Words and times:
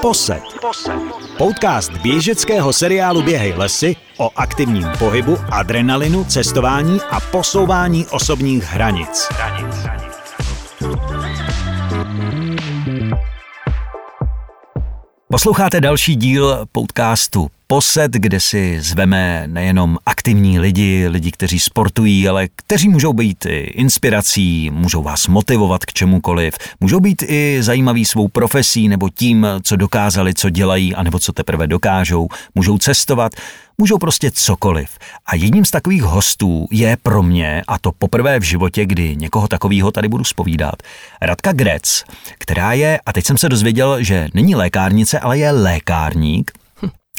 Posed. 0.00 0.42
Podcast 1.38 1.92
běžeckého 1.92 2.72
seriálu 2.72 3.22
Běhej 3.22 3.52
lesy 3.52 3.96
o 4.18 4.30
aktivním 4.36 4.86
pohybu, 4.98 5.36
adrenalinu, 5.50 6.24
cestování 6.24 7.00
a 7.10 7.20
posouvání 7.20 8.06
osobních 8.06 8.64
hranic. 8.64 9.28
Posloucháte 15.28 15.80
další 15.80 16.16
díl 16.16 16.66
podcastu 16.72 17.50
Posed, 17.74 18.10
kde 18.10 18.40
si 18.40 18.80
zveme 18.80 19.44
nejenom 19.46 19.98
aktivní 20.06 20.58
lidi, 20.58 21.08
lidi, 21.08 21.30
kteří 21.30 21.60
sportují, 21.60 22.28
ale 22.28 22.48
kteří 22.56 22.88
můžou 22.88 23.12
být 23.12 23.46
i 23.46 23.58
inspirací, 23.58 24.70
můžou 24.70 25.02
vás 25.02 25.28
motivovat 25.28 25.84
k 25.84 25.92
čemukoliv, 25.92 26.54
můžou 26.80 27.00
být 27.00 27.22
i 27.26 27.58
zajímaví 27.60 28.04
svou 28.04 28.28
profesí 28.28 28.88
nebo 28.88 29.08
tím, 29.08 29.46
co 29.62 29.76
dokázali, 29.76 30.34
co 30.34 30.50
dělají, 30.50 30.94
anebo 30.94 31.18
co 31.18 31.32
teprve 31.32 31.66
dokážou, 31.66 32.28
můžou 32.54 32.78
cestovat, 32.78 33.32
můžou 33.78 33.98
prostě 33.98 34.30
cokoliv. 34.30 34.88
A 35.26 35.34
jedním 35.34 35.64
z 35.64 35.70
takových 35.70 36.02
hostů 36.02 36.66
je 36.70 36.96
pro 37.02 37.22
mě, 37.22 37.62
a 37.68 37.78
to 37.78 37.92
poprvé 37.98 38.40
v 38.40 38.42
životě, 38.42 38.86
kdy 38.86 39.16
někoho 39.16 39.48
takového 39.48 39.90
tady 39.90 40.08
budu 40.08 40.24
spovídat, 40.24 40.82
Radka 41.22 41.52
Grec, 41.52 42.04
která 42.38 42.72
je, 42.72 43.00
a 43.06 43.12
teď 43.12 43.26
jsem 43.26 43.38
se 43.38 43.48
dozvěděl, 43.48 44.02
že 44.02 44.28
není 44.34 44.54
lékárnice, 44.54 45.18
ale 45.18 45.38
je 45.38 45.50
lékárník, 45.50 46.52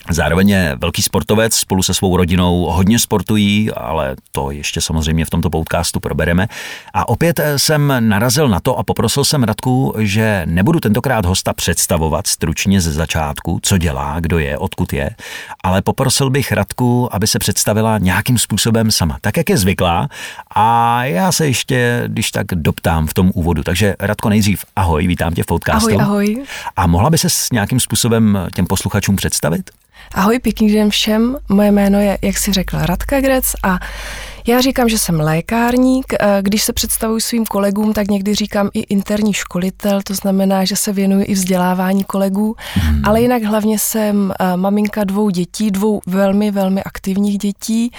Zároveň 0.10 0.50
je 0.50 0.76
velký 0.82 1.02
sportovec, 1.02 1.56
spolu 1.56 1.84
se 1.84 1.94
svou 1.94 2.18
rodinou 2.18 2.66
hodně 2.70 3.00
sportují, 3.00 3.72
ale 3.72 4.16
to 4.32 4.52
ještě 4.52 4.82
samozřejmě 4.82 5.26
v 5.26 5.30
tomto 5.30 5.50
podcastu 5.50 6.00
probereme. 6.00 6.48
A 6.94 7.10
opět 7.10 7.40
jsem 7.58 7.94
narazil 8.00 8.48
na 8.48 8.60
to 8.60 8.80
a 8.80 8.84
poprosil 8.84 9.26
jsem 9.26 9.44
Radku, 9.44 9.94
že 9.98 10.44
nebudu 10.46 10.80
tentokrát 10.80 11.26
hosta 11.26 11.54
představovat 11.54 12.28
stručně 12.28 12.82
ze 12.82 12.92
začátku, 12.92 13.60
co 13.62 13.78
dělá, 13.78 14.20
kdo 14.20 14.40
je, 14.40 14.58
odkud 14.58 14.94
je, 14.94 15.10
ale 15.64 15.82
poprosil 15.82 16.30
bych 16.30 16.52
Radku, 16.52 17.10
aby 17.12 17.28
se 17.28 17.40
představila 17.40 17.98
nějakým 17.98 18.38
způsobem 18.38 18.92
sama, 18.92 19.18
tak 19.22 19.38
jak 19.38 19.50
je 19.50 19.58
zvyklá. 19.58 20.08
A 20.56 21.04
já 21.06 21.32
se 21.32 21.48
ještě, 21.48 22.04
když 22.08 22.32
tak 22.32 22.48
doptám 22.54 23.08
v 23.08 23.14
tom 23.14 23.32
úvodu. 23.34 23.64
Takže 23.64 23.96
Radko, 24.00 24.30
nejdřív 24.30 24.66
ahoj, 24.76 25.08
vítám 25.08 25.34
tě 25.34 25.44
v 25.44 25.46
podcastu. 25.46 25.90
Ahoj, 25.90 26.02
ahoj. 26.02 26.46
A 26.76 26.88
mohla 26.88 27.10
by 27.10 27.18
se 27.18 27.30
s 27.30 27.52
nějakým 27.52 27.80
způsobem 27.80 28.48
těm 28.56 28.66
posluchačům 28.66 29.16
představit? 29.16 29.72
Ahoj, 30.14 30.40
pěkný 30.40 30.74
den 30.74 30.90
všem. 30.90 31.38
Moje 31.50 31.72
jméno 31.72 32.00
je, 32.00 32.18
jak 32.22 32.38
si 32.38 32.54
řekla, 32.54 32.86
Radka 32.86 33.22
Grec 33.22 33.56
a 33.64 33.80
já 34.48 34.62
říkám, 34.62 34.90
že 34.90 35.00
jsem 35.00 35.20
lékárník. 35.20 36.14
Když 36.42 36.64
se 36.64 36.74
představuji 36.74 37.22
svým 37.22 37.46
kolegům, 37.46 37.94
tak 37.94 38.08
někdy 38.08 38.36
říkám 38.36 38.70
i 38.74 38.80
interní 38.80 39.34
školitel, 39.34 40.02
to 40.02 40.14
znamená, 40.14 40.66
že 40.66 40.76
se 40.76 40.94
věnuji 40.94 41.26
i 41.26 41.34
vzdělávání 41.34 42.04
kolegů, 42.04 42.56
hmm. 42.74 43.02
ale 43.06 43.22
jinak 43.22 43.44
hlavně 43.44 43.80
jsem 43.80 44.34
eh, 44.40 44.58
maminka 44.58 45.04
dvou 45.04 45.30
dětí, 45.30 45.72
dvou 45.72 46.02
velmi, 46.06 46.52
velmi 46.52 46.84
aktivních 46.84 47.38
dětí 47.38 47.92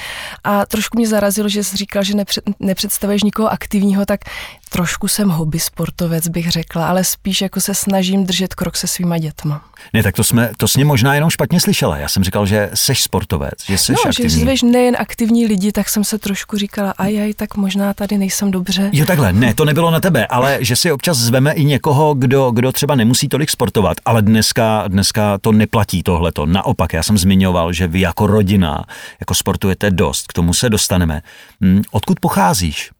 a 0.44 0.66
trošku 0.66 0.98
mě 0.98 1.08
zarazilo, 1.08 1.48
že 1.48 1.64
jsi 1.64 1.76
říkal, 1.76 2.02
že 2.02 2.14
nepřed, 2.14 2.44
nepředstavuješ 2.60 3.22
nikoho 3.22 3.52
aktivního, 3.52 4.06
tak 4.06 4.20
trošku 4.68 5.08
jsem 5.08 5.28
hobby 5.28 5.60
sportovec, 5.60 6.28
bych 6.28 6.50
řekla, 6.50 6.88
ale 6.88 7.04
spíš 7.04 7.40
jako 7.40 7.60
se 7.60 7.74
snažím 7.74 8.24
držet 8.24 8.54
krok 8.54 8.76
se 8.76 8.86
svýma 8.86 9.18
dětma. 9.18 9.64
Ne, 9.92 10.02
tak 10.02 10.14
to 10.14 10.24
jsme, 10.24 10.50
to 10.56 10.68
jsi 10.68 10.84
možná 10.84 11.14
jenom 11.14 11.30
špatně 11.30 11.60
slyšela. 11.60 11.96
Já 11.98 12.08
jsem 12.08 12.24
říkal, 12.24 12.46
že 12.46 12.70
seš 12.74 13.02
sportovec, 13.02 13.54
že 13.66 13.78
jsi 13.78 13.92
no, 13.92 13.98
aktivní. 14.06 14.30
že 14.30 14.38
zveš 14.38 14.62
nejen 14.62 14.96
aktivní 14.98 15.46
lidi, 15.46 15.72
tak 15.72 15.88
jsem 15.88 16.04
se 16.04 16.18
trošku 16.18 16.35
říkala, 16.54 16.94
ajaj, 16.98 17.34
tak 17.34 17.56
možná 17.56 17.94
tady 17.94 18.18
nejsem 18.18 18.50
dobře. 18.50 18.90
Jo, 18.92 19.06
takhle, 19.06 19.32
ne, 19.32 19.54
to 19.54 19.64
nebylo 19.64 19.90
na 19.90 20.00
tebe, 20.00 20.26
ale 20.26 20.58
že 20.60 20.76
si 20.76 20.92
občas 20.92 21.18
zveme 21.18 21.52
i 21.52 21.64
někoho, 21.64 22.14
kdo, 22.14 22.50
kdo 22.50 22.72
třeba 22.72 22.94
nemusí 22.94 23.28
tolik 23.28 23.50
sportovat, 23.50 23.96
ale 24.04 24.22
dneska, 24.22 24.84
dneska 24.88 25.38
to 25.38 25.52
neplatí 25.52 26.02
tohleto. 26.02 26.46
Naopak, 26.46 26.92
já 26.92 27.02
jsem 27.02 27.18
zmiňoval, 27.18 27.72
že 27.72 27.88
vy 27.88 28.00
jako 28.00 28.26
rodina, 28.26 28.84
jako 29.20 29.34
sportujete 29.34 29.90
dost, 29.90 30.26
k 30.26 30.32
tomu 30.32 30.54
se 30.54 30.70
dostaneme. 30.70 31.22
Hm, 31.64 31.82
odkud 31.90 32.20
pocházíš? 32.20 32.90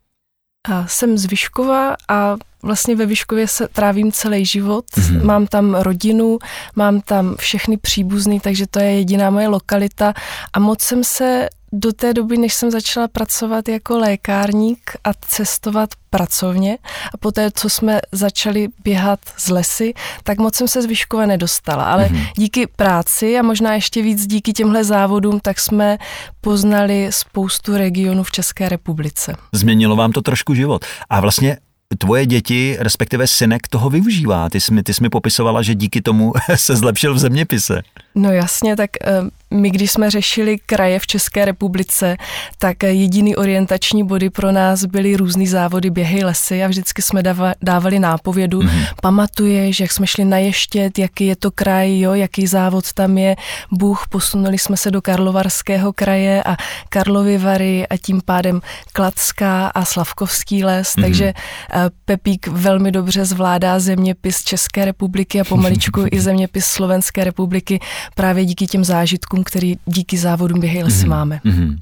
A 0.69 0.87
jsem 0.87 1.19
z 1.19 1.25
Vyškova 1.25 1.97
a 2.09 2.37
vlastně 2.63 2.97
ve 2.97 3.07
Vyškově 3.07 3.49
se 3.49 3.69
trávím 3.69 4.13
celý 4.13 4.47
život. 4.47 4.85
Mm-hmm. 4.85 5.25
Mám 5.25 5.47
tam 5.47 5.75
rodinu, 5.75 6.39
mám 6.77 7.01
tam 7.01 7.37
všechny 7.39 7.77
příbuzný, 7.77 8.41
takže 8.41 8.67
to 8.67 8.79
je 8.79 8.91
jediná 8.91 9.31
moje 9.31 9.49
lokalita 9.49 10.15
a 10.53 10.59
moc 10.59 10.83
jsem 10.83 11.05
se 11.05 11.49
do 11.79 11.93
té 11.93 12.15
doby, 12.15 12.37
než 12.39 12.55
jsem 12.55 12.71
začala 12.71 13.09
pracovat 13.09 13.69
jako 13.69 13.99
lékárník 13.99 14.91
a 15.05 15.11
cestovat 15.29 15.91
pracovně 16.11 16.79
a 17.15 17.17
poté, 17.17 17.51
co 17.51 17.71
jsme 17.71 18.01
začali 18.13 18.69
běhat 18.85 19.21
z 19.37 19.49
lesy, 19.49 19.95
tak 20.25 20.39
moc 20.39 20.55
jsem 20.55 20.69
se 20.69 20.83
z 20.83 20.87
Vyškova 20.87 21.27
nedostala. 21.27 21.85
Ale 21.85 22.05
mm-hmm. 22.05 22.27
díky 22.37 22.67
práci 22.67 23.39
a 23.39 23.43
možná 23.43 23.75
ještě 23.75 24.03
víc 24.03 24.27
díky 24.27 24.53
těmhle 24.53 24.85
závodům, 24.85 25.41
tak 25.41 25.61
jsme 25.61 25.99
poznali 26.41 27.09
spoustu 27.11 27.77
regionů 27.77 28.23
v 28.23 28.31
České 28.31 28.69
republice. 28.69 29.37
Změnilo 29.53 29.97
vám 29.97 30.13
to 30.13 30.23
trošku 30.23 30.55
život. 30.55 30.85
A 31.11 31.21
vlastně 31.21 31.59
tvoje 31.99 32.27
děti, 32.27 32.77
respektive 32.79 33.27
synek, 33.27 33.69
toho 33.69 33.91
využívá. 33.91 34.51
Ty 34.51 34.61
jsi, 34.61 34.75
mi, 34.75 34.83
ty 34.83 34.95
jsi 34.95 35.03
mi 35.03 35.09
popisovala, 35.09 35.63
že 35.63 35.75
díky 35.75 36.03
tomu 36.03 36.33
se 36.55 36.77
zlepšil 36.77 37.15
v 37.15 37.19
zeměpise. 37.19 37.83
No 38.15 38.33
jasně, 38.33 38.77
tak 38.77 38.91
eh, 39.05 39.11
my 39.51 39.71
když 39.71 39.91
jsme 39.91 40.11
řešili 40.11 40.59
kraje 40.67 40.99
v 40.99 41.07
České 41.07 41.45
republice, 41.45 42.17
tak 42.59 42.83
jediný 42.83 43.37
orientační 43.37 44.05
body 44.05 44.31
pro 44.31 44.53
nás 44.53 44.85
byly 44.85 45.17
různý 45.17 45.47
závody 45.47 45.91
běhy 45.91 46.25
lesy 46.25 46.65
a 46.65 46.69
vždycky 46.69 47.03
jsme 47.03 47.23
dávali 47.63 47.99
nápovědu. 47.99 48.61
Mm-hmm. 48.61 48.87
Pamatuješ, 49.03 49.81
jak 49.81 49.93
jsme 49.93 50.07
šli 50.07 50.25
na 50.25 50.39
Ještět, 50.39 50.99
jaký 50.99 51.27
je 51.27 51.37
to 51.37 51.51
kraj, 51.51 52.01
jo, 52.01 52.15
jaký 52.15 52.47
závod 52.47 52.93
tam 52.93 53.19
je. 53.19 53.37
Bůh, 53.73 54.05
posunuli 54.11 54.59
jsme 54.59 54.77
se 54.77 54.91
do 54.91 55.03
Karlovarského 55.03 55.93
kraje 55.93 56.43
a 56.43 56.57
Karlovy 56.89 57.39
Vary 57.39 57.87
a 57.89 57.97
tím 57.97 58.21
pádem 58.25 58.61
Kladská 58.93 59.67
a 59.67 59.85
Slavkovský 59.85 60.65
les, 60.65 60.89
mm-hmm. 60.89 61.03
takže 61.03 61.33
eh, 61.71 61.76
Pepík 62.05 62.47
velmi 62.47 62.93
dobře 62.93 63.25
zvládá 63.25 63.81
zeměpis 63.81 64.45
České 64.45 64.85
republiky 64.85 65.41
a 65.41 65.45
pomaličku 65.45 66.05
i 66.11 66.21
zeměpis 66.21 66.65
Slovenské 66.65 67.25
republiky 67.25 67.81
právě 68.15 68.45
díky 68.45 68.67
těm 68.67 68.85
zážitkům, 68.85 69.45
který 69.45 69.77
díky 69.87 70.19
závodům 70.19 70.61
Běhej 70.61 70.83
lesy 70.83 71.05
mm-hmm. 71.05 71.09
máme. 71.09 71.41
Mm-hmm. 71.45 71.79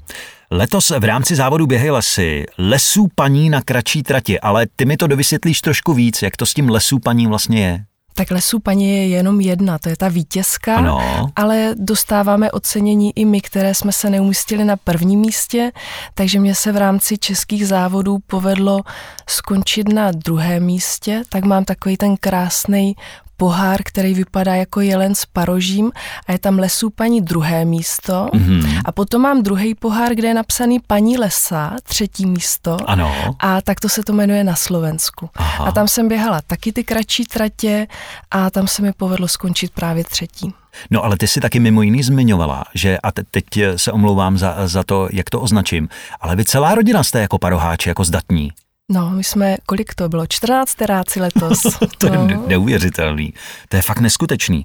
Letos 0.51 0.89
v 0.89 1.03
rámci 1.03 1.35
závodu 1.35 1.67
Běhej 1.67 1.91
lesy 1.91 2.45
lesů 2.57 3.07
paní 3.15 3.49
na 3.49 3.61
kratší 3.61 4.03
trati, 4.03 4.39
ale 4.39 4.67
ty 4.75 4.85
mi 4.85 4.97
to 4.97 5.07
dovysvětlíš 5.07 5.61
trošku 5.61 5.93
víc, 5.93 6.21
jak 6.21 6.37
to 6.37 6.45
s 6.45 6.53
tím 6.53 6.69
lesů 6.69 6.99
paní 6.99 7.27
vlastně 7.27 7.65
je. 7.65 7.85
Tak 8.17 8.31
lesů 8.31 8.59
paní 8.59 8.89
je 8.89 9.07
jenom 9.07 9.41
jedna, 9.41 9.79
to 9.79 9.89
je 9.89 9.97
ta 9.97 10.07
vítězka, 10.07 10.75
ano. 10.75 11.31
ale 11.35 11.75
dostáváme 11.77 12.51
ocenění 12.51 13.11
i 13.15 13.25
my, 13.25 13.41
které 13.41 13.73
jsme 13.73 13.91
se 13.91 14.09
neumístili 14.09 14.65
na 14.65 14.77
prvním 14.77 15.19
místě, 15.19 15.71
takže 16.13 16.39
mě 16.39 16.55
se 16.55 16.71
v 16.71 16.77
rámci 16.77 17.17
českých 17.17 17.67
závodů 17.67 18.19
povedlo 18.27 18.81
skončit 19.29 19.93
na 19.93 20.11
druhém 20.11 20.63
místě, 20.63 21.23
tak 21.29 21.43
mám 21.43 21.65
takový 21.65 21.97
ten 21.97 22.17
krásný 22.17 22.95
pohár, 23.37 23.79
který 23.83 24.13
vypadá 24.13 24.55
jako 24.55 24.81
jelen 24.81 25.15
s 25.15 25.25
parožím 25.25 25.91
a 26.27 26.31
je 26.31 26.39
tam 26.39 26.59
lesů 26.59 26.89
paní 26.89 27.21
druhé 27.21 27.65
místo. 27.65 28.29
Mm-hmm. 28.33 28.81
A 28.85 28.91
potom 28.91 29.21
mám 29.21 29.43
druhý 29.43 29.75
pohár, 29.75 30.15
kde 30.15 30.27
je 30.27 30.33
napsaný 30.33 30.79
paní 30.87 31.17
lesa, 31.17 31.75
třetí 31.83 32.25
místo. 32.25 32.77
Ano. 32.85 33.35
A 33.39 33.61
tak 33.61 33.79
to 33.79 33.89
se 33.89 34.03
to 34.03 34.13
jmenuje 34.13 34.43
na 34.43 34.55
Slovensku. 34.55 35.29
Aha. 35.35 35.65
A 35.65 35.71
tam 35.71 35.87
jsem 35.87 36.07
běhala 36.07 36.41
taky 36.47 36.73
ty 36.73 36.83
kratší 36.83 37.25
tratě 37.25 37.87
a 38.31 38.49
tam 38.49 38.67
se 38.67 38.81
mi 38.81 38.93
povedlo 38.93 39.27
skončit 39.27 39.71
právě 39.71 40.03
třetí. 40.03 40.53
No 40.91 41.03
ale 41.03 41.17
ty 41.17 41.27
si 41.27 41.41
taky 41.41 41.59
mimo 41.59 41.81
jiný 41.81 42.03
zmiňovala, 42.03 42.63
že 42.73 42.97
a 42.97 43.11
te, 43.11 43.23
teď 43.31 43.45
se 43.75 43.91
omlouvám 43.91 44.37
za, 44.37 44.67
za 44.67 44.83
to, 44.83 45.07
jak 45.11 45.29
to 45.29 45.41
označím, 45.41 45.89
ale 46.21 46.35
vy 46.35 46.45
celá 46.45 46.75
rodina 46.75 47.03
jste 47.03 47.19
jako 47.19 47.37
paroháči, 47.37 47.89
jako 47.89 48.03
zdatní. 48.03 48.51
No, 48.91 49.09
my 49.09 49.23
jsme, 49.23 49.57
kolik 49.65 49.95
to 49.95 50.09
bylo? 50.09 50.27
14 50.27 50.75
teráci 50.75 51.19
letos. 51.19 51.61
to 51.97 52.09
no. 52.09 52.27
je 52.29 52.37
neuvěřitelný. 52.47 53.33
To 53.69 53.75
je 53.75 53.81
fakt 53.81 53.99
neskutečný. 53.99 54.63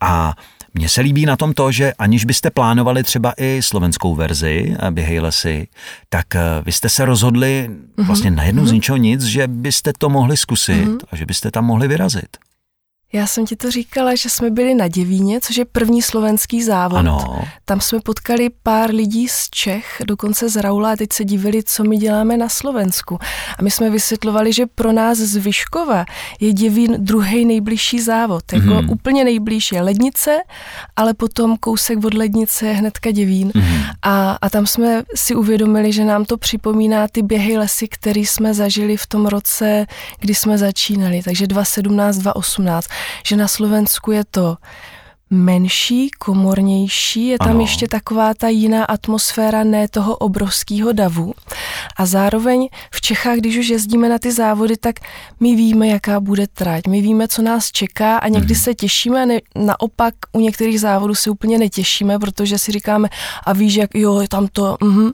A 0.00 0.34
mně 0.74 0.88
se 0.88 1.00
líbí 1.00 1.26
na 1.26 1.36
tom 1.36 1.54
to, 1.54 1.72
že 1.72 1.92
aniž 1.92 2.24
byste 2.24 2.50
plánovali 2.50 3.02
třeba 3.02 3.32
i 3.36 3.62
slovenskou 3.62 4.14
verzi 4.14 4.76
eh, 4.78 4.90
Běhej 4.90 5.20
lesy, 5.20 5.68
tak 6.08 6.34
eh, 6.34 6.40
vy 6.64 6.72
jste 6.72 6.88
se 6.88 7.04
rozhodli 7.04 7.68
mm-hmm. 7.70 8.06
vlastně 8.06 8.30
najednou 8.30 8.62
mm-hmm. 8.62 8.66
z 8.66 8.70
mhm. 8.70 8.74
ničeho 8.74 8.96
nic, 8.96 9.22
že 9.22 9.46
byste 9.46 9.92
to 9.98 10.08
mohli 10.08 10.36
zkusit 10.36 10.84
mm-hmm. 10.84 11.06
a 11.10 11.16
že 11.16 11.26
byste 11.26 11.50
tam 11.50 11.64
mohli 11.64 11.88
vyrazit. 11.88 12.36
Já 13.14 13.26
jsem 13.26 13.46
ti 13.46 13.56
to 13.56 13.70
říkala, 13.70 14.14
že 14.14 14.30
jsme 14.30 14.50
byli 14.50 14.74
na 14.74 14.88
Děvíně, 14.88 15.40
což 15.40 15.56
je 15.56 15.64
první 15.64 16.02
slovenský 16.02 16.62
závod. 16.62 16.98
Ano. 16.98 17.44
Tam 17.64 17.80
jsme 17.80 18.00
potkali 18.00 18.50
pár 18.62 18.90
lidí 18.90 19.28
z 19.28 19.50
Čech, 19.50 20.02
dokonce 20.06 20.48
z 20.48 20.56
Raula 20.56 20.92
a 20.92 20.96
teď 20.96 21.12
se 21.12 21.24
divili, 21.24 21.62
co 21.62 21.84
my 21.84 21.96
děláme 21.96 22.36
na 22.36 22.48
Slovensku. 22.48 23.18
A 23.58 23.62
my 23.62 23.70
jsme 23.70 23.90
vysvětlovali, 23.90 24.52
že 24.52 24.66
pro 24.66 24.92
nás 24.92 25.18
z 25.18 25.36
Vyškova 25.36 26.04
je 26.40 26.52
Děvín 26.52 26.96
druhý 26.98 27.44
nejbližší 27.44 28.00
závod. 28.00 28.52
Jako 28.52 28.66
mm-hmm. 28.66 28.92
úplně 28.92 29.24
nejblíž 29.24 29.72
je 29.72 29.82
Lednice, 29.82 30.36
ale 30.96 31.14
potom 31.14 31.56
kousek 31.56 32.04
od 32.04 32.14
Lednice 32.14 32.66
je 32.66 32.72
hnedka 32.72 33.10
Děvín. 33.10 33.48
Mm-hmm. 33.48 33.84
A, 34.02 34.38
a 34.42 34.50
tam 34.50 34.66
jsme 34.66 35.02
si 35.14 35.34
uvědomili, 35.34 35.92
že 35.92 36.04
nám 36.04 36.24
to 36.24 36.36
připomíná 36.36 37.08
ty 37.08 37.22
běhy 37.22 37.58
lesy, 37.58 37.88
které 37.88 38.20
jsme 38.20 38.54
zažili 38.54 38.96
v 38.96 39.06
tom 39.06 39.26
roce, 39.26 39.86
kdy 40.20 40.34
jsme 40.34 40.58
začínali. 40.58 41.22
Takže 41.22 41.46
2017, 41.46 42.16
2018 42.16 42.86
že 43.22 43.34
na 43.36 43.48
Slovensku 43.48 44.12
je 44.12 44.24
to 44.24 44.46
menší, 45.32 46.10
komornější, 46.18 47.26
je 47.26 47.38
tam 47.38 47.50
ano. 47.50 47.60
ještě 47.60 47.88
taková 47.88 48.34
ta 48.34 48.48
jiná 48.48 48.84
atmosféra 48.84 49.64
ne 49.64 49.88
toho 49.88 50.16
obrovského 50.16 50.92
davu. 50.92 51.34
A 51.96 52.06
zároveň 52.06 52.68
v 52.94 53.00
Čechách, 53.00 53.36
když 53.36 53.56
už 53.56 53.68
jezdíme 53.68 54.08
na 54.08 54.18
ty 54.18 54.32
závody, 54.32 54.76
tak 54.76 54.96
my 55.40 55.56
víme, 55.56 55.88
jaká 55.88 56.20
bude 56.20 56.46
trať, 56.46 56.86
my 56.88 57.00
víme, 57.00 57.28
co 57.28 57.42
nás 57.42 57.70
čeká 57.70 58.16
a 58.16 58.28
někdy 58.28 58.54
mm. 58.54 58.60
se 58.60 58.74
těšíme, 58.74 59.26
ne, 59.26 59.40
naopak 59.56 60.14
u 60.32 60.40
některých 60.40 60.80
závodů 60.80 61.14
se 61.14 61.30
úplně 61.30 61.58
netěšíme, 61.58 62.18
protože 62.18 62.58
si 62.58 62.72
říkáme, 62.72 63.08
a 63.44 63.52
víš, 63.52 63.74
jak 63.74 63.94
jo, 63.94 64.22
tam 64.28 64.48
to, 64.52 64.76
mm 64.82 65.10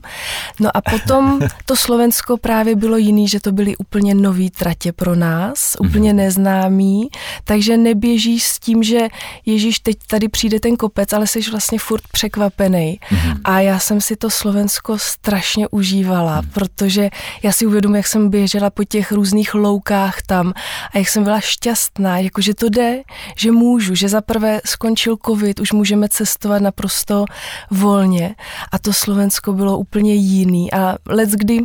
No 0.59 0.77
a 0.77 0.81
potom 0.81 1.39
to 1.65 1.75
Slovensko 1.75 2.37
právě 2.37 2.75
bylo 2.75 2.97
jiný, 2.97 3.27
že 3.27 3.39
to 3.39 3.51
byly 3.51 3.77
úplně 3.77 4.15
nový 4.15 4.49
tratě 4.49 4.93
pro 4.93 5.15
nás, 5.15 5.75
úplně 5.79 6.13
mm. 6.13 6.17
neznámý, 6.17 7.09
takže 7.43 7.77
neběžíš 7.77 8.43
s 8.43 8.59
tím, 8.59 8.83
že 8.83 9.07
Ježíš 9.45 9.79
teď 9.79 9.97
tady 10.09 10.29
přijde 10.29 10.59
ten 10.59 10.75
kopec, 10.75 11.13
ale 11.13 11.27
jsi 11.27 11.41
vlastně 11.51 11.79
furt 11.79 12.03
překvapený. 12.11 12.99
Mm-hmm. 12.99 13.39
A 13.43 13.59
já 13.59 13.79
jsem 13.79 14.01
si 14.01 14.15
to 14.15 14.29
Slovensko 14.29 14.97
strašně 14.97 15.67
užívala, 15.67 16.41
mm. 16.41 16.49
protože 16.49 17.09
já 17.43 17.51
si 17.51 17.65
uvědomuji, 17.65 17.95
jak 17.95 18.07
jsem 18.07 18.29
běžela 18.29 18.69
po 18.69 18.83
těch 18.83 19.11
různých 19.11 19.53
loukách 19.53 20.21
tam 20.21 20.53
a 20.93 20.97
jak 20.97 21.09
jsem 21.09 21.23
byla 21.23 21.39
šťastná, 21.39 22.19
jako 22.19 22.41
že 22.41 22.53
to 22.53 22.69
jde, 22.69 23.01
že 23.37 23.51
můžu, 23.51 23.95
že 23.95 24.09
za 24.09 24.21
prvé 24.21 24.61
skončil 24.65 25.17
covid, 25.25 25.59
už 25.59 25.71
můžeme 25.71 26.09
cestovat 26.09 26.61
naprosto 26.61 27.25
volně 27.71 28.35
a 28.71 28.79
to 28.79 28.93
Slovensko 28.93 29.53
bylo 29.53 29.77
úplně 29.77 30.15
jiný 30.15 30.73
a 30.73 30.95
let 31.07 31.29
kdy 31.29 31.63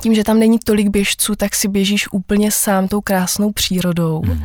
tím, 0.00 0.14
že 0.14 0.24
tam 0.24 0.38
není 0.38 0.58
tolik 0.58 0.88
běžců, 0.88 1.36
tak 1.36 1.54
si 1.54 1.68
běžíš 1.68 2.12
úplně 2.12 2.52
sám 2.52 2.88
tou 2.88 3.00
krásnou 3.00 3.52
přírodou. 3.52 4.22
Mm. 4.24 4.44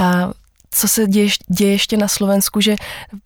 A 0.00 0.30
co 0.70 0.88
se 0.88 1.06
děje, 1.06 1.28
děje 1.48 1.72
ještě 1.72 1.96
na 1.96 2.08
Slovensku, 2.08 2.60
že 2.60 2.76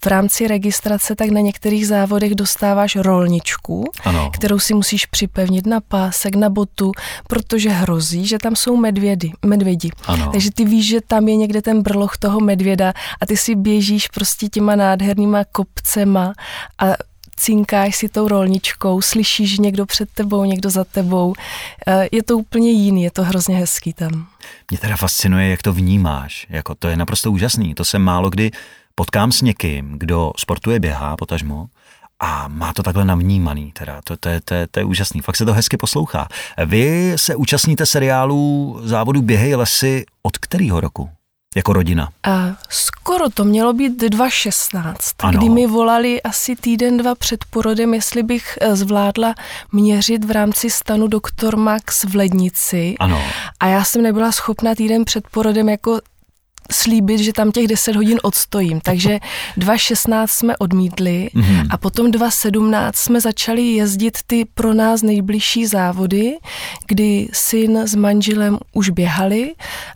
v 0.04 0.06
rámci 0.06 0.48
registrace 0.48 1.14
tak 1.14 1.30
na 1.30 1.40
některých 1.40 1.86
závodech 1.86 2.34
dostáváš 2.34 2.96
rolničku, 2.96 3.84
ano. 4.04 4.30
kterou 4.34 4.58
si 4.58 4.74
musíš 4.74 5.06
připevnit 5.06 5.66
na 5.66 5.80
pásek, 5.80 6.34
na 6.34 6.50
botu, 6.50 6.92
protože 7.28 7.70
hrozí, 7.70 8.26
že 8.26 8.38
tam 8.38 8.56
jsou 8.56 8.76
medvědy, 8.76 9.32
medvědi. 9.46 9.90
Ano. 10.06 10.28
Takže 10.32 10.50
ty 10.50 10.64
víš, 10.64 10.88
že 10.88 11.00
tam 11.00 11.28
je 11.28 11.36
někde 11.36 11.62
ten 11.62 11.82
brloch 11.82 12.16
toho 12.16 12.40
medvěda 12.40 12.92
a 13.20 13.26
ty 13.26 13.36
si 13.36 13.54
běžíš 13.54 14.08
prostě 14.08 14.48
těma 14.48 14.76
nádhernýma 14.76 15.44
kopcema 15.52 16.32
a 16.78 16.86
cinkáš 17.36 17.96
si 17.96 18.08
tou 18.08 18.28
rolničkou, 18.28 19.02
slyšíš 19.02 19.58
někdo 19.58 19.86
před 19.86 20.10
tebou, 20.10 20.44
někdo 20.44 20.70
za 20.70 20.84
tebou. 20.84 21.34
Eh, 21.86 22.08
je 22.12 22.22
to 22.22 22.38
úplně 22.38 22.70
jiný, 22.70 23.02
je 23.02 23.10
to 23.10 23.24
hrozně 23.24 23.56
hezký 23.56 23.92
tam. 23.92 24.26
Mě 24.70 24.78
teda 24.78 24.96
fascinuje, 24.96 25.48
jak 25.48 25.62
to 25.62 25.72
vnímáš. 25.72 26.46
Jako 26.50 26.74
to 26.74 26.88
je 26.88 26.96
naprosto 26.96 27.32
úžasný. 27.32 27.74
To 27.74 27.84
se 27.84 27.98
málo 27.98 28.30
kdy 28.30 28.50
potkám 28.94 29.32
s 29.32 29.42
někým, 29.42 29.94
kdo 29.98 30.32
sportuje, 30.36 30.80
běhá, 30.80 31.16
potažmo, 31.16 31.66
a 32.20 32.48
má 32.48 32.72
to 32.72 32.82
takhle 32.82 33.04
navnímaný, 33.04 33.72
teda. 33.72 34.00
To, 34.04 34.16
to, 34.16 34.30
to, 34.44 34.54
to 34.70 34.80
je 34.80 34.84
úžasný, 34.84 35.20
fakt 35.20 35.36
se 35.36 35.44
to 35.44 35.52
hezky 35.52 35.76
poslouchá. 35.76 36.28
Vy 36.66 37.12
se 37.16 37.36
účastníte 37.36 37.86
seriálu 37.86 38.80
závodu 38.82 39.22
Běhej 39.22 39.54
lesy 39.54 40.04
od 40.22 40.38
kterého 40.38 40.80
roku? 40.80 41.10
Jako 41.54 41.72
rodina? 41.72 42.08
A 42.22 42.56
skoro 42.68 43.30
to 43.30 43.44
mělo 43.44 43.72
být 43.72 44.00
2016, 44.00 45.14
ano. 45.18 45.38
kdy 45.38 45.48
mi 45.48 45.66
volali 45.66 46.22
asi 46.22 46.56
týden, 46.56 46.96
dva 46.96 47.14
před 47.14 47.44
porodem, 47.50 47.94
jestli 47.94 48.22
bych 48.22 48.58
eh, 48.60 48.76
zvládla 48.76 49.34
měřit 49.72 50.24
v 50.24 50.30
rámci 50.30 50.70
stanu 50.70 51.06
doktor 51.06 51.56
Max 51.56 52.04
v 52.04 52.16
Lednici. 52.16 52.94
Ano. 53.00 53.22
A 53.60 53.66
já 53.66 53.84
jsem 53.84 54.02
nebyla 54.02 54.32
schopna 54.32 54.74
týden 54.74 55.04
před 55.04 55.24
porodem 55.30 55.68
jako 55.68 56.00
slíbit, 56.72 57.20
že 57.20 57.32
tam 57.32 57.52
těch 57.52 57.68
10 57.68 57.96
hodin 57.96 58.18
odstojím. 58.22 58.80
Takže 58.80 59.18
2.16 59.58 60.26
jsme 60.26 60.56
odmítli 60.56 61.30
mm-hmm. 61.34 61.66
a 61.70 61.76
potom 61.76 62.06
2.17 62.06 62.90
jsme 62.94 63.20
začali 63.20 63.62
jezdit 63.62 64.18
ty 64.26 64.44
pro 64.54 64.74
nás 64.74 65.02
nejbližší 65.02 65.66
závody, 65.66 66.36
kdy 66.86 67.28
syn 67.32 67.78
s 67.78 67.94
manželem 67.94 68.58
už 68.72 68.90
běhali 68.90 69.54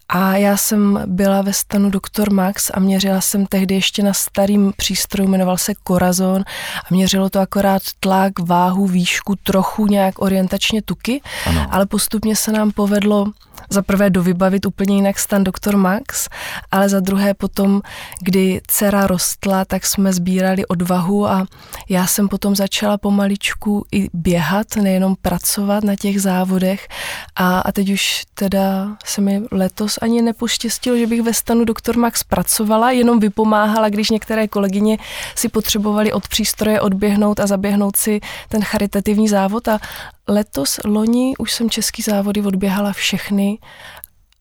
a 0.09 0.37
já 0.37 0.57
jsem 0.57 1.01
byla 1.07 1.43
ve 1.43 1.53
stanu 1.53 1.91
Dr. 1.91 2.33
Max 2.33 2.71
a 2.75 2.81
měřila 2.81 3.21
jsem 3.21 3.47
tehdy 3.47 3.75
ještě 3.75 4.03
na 4.03 4.13
starým 4.13 4.73
přístroju, 4.77 5.29
jmenoval 5.29 5.57
se 5.57 5.73
Corazon 5.87 6.45
a 6.91 6.95
měřilo 6.95 7.31
to 7.31 7.41
akorát 7.41 7.83
tlak, 8.01 8.39
váhu, 8.39 8.87
výšku, 8.87 9.35
trochu 9.43 9.87
nějak 9.87 10.15
orientačně 10.19 10.83
tuky, 10.83 11.21
ano. 11.47 11.67
ale 11.71 11.87
postupně 11.87 12.37
se 12.37 12.53
nám 12.53 12.71
povedlo 12.71 13.27
za 13.71 13.83
prvé 13.83 14.11
dovybavit 14.11 14.67
úplně 14.67 14.97
jinak 14.97 15.19
stan 15.19 15.45
Dr. 15.45 15.77
Max, 15.77 16.29
ale 16.71 16.89
za 16.89 17.01
druhé 17.01 17.35
potom, 17.35 17.81
kdy 18.21 18.61
dcera 18.67 19.07
rostla, 19.07 19.65
tak 19.65 19.87
jsme 19.87 20.13
sbírali 20.13 20.67
odvahu 20.67 21.29
a 21.29 21.47
já 21.89 22.07
jsem 22.07 22.29
potom 22.29 22.57
začala 22.57 22.99
pomaličku 22.99 23.87
i 23.93 24.09
běhat, 24.13 24.77
nejenom 24.77 25.17
pracovat 25.23 25.85
na 25.85 25.97
těch 25.97 26.23
závodech 26.23 26.89
a, 27.37 27.61
a 27.61 27.73
teď 27.73 27.91
už 27.91 28.23
teda 28.35 28.97
se 29.05 29.21
mi 29.21 29.43
letos 29.53 29.99
ani 30.03 30.23
nepoštěstilo, 30.23 30.97
že 30.97 31.07
bych 31.07 31.23
ve 31.23 31.35
stanu 31.35 31.65
Dr. 31.65 31.97
Max 31.97 32.25
pracovala, 32.25 32.91
jenom 32.91 33.21
vypomáhala, 33.21 33.89
když 33.89 34.11
některé 34.11 34.49
kolegyně 34.49 34.99
si 35.35 35.49
potřebovali 35.49 36.13
od 36.13 36.29
přístroje 36.29 36.81
odběhnout 36.81 37.41
a 37.41 37.47
zaběhnout 37.47 37.97
si 37.97 38.21
ten 38.49 38.65
charitativní 38.65 39.29
závod 39.29 39.69
a 39.69 39.81
letos, 40.29 40.81
loni 40.85 41.35
už 41.39 41.53
jsem 41.53 41.71
český 41.71 42.03
závody 42.03 42.43
odběhala 42.43 42.93
všechny 42.93 43.59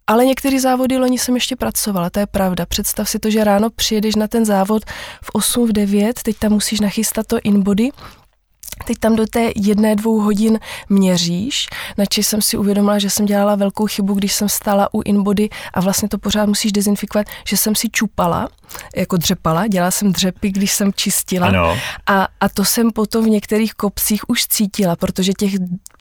ale 0.09 0.25
některé 0.25 0.59
závody 0.59 0.97
loni 0.97 1.19
jsem 1.19 1.35
ještě 1.35 1.55
pracovala, 1.55 2.09
to 2.09 2.19
je 2.19 2.27
pravda. 2.27 2.65
Představ 2.65 3.09
si 3.09 3.19
to, 3.19 3.29
že 3.29 3.43
ráno 3.43 3.69
přijedeš 3.69 4.15
na 4.15 4.27
ten 4.27 4.45
závod 4.45 4.85
v 5.21 5.29
8, 5.33 5.67
v 5.67 5.71
9, 5.71 6.23
teď 6.23 6.37
tam 6.37 6.51
musíš 6.51 6.79
nachystat 6.79 7.27
to 7.27 7.37
inbody, 7.43 7.89
Teď 8.87 8.97
tam 8.97 9.15
do 9.15 9.25
té 9.27 9.51
jedné, 9.55 9.95
dvou 9.95 10.19
hodin 10.19 10.59
měříš, 10.89 11.67
načež 11.97 12.27
jsem 12.27 12.41
si 12.41 12.57
uvědomila, 12.57 12.99
že 12.99 13.09
jsem 13.09 13.25
dělala 13.25 13.55
velkou 13.55 13.85
chybu, 13.87 14.13
když 14.13 14.33
jsem 14.33 14.49
stála 14.49 14.93
u 14.93 15.01
inbody 15.05 15.49
a 15.73 15.81
vlastně 15.81 16.09
to 16.09 16.17
pořád 16.17 16.45
musíš 16.45 16.71
dezinfikovat, 16.71 17.27
že 17.47 17.57
jsem 17.57 17.75
si 17.75 17.89
čupala, 17.89 18.49
jako 18.95 19.17
dřepala, 19.17 19.67
dělala 19.67 19.91
jsem 19.91 20.13
dřepy, 20.13 20.51
když 20.51 20.71
jsem 20.71 20.93
čistila 20.93 21.47
ano. 21.47 21.77
A, 22.07 22.27
a 22.41 22.49
to 22.49 22.65
jsem 22.65 22.91
potom 22.91 23.25
v 23.25 23.29
některých 23.29 23.73
kopcích 23.73 24.29
už 24.29 24.47
cítila, 24.47 24.95
protože 24.95 25.33
těch 25.33 25.53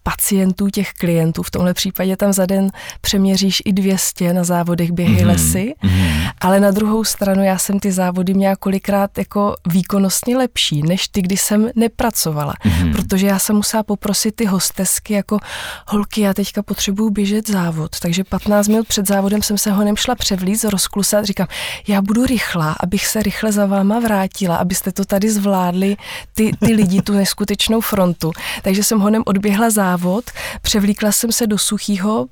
pacientů, 0.03 0.71
těch 0.71 0.93
klientů. 0.93 1.43
V 1.43 1.51
tomhle 1.51 1.75
případě 1.75 2.17
tam 2.17 2.33
za 2.33 2.47
den 2.47 2.71
přeměříš 3.01 3.63
i 3.65 3.73
200 3.73 4.33
na 4.33 4.45
závodech 4.45 4.93
běhy 4.93 5.17
mm-hmm. 5.17 5.27
lesy, 5.27 5.75
mm-hmm. 5.85 6.31
ale 6.41 6.61
na 6.61 6.71
druhou 6.71 7.05
stranu 7.05 7.43
já 7.43 7.59
jsem 7.59 7.81
ty 7.81 7.93
závody 7.93 8.35
měla 8.35 8.57
kolikrát 8.57 9.19
jako 9.19 9.55
výkonnostně 9.69 10.37
lepší, 10.37 10.83
než 10.83 11.09
ty, 11.09 11.23
kdy 11.23 11.37
jsem 11.37 11.71
nepracovala, 11.77 12.55
mm-hmm. 12.55 12.76
Protože 12.93 13.27
já 13.27 13.39
jsem 13.39 13.57
musela 13.57 13.83
poprosit 13.83 14.37
ty 14.37 14.45
hostesky 14.45 15.15
jako 15.15 15.39
holky, 15.87 16.21
já 16.21 16.35
teďka 16.35 16.63
potřebuju 16.63 17.11
běžet 17.11 17.49
závod, 17.49 18.01
takže 18.01 18.25
15 18.25 18.69
minut 18.69 18.87
před 18.87 19.09
závodem 19.09 19.43
jsem 19.43 19.59
se 19.59 19.71
honem 19.71 19.97
šla 19.97 20.15
převlít, 20.15 20.65
rozklusat, 20.65 21.25
říkám, 21.25 21.47
já 21.89 22.03
budu 22.03 22.27
rychlá, 22.27 22.77
abych 22.81 23.07
se 23.07 23.23
rychle 23.23 23.53
za 23.53 23.67
váma 23.67 24.01
vrátila, 24.01 24.57
abyste 24.57 24.93
to 24.93 25.05
tady 25.05 25.31
zvládli, 25.31 25.97
ty, 26.35 26.53
ty 26.65 26.73
lidi, 26.73 27.03
tu 27.03 27.13
neskutečnou 27.13 27.81
frontu. 27.81 28.33
Takže 28.63 28.85
jsem 28.85 29.01
honem 29.01 29.23
odběhla 29.27 29.71
závod 29.71 30.25
převlíkla 30.63 31.13
jsem 31.13 31.33
se 31.33 31.47
do 31.47 31.59
suchého, 31.59 32.27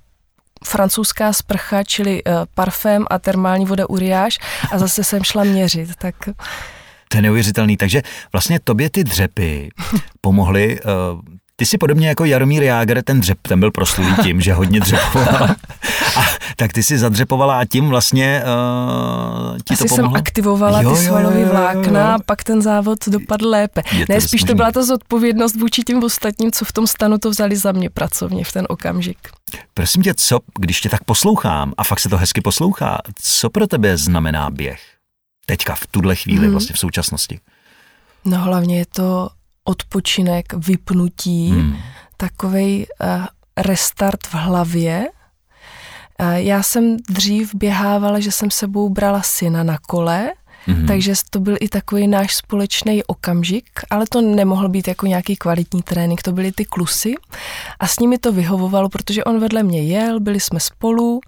francouzská 0.64 1.32
sprcha, 1.32 1.82
čili 1.82 2.24
uh, 2.24 2.32
parfém 2.54 3.04
a 3.10 3.18
termální 3.18 3.64
voda 3.66 3.88
Uriáš 3.88 4.38
a 4.72 4.78
zase 4.78 5.04
jsem 5.04 5.24
šla 5.24 5.44
měřit, 5.44 5.90
tak... 5.98 6.14
To 7.14 7.18
je 7.18 7.23
neuvěřitelný, 7.23 7.76
takže 7.76 8.02
vlastně 8.33 8.61
tobě 8.64 8.90
ty 8.90 9.04
dřepy 9.04 9.71
pomohly 10.21 10.80
uh, 10.80 11.21
ty 11.56 11.66
si 11.66 11.78
podobně 11.78 12.09
jako 12.09 12.25
Jaromír 12.25 12.62
Jágr, 12.62 13.02
ten 13.02 13.21
dřep, 13.21 13.38
ten 13.42 13.61
byl 13.61 13.71
proslulý 13.71 14.14
tím, 14.23 14.40
že 14.40 14.54
hodně 14.54 14.80
dřepoval. 14.80 15.49
A 16.16 16.21
tak 16.56 16.73
ty 16.73 16.83
si 16.83 16.99
zadřepovala 16.99 17.59
a 17.59 17.64
tím 17.64 17.88
vlastně 17.88 18.42
uh, 18.44 19.59
ti 19.64 19.75
Asi 19.75 19.83
to 19.85 19.88
pomohlo? 19.88 20.11
jsem 20.11 20.21
aktivovala 20.21 20.83
jo, 20.83 20.90
ty 20.90 20.97
svalové 20.97 21.44
vlákna 21.44 22.14
a 22.14 22.18
pak 22.26 22.44
ten 22.44 22.62
závod 22.62 22.99
dopadl 23.09 23.49
lépe. 23.49 23.83
Je 23.92 24.06
ne, 24.09 24.21
spíš 24.21 24.44
to 24.44 24.54
byla 24.54 24.73
ta 24.73 24.83
zodpovědnost 24.83 25.56
vůči 25.56 25.83
těm 25.83 26.04
ostatním, 26.04 26.52
co 26.52 26.64
v 26.64 26.73
tom 26.73 26.87
stanu 26.87 27.18
to 27.18 27.30
vzali 27.30 27.56
za 27.56 27.73
mě 27.73 27.90
pracovně 27.90 28.44
v 28.44 28.52
ten 28.52 28.66
okamžik. 28.68 29.18
Prosím 29.75 30.02
tě, 30.02 30.14
co, 30.14 30.38
když 30.59 30.80
tě 30.80 30.88
tak 30.88 31.04
poslouchám 31.04 31.73
a 31.78 31.85
fakt 31.85 32.00
se 32.00 32.09
to 32.09 32.16
hezky 32.16 32.40
poslouchá, 32.40 32.99
co 33.23 33.50
pro 33.50 33.66
tebe 33.66 33.97
znamená 33.97 34.50
běh? 34.50 34.93
Teďka, 35.46 35.74
v 35.74 35.86
tuhle 35.86 36.16
chvíli, 36.16 36.42
hmm. 36.42 36.50
vlastně 36.50 36.74
v 36.74 36.78
současnosti. 36.78 37.40
No 38.24 38.38
hlavně 38.38 38.78
je 38.78 38.86
to 38.86 39.30
odpočinek, 39.64 40.52
vypnutí, 40.52 41.50
hmm. 41.50 41.76
takový 42.16 42.86
uh, 42.86 43.06
eh, 43.08 43.26
restart 43.56 44.26
v 44.26 44.34
hlavě. 44.34 45.08
Uh, 46.20 46.26
já 46.32 46.62
jsem 46.62 46.96
dřív 47.08 47.54
běhávala, 47.54 48.20
že 48.20 48.32
jsem 48.32 48.50
sebou 48.50 48.88
brala 48.88 49.22
syna 49.22 49.62
na 49.62 49.78
kole, 49.78 50.32
Mm-hmm. 50.68 50.86
Takže 50.86 51.12
to 51.30 51.40
byl 51.40 51.56
i 51.60 51.68
takový 51.68 52.06
náš 52.06 52.34
společný 52.34 53.04
okamžik, 53.04 53.66
ale 53.90 54.04
to 54.08 54.20
nemohl 54.20 54.68
být 54.68 54.88
jako 54.88 55.06
nějaký 55.06 55.36
kvalitní 55.36 55.82
trénink, 55.82 56.22
to 56.22 56.32
byly 56.32 56.52
ty 56.52 56.64
klusy 56.64 57.14
a 57.80 57.86
s 57.86 57.98
nimi 57.98 58.18
to 58.18 58.32
vyhovovalo, 58.32 58.88
protože 58.88 59.24
on 59.24 59.40
vedle 59.40 59.62
mě 59.62 59.82
jel, 59.82 60.20
byli 60.20 60.40
jsme 60.40 60.60
spolu 60.60 61.20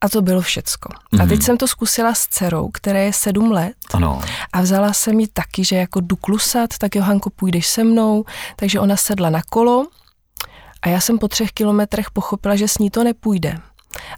a 0.00 0.08
to 0.08 0.22
bylo 0.22 0.40
všecko. 0.40 0.88
Mm-hmm. 0.88 1.22
A 1.22 1.26
teď 1.26 1.38
mhm. 1.38 1.42
jsem 1.42 1.56
to 1.56 1.68
zkusila 1.68 2.14
s 2.14 2.26
dcerou, 2.26 2.70
které 2.72 3.04
je 3.04 3.12
sedm 3.12 3.50
let. 3.50 3.74
Ano. 3.94 4.22
A 4.52 4.60
vzala 4.60 4.92
jsem 4.92 5.20
ji 5.20 5.26
taky, 5.26 5.64
že 5.64 5.76
jako 5.76 6.00
jdu 6.00 6.16
klusat, 6.16 6.78
tak 6.78 6.94
Johanko, 6.94 7.30
půjdeš 7.30 7.66
se 7.66 7.84
mnou. 7.84 8.24
Takže 8.56 8.80
ona 8.80 8.96
sedla 8.96 9.30
na 9.30 9.42
kolo 9.50 9.86
a 10.82 10.88
já 10.88 11.00
jsem 11.00 11.18
po 11.18 11.28
třech 11.28 11.52
kilometrech 11.52 12.10
pochopila, 12.10 12.56
že 12.56 12.68
s 12.68 12.78
ní 12.78 12.90
to 12.90 13.04
nepůjde. 13.04 13.58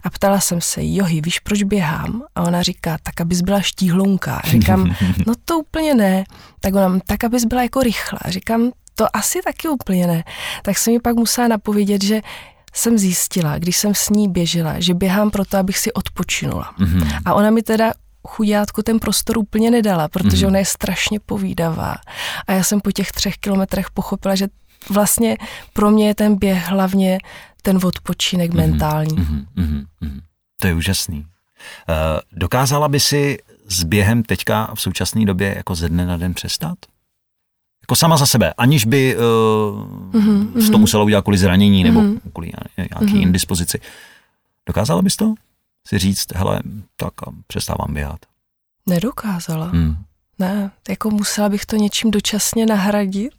A 0.03 0.09
ptala 0.09 0.39
jsem 0.39 0.61
se, 0.61 0.81
Johy, 0.83 1.21
víš, 1.21 1.39
proč 1.39 1.63
běhám? 1.63 2.23
A 2.35 2.41
ona 2.41 2.61
říká, 2.61 2.97
tak 3.03 3.21
abys 3.21 3.41
byla 3.41 3.61
štíhlunká. 3.61 4.35
A 4.35 4.47
říkám, 4.47 4.95
no 5.27 5.33
to 5.45 5.59
úplně 5.59 5.95
ne. 5.95 6.23
Tak 6.59 6.75
ona, 6.75 6.99
tak 7.07 7.23
abys 7.23 7.45
byla 7.45 7.61
jako 7.61 7.79
rychlá. 7.79 8.19
A 8.21 8.31
říkám, 8.31 8.71
to 8.95 9.17
asi 9.17 9.41
taky 9.41 9.67
úplně 9.67 10.07
ne. 10.07 10.23
Tak 10.63 10.77
jsem 10.77 10.93
mi 10.93 10.99
pak 10.99 11.15
musela 11.15 11.47
napovědět, 11.47 12.03
že 12.03 12.21
jsem 12.73 12.97
zjistila, 12.97 13.57
když 13.57 13.77
jsem 13.77 13.95
s 13.95 14.09
ní 14.09 14.29
běžela, 14.29 14.79
že 14.79 14.93
běhám 14.93 15.31
proto, 15.31 15.57
abych 15.57 15.77
si 15.77 15.93
odpočinula. 15.93 16.73
Mm-hmm. 16.79 17.21
A 17.25 17.33
ona 17.33 17.49
mi 17.49 17.61
teda 17.61 17.91
chudátko 18.27 18.83
ten 18.83 18.99
prostor 18.99 19.37
úplně 19.37 19.71
nedala, 19.71 20.07
protože 20.07 20.45
mm-hmm. 20.45 20.49
ona 20.49 20.59
je 20.59 20.65
strašně 20.65 21.19
povídavá. 21.19 21.95
A 22.47 22.53
já 22.53 22.63
jsem 22.63 22.81
po 22.81 22.91
těch 22.91 23.11
třech 23.11 23.37
kilometrech 23.37 23.91
pochopila, 23.91 24.35
že 24.35 24.47
vlastně 24.89 25.37
pro 25.73 25.91
mě 25.91 26.07
je 26.07 26.15
ten 26.15 26.35
běh 26.35 26.67
hlavně 26.67 27.17
ten 27.61 27.79
odpočinek 27.83 28.51
mm-hmm. 28.51 28.57
mentální. 28.57 29.17
Mm-hmm. 29.17 29.45
Mm-hmm. 29.57 30.21
To 30.61 30.67
je 30.67 30.73
úžasný. 30.73 31.19
Uh, 31.19 31.25
dokázala 32.31 32.87
by 32.87 32.99
si 32.99 33.37
s 33.67 33.83
během 33.83 34.23
teďka 34.23 34.71
v 34.75 34.81
současné 34.81 35.25
době 35.25 35.53
jako 35.57 35.75
ze 35.75 35.89
dne 35.89 36.05
na 36.05 36.17
den 36.17 36.33
přestat? 36.33 36.77
Jako 37.91 37.95
sama 37.95 38.17
za 38.17 38.25
sebe, 38.25 38.53
aniž 38.57 38.85
by 38.85 39.17
uh, 39.17 39.21
mm-hmm. 40.21 40.71
to 40.71 40.77
musela 40.77 41.03
udělat 41.03 41.21
kvůli 41.21 41.37
zranění 41.37 41.83
nebo 41.83 42.01
mm-hmm. 42.01 42.19
kvůli 42.33 42.51
nějaký 42.77 43.05
mm-hmm. 43.05 43.21
indispozici. 43.21 43.79
Dokázala 44.65 45.01
bys 45.01 45.15
to? 45.15 45.33
Si 45.87 45.97
říct, 45.97 46.35
hele, 46.35 46.59
tak 46.95 47.13
přestávám 47.47 47.93
běhat. 47.93 48.19
Nedokázala. 48.87 49.69
Mm. 49.73 49.95
Ne, 50.39 50.71
jako 50.89 51.09
musela 51.09 51.49
bych 51.49 51.65
to 51.65 51.75
něčím 51.75 52.11
dočasně 52.11 52.65
nahradit. 52.65 53.35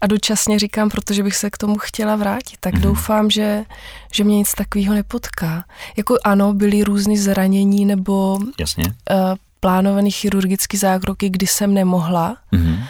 A 0.00 0.06
dočasně 0.06 0.58
říkám, 0.58 0.88
protože 0.88 1.22
bych 1.22 1.36
se 1.36 1.50
k 1.50 1.58
tomu 1.58 1.78
chtěla 1.78 2.16
vrátit, 2.16 2.56
tak 2.60 2.74
mm-hmm. 2.74 2.80
doufám, 2.80 3.30
že, 3.30 3.64
že 4.12 4.24
mě 4.24 4.36
nic 4.36 4.54
takového 4.54 4.94
nepotká. 4.94 5.64
Jako 5.96 6.16
ano, 6.24 6.52
byly 6.52 6.84
různé 6.84 7.16
zranění 7.16 7.84
nebo 7.84 8.38
Jasně. 8.60 8.84
Uh, 8.84 9.34
plánované 9.60 10.10
chirurgické 10.10 10.78
zákroky, 10.78 11.28
kdy 11.28 11.46
jsem 11.46 11.74
nemohla, 11.74 12.36
mm-hmm 12.52 12.84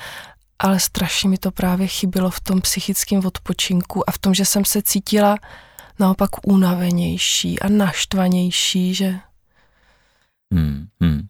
ale 0.58 0.80
strašně 0.80 1.30
mi 1.30 1.38
to 1.38 1.50
právě 1.50 1.86
chybilo 1.86 2.30
v 2.30 2.40
tom 2.40 2.60
psychickém 2.60 3.26
odpočinku 3.26 4.10
a 4.10 4.12
v 4.12 4.18
tom, 4.18 4.34
že 4.34 4.44
jsem 4.44 4.64
se 4.64 4.82
cítila 4.82 5.36
naopak 5.98 6.30
unavenější 6.46 7.60
a 7.60 7.68
naštvanější, 7.68 8.94
že... 8.94 9.14
Hmm, 10.54 10.86
hmm. 11.00 11.22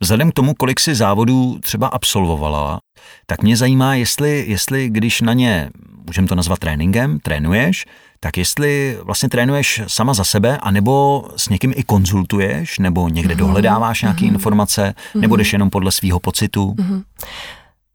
Vzhledem 0.00 0.30
k 0.30 0.34
tomu, 0.34 0.54
kolik 0.54 0.80
si 0.80 0.94
závodů 0.94 1.58
třeba 1.58 1.86
absolvovala, 1.86 2.80
tak 3.26 3.42
mě 3.42 3.56
zajímá, 3.56 3.94
jestli, 3.94 4.44
jestli 4.48 4.88
když 4.90 5.20
na 5.20 5.32
ně, 5.32 5.70
můžeme 6.06 6.28
to 6.28 6.34
nazvat 6.34 6.58
tréninkem, 6.58 7.18
trénuješ, 7.20 7.86
tak 8.20 8.38
jestli 8.38 8.98
vlastně 9.02 9.28
trénuješ 9.28 9.82
sama 9.86 10.14
za 10.14 10.24
sebe, 10.24 10.58
anebo 10.58 11.24
s 11.36 11.48
někým 11.48 11.72
i 11.76 11.82
konzultuješ, 11.82 12.78
nebo 12.78 13.08
někde 13.08 13.34
mm-hmm. 13.34 13.38
dohledáváš 13.38 14.02
nějaké 14.02 14.20
mm-hmm. 14.20 14.34
informace, 14.34 14.94
nebo 15.14 15.34
mm-hmm. 15.34 15.38
jdeš 15.38 15.52
jenom 15.52 15.70
podle 15.70 15.92
svého 15.92 16.20
pocitu? 16.20 16.74
Mm-hmm. 16.78 17.02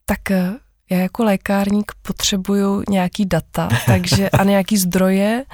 Tak 0.05 0.31
eh, 0.31 0.53
já 0.89 0.97
jako 0.97 1.23
lékárník 1.23 1.91
potřebuju 2.01 2.83
nějaký 2.89 3.25
data 3.25 3.69
takže, 3.85 4.29
a 4.29 4.43
nějaký 4.43 4.77
zdroje, 4.77 5.45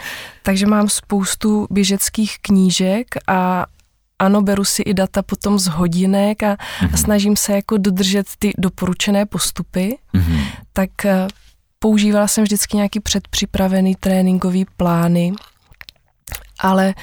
takže 0.44 0.66
mám 0.66 0.90
spoustu 0.90 1.68
běžeckých 1.72 2.38
knížek 2.42 3.08
a 3.28 3.66
ano, 4.20 4.42
beru 4.42 4.66
si 4.66 4.82
i 4.82 4.94
data 4.94 5.22
potom 5.22 5.60
z 5.60 5.68
hodinek 5.68 6.44
a, 6.44 6.56
mm-hmm. 6.56 6.86
a 6.86 6.86
mhm. 6.86 6.98
snažím 6.98 7.36
se 7.36 7.54
jako 7.54 7.78
dodržet 7.78 8.28
ty 8.40 8.54
doporučené 8.58 9.26
postupy, 9.26 9.98
mm-hmm. 10.14 10.46
tak 10.74 11.06
eh, 11.06 11.28
používala 11.80 12.28
jsem 12.28 12.44
vždycky 12.44 12.78
nějaký 12.78 13.00
předpřipravený 13.00 13.96
tréninkový 13.96 14.66
plány, 14.78 15.34
ale 16.60 16.94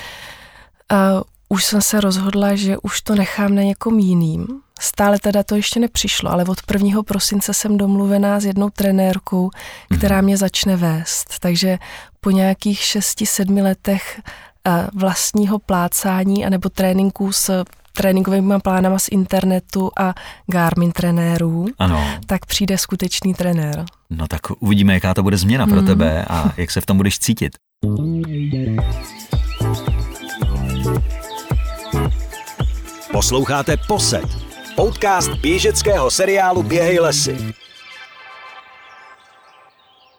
uh, 0.93 1.23
už 1.53 1.65
jsem 1.65 1.83
se 1.83 2.01
rozhodla, 2.01 2.55
že 2.55 2.79
už 2.79 3.01
to 3.01 3.15
nechám 3.15 3.55
na 3.55 3.63
někom 3.63 3.99
jiným, 3.99 4.47
Stále 4.83 5.19
teda 5.19 5.43
to 5.43 5.57
ještě 5.57 5.81
nepřišlo, 5.81 6.31
ale 6.31 6.45
od 6.45 6.59
1. 6.73 7.03
prosince 7.03 7.55
jsem 7.55 7.79
domluvená 7.79 8.41
s 8.41 8.45
jednou 8.45 8.71
trenérkou, 8.71 9.51
která 9.99 10.17
mhm. 10.17 10.25
mě 10.25 10.37
začne 10.37 10.77
vést. 10.77 11.39
Takže 11.41 11.79
po 12.21 12.31
nějakých 12.31 12.81
6-7 12.81 13.63
letech 13.63 14.21
eh, 14.67 14.87
vlastního 14.95 15.59
plácání 15.59 16.47
anebo 16.47 16.69
tréninků 16.69 17.33
s 17.33 17.65
tréninkovými 17.93 18.55
plánama 18.63 18.99
z 18.99 19.09
internetu 19.09 19.91
a 19.99 20.15
Garmin 20.47 20.93
trenérů, 20.93 21.67
ano. 21.79 22.05
tak 22.27 22.47
přijde 22.47 22.79
skutečný 22.79 23.35
trenér. 23.35 23.85
No 24.11 24.29
tak 24.29 24.41
uvidíme, 24.61 24.95
jaká 24.95 25.15
to 25.15 25.23
bude 25.23 25.37
změna 25.37 25.67
pro 25.67 25.77
hmm. 25.77 25.87
tebe 25.87 26.25
a 26.25 26.53
jak 26.57 26.71
se 26.71 26.81
v 26.81 26.87
tom 26.87 26.97
budeš 26.97 27.19
cítit. 27.19 27.53
Posloucháte 33.13 33.77
Poset 33.77 34.27
podcast 34.77 35.31
běžeckého 35.35 36.11
seriálu 36.11 36.63
Běhej 36.63 36.99
lesy. 36.99 37.37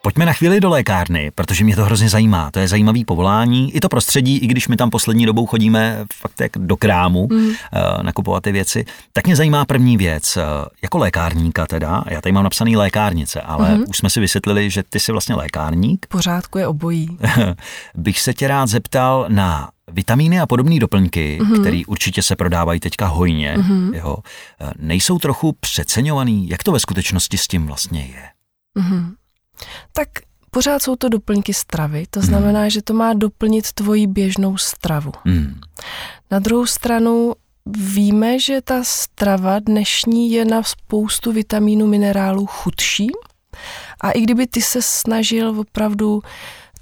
Pojďme 0.02 0.26
na 0.26 0.32
chvíli 0.32 0.60
do 0.60 0.70
lékárny, 0.70 1.30
protože 1.34 1.64
mě 1.64 1.76
to 1.76 1.84
hrozně 1.84 2.08
zajímá. 2.08 2.50
To 2.50 2.58
je 2.58 2.68
zajímavý 2.68 3.04
povolání. 3.04 3.76
I 3.76 3.80
to 3.80 3.88
prostředí, 3.88 4.38
i 4.38 4.46
když 4.46 4.68
my 4.68 4.76
tam 4.76 4.90
poslední 4.90 5.26
dobou 5.26 5.46
chodíme 5.46 6.04
fakt 6.14 6.40
jak 6.40 6.52
do 6.56 6.76
krámu 6.76 7.28
mm. 7.30 7.46
uh, 7.46 7.54
nakupovat 8.02 8.42
ty 8.42 8.52
věci, 8.52 8.84
tak 9.12 9.26
mě 9.26 9.36
zajímá 9.36 9.64
první 9.64 9.96
věc. 9.96 10.36
Uh, 10.36 10.42
jako 10.82 10.98
lékárníka 10.98 11.66
teda, 11.66 12.04
já 12.08 12.20
tady 12.20 12.32
mám 12.32 12.44
napsaný 12.44 12.76
lékárnice, 12.76 13.40
ale 13.40 13.74
mm. 13.74 13.84
už 13.88 13.96
jsme 13.96 14.10
si 14.10 14.20
vysvětlili, 14.20 14.70
že 14.70 14.82
ty 14.82 15.00
jsi 15.00 15.12
vlastně 15.12 15.34
lékárník. 15.34 16.06
Pořádku 16.06 16.58
je 16.58 16.66
obojí. 16.66 17.18
Bych 17.94 18.20
se 18.20 18.34
tě 18.34 18.48
rád 18.48 18.66
zeptal 18.66 19.26
na 19.28 19.70
vitamíny 19.92 20.40
a 20.40 20.46
podobné 20.46 20.78
doplňky, 20.78 21.38
mm-hmm. 21.40 21.60
které 21.60 21.82
určitě 21.86 22.22
se 22.22 22.36
prodávají 22.36 22.80
teďka 22.80 23.06
hojně, 23.06 23.56
mm-hmm. 23.56 23.94
jo, 23.94 24.16
eh, 24.60 24.70
nejsou 24.78 25.18
trochu 25.18 25.52
přeceňovaný? 25.60 26.48
Jak 26.48 26.62
to 26.62 26.72
ve 26.72 26.80
skutečnosti 26.80 27.38
s 27.38 27.48
tím 27.48 27.66
vlastně 27.66 28.00
je? 28.00 28.28
Mm-hmm. 28.82 29.12
Tak 29.92 30.08
pořád 30.50 30.82
jsou 30.82 30.96
to 30.96 31.08
doplňky 31.08 31.54
stravy, 31.54 32.04
to 32.10 32.20
znamená, 32.20 32.62
mm. 32.62 32.70
že 32.70 32.82
to 32.82 32.94
má 32.94 33.14
doplnit 33.14 33.72
tvoji 33.72 34.06
běžnou 34.06 34.56
stravu. 34.56 35.12
Mm. 35.24 35.60
Na 36.30 36.38
druhou 36.38 36.66
stranu 36.66 37.32
víme, 37.66 38.38
že 38.38 38.60
ta 38.60 38.84
strava 38.84 39.58
dnešní 39.58 40.30
je 40.30 40.44
na 40.44 40.62
spoustu 40.62 41.32
vitamínů, 41.32 41.86
minerálů 41.86 42.46
chudší 42.46 43.08
a 44.00 44.10
i 44.10 44.20
kdyby 44.20 44.46
ty 44.46 44.62
se 44.62 44.82
snažil 44.82 45.60
opravdu 45.60 46.22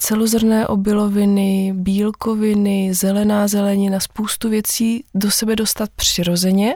celozrné 0.00 0.66
obiloviny, 0.66 1.73
bílkoviny, 1.76 2.95
zelená 2.95 3.49
zelenina, 3.49 4.00
spoustu 4.00 4.49
věcí 4.49 5.04
do 5.14 5.30
sebe 5.30 5.57
dostat 5.57 5.90
přirozeně, 5.97 6.75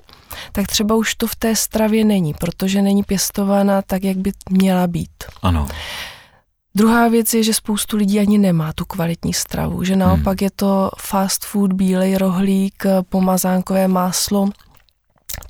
tak 0.53 0.67
třeba 0.67 0.95
už 0.95 1.15
to 1.15 1.27
v 1.27 1.37
té 1.37 1.57
stravě 1.57 2.05
není, 2.05 2.35
protože 2.35 2.83
není 2.83 3.03
pěstována 3.03 3.83
tak, 3.83 4.05
jak 4.05 4.17
by 4.17 4.33
měla 4.51 4.87
být. 4.87 5.11
Ano. 5.43 5.69
Druhá 6.77 7.09
věc 7.09 7.35
je, 7.35 7.43
že 7.43 7.55
spoustu 7.55 7.97
lidí 7.97 8.21
ani 8.21 8.39
nemá 8.39 8.73
tu 8.73 8.85
kvalitní 8.85 9.35
stravu, 9.35 9.85
že 9.85 9.97
naopak 9.97 10.41
hmm. 10.41 10.47
je 10.47 10.51
to 10.57 10.91
fast 10.99 11.45
food, 11.45 11.73
bílej 11.73 12.17
rohlík, 12.17 12.85
pomazánkové 13.09 13.89
máslo, 13.89 14.49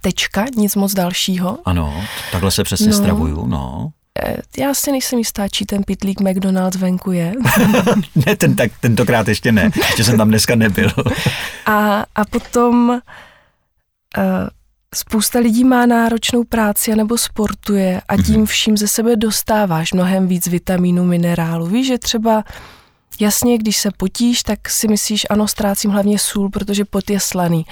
tečka, 0.00 0.44
nic 0.56 0.76
moc 0.76 0.94
dalšího. 0.94 1.58
Ano, 1.64 2.04
takhle 2.32 2.50
se 2.50 2.64
přesně 2.64 2.86
no. 2.86 2.92
stravuju, 2.92 3.46
no. 3.46 3.92
Eh, 4.22 4.36
já 4.58 4.74
si 4.74 4.92
nejsem 4.92 5.18
jistá, 5.18 5.48
či 5.48 5.64
ten 5.64 5.82
pitlík 5.82 6.20
McDonald's 6.20 6.76
venku 6.76 7.12
je. 7.12 7.32
ne, 8.26 8.36
ten, 8.36 8.56
tak, 8.56 8.72
tentokrát 8.80 9.28
ještě 9.28 9.52
ne. 9.52 9.70
Ještě 9.76 10.04
jsem 10.04 10.16
tam 10.16 10.28
dneska 10.28 10.54
nebyl. 10.54 10.90
a, 11.66 12.04
a 12.14 12.24
potom 12.24 12.88
uh, 12.90 14.22
spousta 14.94 15.38
lidí 15.38 15.64
má 15.64 15.86
náročnou 15.86 16.44
práci 16.44 16.96
nebo 16.96 17.18
sportuje 17.18 18.00
a 18.08 18.16
tím 18.16 18.36
mhm. 18.36 18.46
vším 18.46 18.76
ze 18.76 18.88
sebe 18.88 19.16
dostáváš 19.16 19.92
mnohem 19.92 20.28
víc 20.28 20.46
vitamínů, 20.46 21.04
minerálu. 21.04 21.66
Víš, 21.66 21.86
že 21.86 21.98
třeba 21.98 22.44
Jasně, 23.20 23.58
když 23.58 23.76
se 23.76 23.90
potíš, 23.96 24.42
tak 24.42 24.70
si 24.70 24.88
myslíš, 24.88 25.26
ano, 25.30 25.48
ztrácím 25.48 25.90
hlavně 25.90 26.18
sůl, 26.18 26.50
protože 26.50 26.84
pot 26.84 27.10
je 27.10 27.20
slaný. 27.20 27.66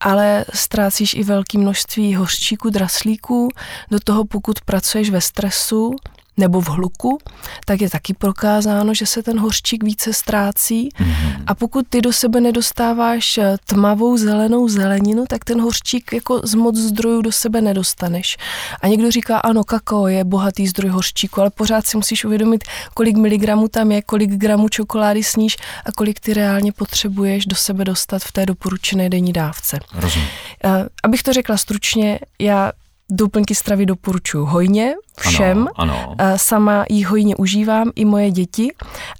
Ale 0.00 0.44
ztrácíš 0.54 1.14
i 1.14 1.24
velké 1.24 1.58
množství 1.58 2.14
hořčíků, 2.14 2.70
draslíků, 2.70 3.48
do 3.90 4.00
toho 4.00 4.24
pokud 4.24 4.60
pracuješ 4.60 5.10
ve 5.10 5.20
stresu, 5.20 5.96
nebo 6.36 6.60
v 6.60 6.68
hluku, 6.68 7.18
tak 7.64 7.80
je 7.80 7.90
taky 7.90 8.14
prokázáno, 8.14 8.94
že 8.94 9.06
se 9.06 9.22
ten 9.22 9.38
hořčík 9.38 9.84
více 9.84 10.12
ztrácí. 10.12 10.88
Mm-hmm. 10.88 11.42
A 11.46 11.54
pokud 11.54 11.86
ty 11.88 12.00
do 12.02 12.12
sebe 12.12 12.40
nedostáváš 12.40 13.38
eh, 13.38 13.56
tmavou 13.64 14.16
zelenou 14.16 14.68
zeleninu, 14.68 15.24
tak 15.28 15.44
ten 15.44 15.60
hořčík 15.60 16.12
jako 16.12 16.40
z 16.44 16.54
moc 16.54 16.76
zdrojů 16.76 17.22
do 17.22 17.32
sebe 17.32 17.60
nedostaneš. 17.60 18.36
A 18.80 18.86
někdo 18.88 19.10
říká, 19.10 19.38
ano, 19.38 19.64
kakao 19.64 20.06
je 20.06 20.24
bohatý 20.24 20.66
zdroj 20.66 20.90
hořčíku, 20.90 21.40
ale 21.40 21.50
pořád 21.50 21.86
si 21.86 21.96
musíš 21.96 22.24
uvědomit, 22.24 22.64
kolik 22.94 23.16
miligramů 23.16 23.68
tam 23.68 23.92
je, 23.92 24.02
kolik 24.02 24.30
gramů 24.30 24.68
čokolády 24.68 25.22
sníš 25.22 25.56
a 25.84 25.92
kolik 25.92 26.20
ty 26.20 26.34
reálně 26.34 26.72
potřebuješ 26.72 27.46
do 27.46 27.56
sebe 27.56 27.84
dostat 27.84 28.22
v 28.22 28.32
té 28.32 28.46
doporučené 28.46 29.10
denní 29.10 29.32
dávce. 29.32 29.78
Rozumím. 29.94 30.28
Eh, 30.64 30.86
abych 31.02 31.22
to 31.22 31.32
řekla 31.32 31.56
stručně, 31.56 32.18
já 32.38 32.72
Doplňky 33.16 33.54
stravy 33.54 33.86
doporučuji 33.86 34.46
hojně 34.46 34.94
všem. 35.20 35.68
Ano, 35.76 35.94
ano. 36.18 36.36
Sama 36.36 36.84
ji 36.90 37.04
hojně 37.04 37.36
užívám, 37.36 37.90
i 37.94 38.04
moje 38.04 38.30
děti. 38.30 38.72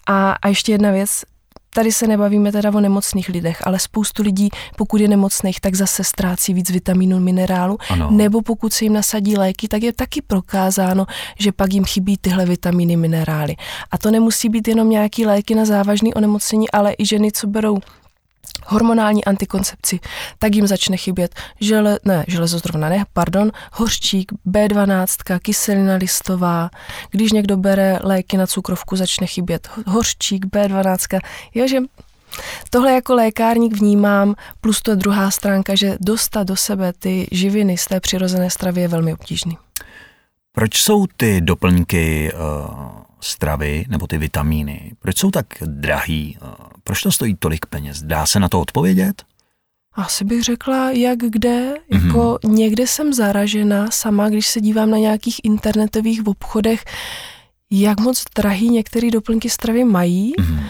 A, 0.07 0.33
a 0.43 0.49
ještě 0.49 0.73
jedna 0.73 0.91
věc, 0.91 1.11
tady 1.75 1.93
se 1.93 2.07
nebavíme 2.07 2.53
teda 2.53 2.71
o 2.75 2.81
nemocných 2.81 3.29
lidech, 3.29 3.67
ale 3.67 3.79
spoustu 3.79 4.23
lidí, 4.23 4.49
pokud 4.77 5.01
je 5.01 5.09
nemocných, 5.09 5.61
tak 5.61 5.75
zase 5.75 6.05
ztrácí 6.05 6.55
víc 6.55 6.71
vitamínů, 6.71 7.21
minerálu, 7.21 7.79
ano. 7.91 8.11
nebo 8.11 8.43
pokud 8.43 8.73
se 8.73 8.85
jim 8.85 8.93
nasadí 8.93 9.37
léky, 9.37 9.69
tak 9.69 9.83
je 9.83 9.93
taky 9.93 10.23
prokázáno, 10.23 11.07
že 11.39 11.53
pak 11.53 11.73
jim 11.73 11.85
chybí 11.85 12.17
tyhle 12.17 12.47
vitamíny, 12.47 12.97
minerály. 12.97 13.57
A 13.91 13.99
to 13.99 14.11
nemusí 14.11 14.49
být 14.49 14.69
jenom 14.69 14.91
nějaký 14.91 15.27
léky 15.27 15.55
na 15.55 15.65
závažné 15.65 16.11
onemocnění, 16.15 16.71
ale 16.71 16.95
i 16.99 17.07
ženy, 17.07 17.33
co 17.33 17.47
berou 17.47 17.79
hormonální 18.67 19.25
antikoncepci, 19.25 20.01
tak 20.39 20.55
jim 20.55 20.67
začne 20.67 20.97
chybět 20.97 21.35
žele, 21.61 21.99
ne, 22.05 22.25
železozrovna, 22.29 22.89
ne, 22.89 23.05
pardon, 23.13 23.53
hořčík, 23.73 24.33
B12, 24.47 25.39
kyselina 25.39 25.95
listová. 25.95 26.71
Když 27.11 27.33
někdo 27.33 27.57
bere 27.57 27.99
léky 28.03 28.37
na 28.37 28.47
cukrovku, 28.47 28.97
začne 28.97 29.27
chybět 29.27 29.69
hořčík, 29.87 30.47
B12. 30.47 31.21
Jo, 31.55 31.69
že 31.69 31.79
Tohle 32.71 32.93
jako 32.93 33.15
lékárník 33.15 33.77
vnímám, 33.77 34.35
plus 34.61 34.83
to 34.83 34.91
je 34.91 34.97
druhá 34.97 35.31
stránka, 35.31 35.75
že 35.75 35.97
dostat 36.01 36.47
do 36.47 36.57
sebe 36.57 36.93
ty 36.93 37.29
živiny 37.33 37.79
z 37.79 37.87
té 37.87 38.01
přirozené 38.01 38.51
stravy 38.51 38.81
je 38.81 38.89
velmi 38.89 39.13
obtížný. 39.13 39.59
Proč 40.53 40.83
jsou 40.83 41.07
ty 41.07 41.41
doplňky 41.41 42.33
uh 42.33 43.05
stravy 43.25 43.85
nebo 43.89 44.07
ty 44.07 44.19
vitamíny, 44.19 44.93
proč 44.99 45.19
jsou 45.19 45.31
tak 45.31 45.47
drahý? 45.65 46.39
Proč 46.85 47.03
to 47.03 47.13
stojí 47.13 47.37
tolik 47.39 47.67
peněz? 47.67 48.03
Dá 48.03 48.27
se 48.27 48.41
na 48.41 48.49
to 48.49 48.61
odpovědět? 48.61 49.23
Asi 49.95 50.25
bych 50.25 50.45
řekla, 50.45 50.91
jak 50.91 51.19
kde. 51.19 51.75
Mm-hmm. 51.75 52.07
Jako 52.07 52.39
někde 52.45 52.87
jsem 52.87 53.13
zaražena 53.13 53.91
sama, 53.91 54.29
když 54.29 54.49
se 54.49 54.61
dívám 54.61 54.91
na 54.91 54.99
nějakých 54.99 55.41
internetových 55.45 56.27
obchodech, 56.27 56.85
jak 57.71 58.01
moc 58.01 58.25
drahý 58.37 58.71
některé 58.71 59.11
doplňky 59.11 59.51
stravy 59.51 59.85
mají. 59.85 60.33
Mm-hmm. 60.39 60.65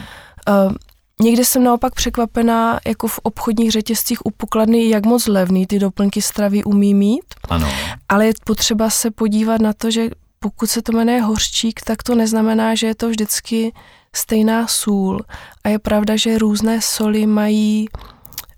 Uh, 0.66 0.74
Někde 1.22 1.44
jsem 1.44 1.64
naopak 1.64 1.94
překvapená, 1.94 2.80
jako 2.86 3.08
v 3.08 3.20
obchodních 3.22 3.70
řetězcích 3.70 4.26
u 4.26 4.30
pokladny, 4.30 4.88
jak 4.88 5.06
moc 5.06 5.26
levný 5.26 5.66
ty 5.66 5.78
doplňky 5.78 6.22
stravy 6.22 6.64
umí 6.64 6.94
mít. 6.94 7.24
Ano. 7.48 7.68
Ale 8.08 8.26
je 8.26 8.32
potřeba 8.44 8.90
se 8.90 9.10
podívat 9.10 9.60
na 9.60 9.72
to, 9.72 9.90
že 9.90 10.10
pokud 10.38 10.70
se 10.70 10.82
to 10.82 10.92
jmenuje 10.92 11.20
hořčík, 11.20 11.80
tak 11.82 12.02
to 12.02 12.14
neznamená, 12.14 12.74
že 12.74 12.86
je 12.86 12.94
to 12.94 13.08
vždycky 13.08 13.72
stejná 14.16 14.66
sůl. 14.66 15.20
A 15.64 15.68
je 15.68 15.78
pravda, 15.78 16.16
že 16.16 16.38
různé 16.38 16.80
soli 16.80 17.26
mají 17.26 17.88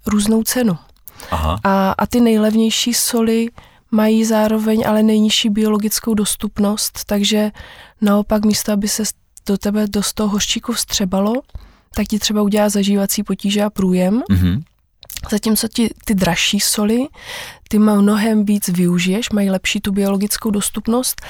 různou 0.07 0.43
cenu. 0.43 0.79
Aha. 1.31 1.61
A, 1.65 1.95
a 1.99 2.07
ty 2.07 2.21
nejlevnější 2.21 2.95
soli 2.95 3.49
mají 3.91 4.25
zároveň 4.25 4.85
ale 4.87 5.03
nejnižší 5.03 5.51
biologickou 5.51 6.15
dostupnost, 6.15 7.05
takže 7.07 7.51
naopak 8.01 8.45
místo, 8.45 8.73
aby 8.73 8.89
se 8.89 9.03
do 9.47 9.59
tebe 9.59 9.87
do 9.87 10.01
toho 10.15 10.29
hořčíku 10.29 10.73
vstřebalo, 10.73 11.33
tak 11.95 12.07
ti 12.07 12.19
třeba 12.19 12.43
udělá 12.43 12.69
zažívací 12.69 13.23
potíže 13.23 13.63
a 13.63 13.71
průjem. 13.71 14.23
Mm-hmm. 14.31 14.63
Zatímco 15.31 15.69
ti 15.69 15.91
ty 16.05 16.15
dražší 16.15 16.61
soli, 16.61 17.07
ty 17.69 17.79
mnohem 17.79 18.45
víc 18.45 18.69
využiješ, 18.69 19.31
mají 19.31 19.51
lepší 19.51 19.81
tu 19.81 19.93
biologickou 19.93 20.51
dostupnost 20.51 21.23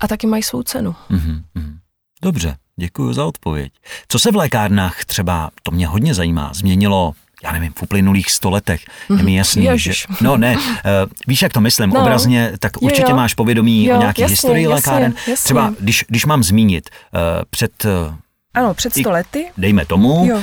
a 0.00 0.08
taky 0.08 0.26
mají 0.26 0.42
svou 0.42 0.62
cenu. 0.62 0.94
Mm-hmm. 1.10 1.77
Dobře, 2.22 2.56
děkuji 2.76 3.12
za 3.12 3.24
odpověď. 3.24 3.72
Co 4.08 4.18
se 4.18 4.30
v 4.30 4.36
lékárnách 4.36 5.04
třeba, 5.04 5.50
to 5.62 5.70
mě 5.70 5.86
hodně 5.86 6.14
zajímá, 6.14 6.50
změnilo 6.54 7.14
já 7.44 7.52
nevím, 7.52 7.72
v 7.72 7.82
uplynulých 7.82 8.30
stoletech. 8.30 8.80
Je 9.10 9.16
mi 9.16 9.22
mhm. 9.22 9.28
jasný, 9.28 9.64
Ježiš. 9.64 10.06
že... 10.10 10.14
No 10.20 10.36
ne, 10.36 10.56
uh, 10.56 10.62
víš, 11.26 11.42
jak 11.42 11.52
to 11.52 11.60
myslím, 11.60 11.90
no. 11.90 12.00
obrazně, 12.00 12.52
tak 12.58 12.72
jo, 12.72 12.78
určitě 12.80 13.10
jo. 13.10 13.16
máš 13.16 13.34
povědomí 13.34 13.84
jo, 13.84 13.96
o 13.96 13.98
nějaké 13.98 14.26
historii 14.26 14.64
jasně, 14.64 14.74
lékáren. 14.74 15.14
Jasně. 15.16 15.44
Třeba, 15.44 15.74
když, 15.80 16.04
když 16.08 16.26
mám 16.26 16.42
zmínit, 16.42 16.90
uh, 17.14 17.20
před 17.50 17.84
uh, 17.84 18.14
ano, 18.54 18.74
před 18.74 18.94
sto 18.94 19.10
lety. 19.10 19.50
Dejme 19.58 19.86
tomu. 19.86 20.26
Jo. 20.28 20.42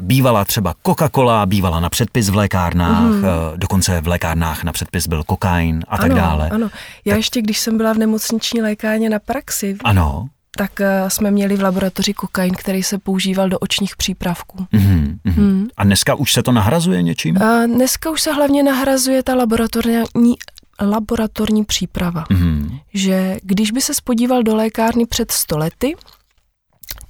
Bývala 0.00 0.44
třeba 0.44 0.74
Coca-Cola, 0.86 1.46
bývala 1.46 1.80
na 1.80 1.90
předpis 1.90 2.28
v 2.28 2.34
lékárnách, 2.34 3.02
mm. 3.02 3.24
dokonce 3.56 4.00
v 4.00 4.08
lékárnách 4.08 4.64
na 4.64 4.72
předpis 4.72 5.06
byl 5.06 5.22
kokain 5.24 5.84
a 5.88 5.96
ano, 5.96 6.02
tak 6.02 6.14
dále. 6.14 6.48
Ano, 6.48 6.70
já 7.04 7.12
tak... 7.12 7.18
ještě, 7.18 7.42
když 7.42 7.58
jsem 7.58 7.76
byla 7.76 7.92
v 7.92 7.98
nemocniční 7.98 8.62
lékárně 8.62 9.10
na 9.10 9.18
praxi, 9.18 9.76
ano. 9.84 10.28
Tak 10.56 10.70
uh, 10.80 11.08
jsme 11.08 11.30
měli 11.30 11.56
v 11.56 11.62
laboratoři 11.62 12.14
kokain, 12.14 12.54
který 12.54 12.82
se 12.82 12.98
používal 12.98 13.48
do 13.48 13.58
očních 13.58 13.96
přípravků. 13.96 14.66
Mm, 14.72 15.18
mm. 15.24 15.68
A 15.76 15.84
dneska 15.84 16.14
už 16.14 16.32
se 16.32 16.42
to 16.42 16.52
nahrazuje 16.52 17.02
něčím? 17.02 17.36
Uh, 17.36 17.66
dneska 17.66 18.10
už 18.10 18.22
se 18.22 18.32
hlavně 18.32 18.62
nahrazuje 18.62 19.22
ta 19.22 19.34
laboratorní 19.34 20.34
laboratorní 20.80 21.64
příprava. 21.64 22.24
Mm. 22.30 22.78
Že 22.94 23.36
když 23.42 23.70
by 23.70 23.80
se 23.80 23.94
spodíval 23.94 24.42
do 24.42 24.56
lékárny 24.56 25.06
před 25.06 25.30
stolety, 25.30 25.96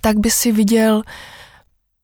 tak 0.01 0.19
by 0.19 0.31
si 0.31 0.53
viděl 0.53 1.03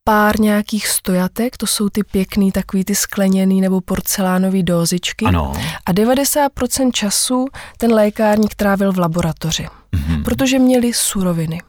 pár 0.03 0.39
nějakých 0.39 0.87
stojatek, 0.87 1.57
to 1.57 1.67
jsou 1.67 1.89
ty 1.89 2.03
pěkný, 2.03 2.51
takový 2.51 2.85
ty 2.85 2.95
skleněný 2.95 3.61
nebo 3.61 3.81
porcelánový 3.81 4.63
dózičky. 4.63 5.25
Ano. 5.25 5.53
A 5.85 5.93
90% 5.93 6.91
času 6.91 7.47
ten 7.77 7.93
lékárník 7.93 8.55
trávil 8.55 8.93
v 8.93 8.99
laboratoři, 8.99 9.67
mm-hmm. 9.91 10.23
protože 10.23 10.59
měli 10.59 10.93
suroviny. 10.93 11.61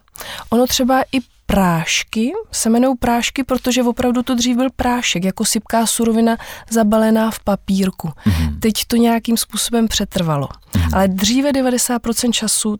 Ono 0.50 0.66
třeba 0.66 1.02
i 1.12 1.20
prášky 1.46 2.32
se 2.52 2.68
jmenou 2.68 2.94
prášky, 2.94 3.44
protože 3.44 3.82
opravdu 3.82 4.22
to 4.22 4.35
dřív 4.35 4.56
byl 4.56 4.70
prášek, 4.76 5.24
jako 5.24 5.44
sypká 5.44 5.87
surovina 5.87 6.37
zabalená 6.70 7.30
v 7.30 7.40
papírku. 7.40 8.08
Mm-hmm. 8.08 8.58
Teď 8.61 8.74
to 8.87 8.96
nějakým 8.96 9.37
způsobem 9.37 9.88
přetrvalo. 9.88 10.48
Mm-hmm. 10.48 10.96
Ale 10.96 11.08
dříve 11.08 11.52
90% 11.52 12.32
času 12.32 12.76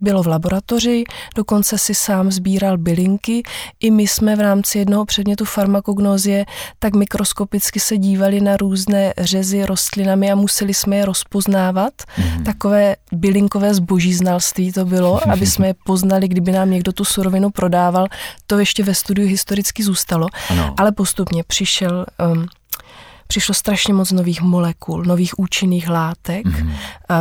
bylo 0.00 0.22
v 0.22 0.26
laboratoři, 0.26 1.04
dokonce 1.34 1.78
si 1.78 1.94
sám 1.94 2.32
sbíral 2.32 2.78
bylinky. 2.78 3.42
I 3.80 3.90
my 3.90 4.02
jsme 4.02 4.36
v 4.36 4.40
rámci 4.40 4.78
jednoho 4.78 5.04
předmětu 5.04 5.44
farmakognozie 5.44 6.44
tak 6.78 6.94
mikroskopicky 6.94 7.80
se 7.80 7.98
dívali 7.98 8.40
na 8.40 8.56
různé 8.56 9.14
řezy 9.18 9.66
rostlinami 9.66 10.32
a 10.32 10.34
museli 10.34 10.74
jsme 10.74 10.96
je 10.96 11.04
rozpoznávat. 11.04 11.92
Mm-hmm. 11.94 12.44
Takové 12.44 12.96
bylinkové 13.12 13.74
zboží 13.74 14.14
znalství 14.14 14.72
to 14.72 14.84
bylo, 14.84 15.28
aby 15.32 15.46
jsme 15.46 15.66
je 15.66 15.74
poznali, 15.84 16.28
kdyby 16.28 16.52
nám 16.52 16.70
někdo 16.70 16.92
tu 16.92 17.04
surovinu 17.04 17.50
prodával. 17.50 18.06
To 18.46 18.58
ještě 18.58 18.82
ve 18.82 18.94
studiu 18.94 19.28
historicky 19.28 19.82
zůstalo. 19.82 20.26
Ano. 20.50 20.74
Ale 20.78 20.92
postupně 20.92 21.44
přišel 21.44 22.06
um, 22.32 22.46
přišlo 23.26 23.54
strašně 23.54 23.94
moc 23.94 24.12
nových 24.12 24.40
molekul, 24.40 25.04
nových 25.04 25.38
účinných 25.38 25.88
látek. 25.88 26.46
Mm-hmm. 26.46 26.72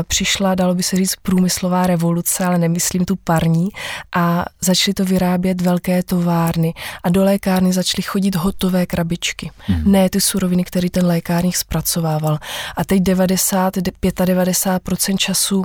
Přišla, 0.08 0.56
dalo 0.56 0.76
by 0.76 0.84
se 0.84 0.96
říct, 0.96 1.15
průmyslová 1.22 1.88
revoluce, 1.88 2.46
ale 2.46 2.58
nemyslím 2.58 3.06
tu 3.06 3.15
parní. 3.15 3.70
A 4.15 4.46
začaly 4.62 4.94
to 4.94 5.06
vyrábět 5.06 5.62
velké 5.62 6.04
továrny 6.04 6.74
a 7.04 7.10
do 7.10 7.24
lékárny 7.24 7.74
začaly 7.74 8.04
chodit 8.04 8.36
hotové 8.36 8.86
krabičky. 8.86 9.52
Mm-hmm. 9.70 9.86
Ne 9.86 10.10
ty 10.10 10.22
suroviny, 10.22 10.63
které 10.63 10.89
ten 10.89 11.06
lékárník 11.06 11.58
zpracovával. 11.58 12.38
A 12.78 12.84
teď 12.86 13.02
90, 13.02 13.78
95% 13.78 15.18
času 15.18 15.63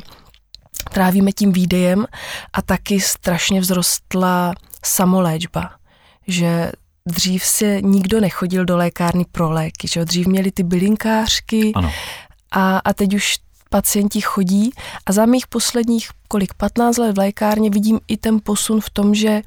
trávíme 0.93 1.33
tím 1.33 1.53
výdejem 1.53 2.07
a 2.53 2.63
taky 2.63 3.01
strašně 3.01 3.61
vzrostla 3.61 4.53
samoléčba 4.85 5.71
že 6.31 6.73
dřív 7.07 7.45
se 7.45 7.83
nikdo 7.83 8.21
nechodil 8.21 8.65
do 8.65 8.77
lékárny 8.77 9.25
pro 9.33 9.51
léky, 9.51 9.89
že 9.89 10.05
dřív 10.05 10.27
měli 10.27 10.51
ty 10.51 10.63
bylinkářky 10.63 11.73
ano. 11.75 11.93
A, 12.51 12.79
a 12.79 12.93
teď 12.93 13.15
už 13.15 13.39
pacienti 13.71 14.21
chodí 14.21 14.71
a 15.07 15.13
za 15.13 15.27
mých 15.27 15.47
posledních 15.47 16.11
kolik 16.29 16.55
15 16.55 16.97
let 16.97 17.13
v 17.13 17.19
lékárně 17.19 17.71
vidím 17.71 18.01
i 18.09 18.17
ten 18.17 18.41
posun 18.43 18.81
v 18.81 18.91
tom, 18.91 19.15
že 19.15 19.43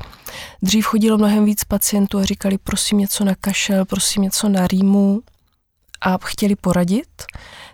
dřív 0.62 0.86
chodilo 0.86 1.18
mnohem 1.18 1.46
víc 1.46 1.64
pacientů 1.64 2.20
a 2.20 2.26
říkali 2.26 2.58
prosím 2.58 2.98
něco 2.98 3.24
na 3.24 3.36
kašel, 3.36 3.86
prosím 3.86 4.24
něco 4.24 4.50
na 4.50 4.68
rýmu 4.68 5.22
a 6.02 6.18
chtěli 6.24 6.56
poradit. 6.56 7.24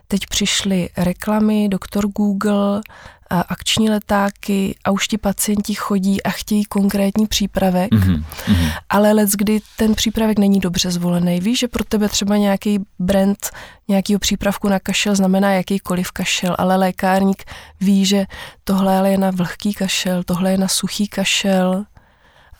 Teď 0.08 0.20
přišly 0.26 0.88
reklamy, 0.96 1.68
doktor 1.68 2.06
Google, 2.06 2.80
akční 3.40 3.90
letáky 3.90 4.74
a 4.84 4.90
už 4.90 5.08
ti 5.08 5.18
pacienti 5.18 5.74
chodí 5.74 6.22
a 6.22 6.30
chtějí 6.30 6.64
konkrétní 6.64 7.26
přípravek, 7.26 7.92
mm-hmm. 7.92 8.24
ale 8.88 9.12
let, 9.12 9.30
kdy 9.36 9.60
ten 9.76 9.94
přípravek 9.94 10.38
není 10.38 10.60
dobře 10.60 10.90
zvolený. 10.90 11.40
Víš, 11.40 11.58
že 11.58 11.68
pro 11.68 11.84
tebe 11.84 12.08
třeba 12.08 12.36
nějaký 12.36 12.78
brand 12.98 13.50
nějakého 13.88 14.18
přípravku 14.18 14.68
na 14.68 14.80
kašel 14.80 15.14
znamená 15.14 15.52
jakýkoliv 15.52 16.10
kašel, 16.12 16.56
ale 16.58 16.76
lékárník 16.76 17.44
ví, 17.80 18.04
že 18.04 18.26
tohle 18.64 19.10
je 19.10 19.18
na 19.18 19.30
vlhký 19.30 19.74
kašel, 19.74 20.22
tohle 20.24 20.50
je 20.50 20.58
na 20.58 20.68
suchý 20.68 21.08
kašel, 21.08 21.84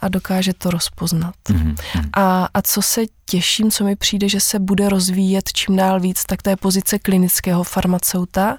a 0.01 0.09
dokáže 0.09 0.55
to 0.55 0.71
rozpoznat. 0.71 1.35
Mm-hmm. 1.49 1.77
A, 2.17 2.49
a 2.55 2.63
co 2.63 2.83
se 2.83 3.03
těším, 3.27 3.71
co 3.71 3.85
mi 3.85 3.97
přijde, 3.97 4.29
že 4.29 4.41
se 4.41 4.59
bude 4.59 4.89
rozvíjet 4.89 5.53
čím 5.53 5.77
dál 5.77 6.01
víc, 6.01 6.25
tak 6.25 6.43
to 6.43 6.51
je 6.51 6.57
pozice 6.57 6.99
klinického 6.99 7.65
farmaceuta 7.65 8.59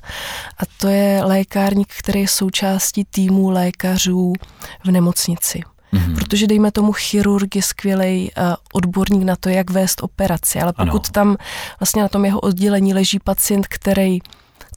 a 0.57 0.63
to 0.77 0.87
je 0.87 1.23
lékárník, 1.23 1.93
který 1.99 2.21
je 2.21 2.27
součástí 2.27 3.05
týmu 3.05 3.49
lékařů 3.49 4.33
v 4.85 4.91
nemocnici. 4.91 5.61
Mm-hmm. 5.93 6.15
Protože 6.15 6.47
dejme 6.47 6.71
tomu 6.71 6.91
chirurg 6.91 7.55
je 7.55 7.61
skvělý 7.61 8.31
uh, 8.37 8.53
odborník 8.73 9.23
na 9.23 9.35
to, 9.35 9.49
jak 9.49 9.69
vést 9.69 10.03
operaci, 10.03 10.59
ale 10.59 10.73
pokud 10.73 11.05
ano. 11.05 11.11
tam 11.11 11.37
vlastně 11.79 12.01
na 12.01 12.07
tom 12.07 12.25
jeho 12.25 12.39
oddělení 12.39 12.93
leží 12.93 13.19
pacient, 13.19 13.67
který 13.67 14.19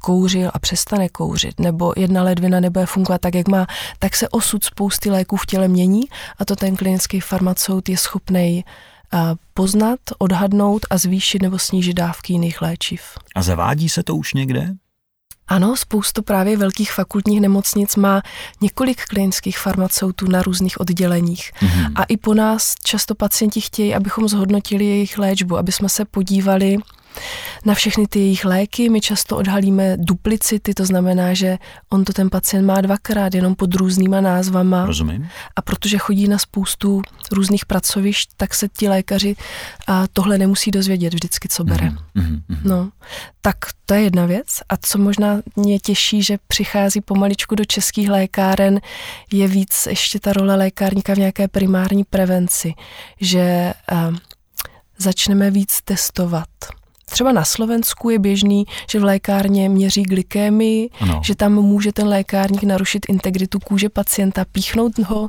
kouřil 0.05 0.51
a 0.55 0.59
přestane 0.59 1.09
kouřit, 1.09 1.61
nebo 1.61 1.93
jedna 1.97 2.23
ledvina 2.23 2.61
nebude 2.61 2.87
fungovat 2.87 3.21
tak, 3.21 3.35
jak 3.35 3.49
má, 3.49 3.67
tak 3.99 4.17
se 4.17 4.29
osud 4.29 4.65
spousty 4.65 5.11
léků 5.11 5.37
v 5.37 5.47
těle 5.47 5.69
mění 5.69 6.03
a 6.39 6.45
to 6.45 6.57
ten 6.57 6.77
klinický 6.77 7.21
farmaceut 7.21 7.89
je 7.89 7.97
schopný 7.97 8.65
poznat, 9.55 9.99
odhadnout 10.19 10.87
a 10.91 10.99
zvýšit 10.99 11.43
nebo 11.43 11.59
snížit 11.59 11.95
dávky 11.95 12.33
jiných 12.33 12.63
léčiv. 12.63 13.03
A 13.35 13.43
zavádí 13.43 13.89
se 13.89 14.03
to 14.03 14.17
už 14.17 14.35
někde? 14.35 14.75
Ano, 15.49 15.77
spoustu 15.77 16.23
právě 16.23 16.57
velkých 16.57 16.93
fakultních 16.93 17.41
nemocnic 17.41 17.97
má 17.97 18.23
několik 18.61 19.05
klinických 19.05 19.59
farmaceutů 19.59 20.29
na 20.29 20.43
různých 20.43 20.81
odděleních. 20.81 21.53
Mm-hmm. 21.53 21.93
A 21.95 22.03
i 22.05 22.17
po 22.17 22.35
nás 22.35 22.75
často 22.85 23.15
pacienti 23.15 23.61
chtějí, 23.61 23.95
abychom 23.95 24.29
zhodnotili 24.29 24.85
jejich 24.85 25.19
léčbu, 25.19 25.57
aby 25.59 25.73
jsme 25.73 25.89
se 25.89 26.05
podívali, 26.05 26.77
na 27.65 27.75
všechny 27.75 28.07
ty 28.07 28.19
jejich 28.19 28.45
léky. 28.45 28.89
My 28.89 29.01
často 29.01 29.37
odhalíme 29.37 29.97
duplicity, 29.97 30.75
to 30.75 30.87
znamená, 30.87 31.35
že 31.35 31.59
on 31.91 32.05
to 32.05 32.13
ten 32.13 32.31
pacient 32.31 32.67
má 32.67 32.81
dvakrát, 32.81 33.35
jenom 33.35 33.55
pod 33.55 33.75
různýma 33.75 34.21
názvama. 34.21 34.87
Rozumím. 34.87 35.29
A 35.57 35.63
protože 35.63 35.99
chodí 35.99 36.29
na 36.29 36.39
spoustu 36.39 37.03
různých 37.33 37.67
pracovišť, 37.67 38.31
tak 38.37 38.55
se 38.55 38.69
ti 38.69 38.89
lékaři 38.89 39.37
a 39.87 40.07
tohle 40.13 40.39
nemusí 40.39 40.71
dozvědět 40.71 41.15
vždycky, 41.15 41.49
co 41.49 41.65
bere. 41.65 41.89
Mm-hmm. 41.89 42.43
No, 42.65 42.91
tak 43.41 43.57
to 43.87 43.95
je 43.95 44.03
jedna 44.03 44.27
věc. 44.27 44.47
A 44.69 44.77
co 44.77 44.99
možná 44.99 45.41
mě 45.57 45.79
těší, 45.79 46.23
že 46.23 46.39
přichází 46.49 47.01
pomaličku 47.01 47.55
do 47.55 47.65
českých 47.65 48.11
lékáren, 48.11 48.81
je 49.33 49.49
víc 49.49 49.87
ještě 49.91 50.21
ta 50.21 50.33
role 50.33 50.57
lékárníka 50.57 51.15
v 51.15 51.19
nějaké 51.19 51.49
primární 51.49 52.05
prevenci, 52.05 52.75
že 53.21 53.75
uh, 53.93 54.17
začneme 54.99 55.51
víc 55.51 55.81
testovat 55.85 56.49
Třeba 57.11 57.33
na 57.33 57.45
Slovensku 57.45 58.11
je 58.11 58.19
běžný, 58.19 58.65
že 58.91 59.01
v 59.01 59.05
lékárně 59.05 59.69
měří 59.69 60.03
glykémii, 60.03 60.91
ano. 61.01 61.21
že 61.25 61.35
tam 61.35 61.53
může 61.53 61.93
ten 61.93 62.09
lékárník 62.09 62.63
narušit 62.63 63.07
integritu 63.09 63.59
kůže 63.59 63.89
pacienta, 63.89 64.45
píchnout 64.53 64.99
ho. 64.99 65.29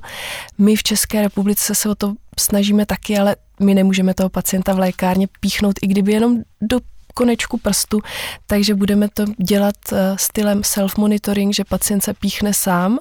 My 0.57 0.75
v 0.75 0.83
České 0.83 1.21
republice 1.21 1.75
se 1.75 1.89
o 1.89 1.95
to 1.95 2.13
snažíme 2.39 2.85
taky, 2.85 3.17
ale 3.17 3.35
my 3.59 3.73
nemůžeme 3.73 4.13
toho 4.13 4.29
pacienta 4.29 4.73
v 4.73 4.79
lékárně 4.79 5.27
píchnout, 5.39 5.75
i 5.81 5.87
kdyby 5.87 6.11
jenom 6.11 6.37
do 6.61 6.79
konečku 7.15 7.57
prstu, 7.57 8.01
takže 8.47 8.75
budeme 8.75 9.09
to 9.09 9.25
dělat 9.37 9.75
uh, 9.91 9.97
stylem 10.17 10.61
self-monitoring, 10.61 11.53
že 11.53 11.63
pacient 11.63 12.01
se 12.01 12.13
píchne 12.13 12.53
sám 12.53 12.99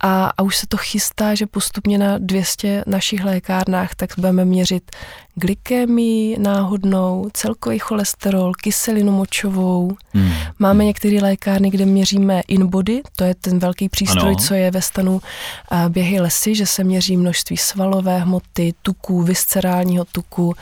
a, 0.00 0.32
a 0.36 0.42
už 0.42 0.56
se 0.56 0.66
to 0.66 0.76
chystá, 0.76 1.34
že 1.34 1.46
postupně 1.46 1.98
na 1.98 2.18
200 2.18 2.84
našich 2.86 3.24
lékárnách 3.24 3.94
tak 3.94 4.10
budeme 4.16 4.44
měřit 4.44 4.90
glykémii 5.34 6.38
náhodnou, 6.38 7.30
celkový 7.32 7.78
cholesterol, 7.78 8.52
kyselinu 8.54 9.12
močovou. 9.12 9.96
Hmm. 10.14 10.32
Máme 10.58 10.84
některé 10.84 11.18
lékárny, 11.22 11.70
kde 11.70 11.86
měříme 11.86 12.42
inbody, 12.48 13.02
to 13.16 13.24
je 13.24 13.34
ten 13.34 13.58
velký 13.58 13.88
přístroj, 13.88 14.28
ano. 14.28 14.36
co 14.36 14.54
je 14.54 14.70
ve 14.70 14.82
stanu 14.82 15.12
uh, 15.14 15.88
běhy 15.88 16.20
lesy, 16.20 16.54
že 16.54 16.66
se 16.66 16.84
měří 16.84 17.16
množství 17.16 17.56
svalové 17.56 18.18
hmoty, 18.18 18.74
tuků, 18.82 19.22
viscerálního 19.22 20.04
tuku. 20.04 20.54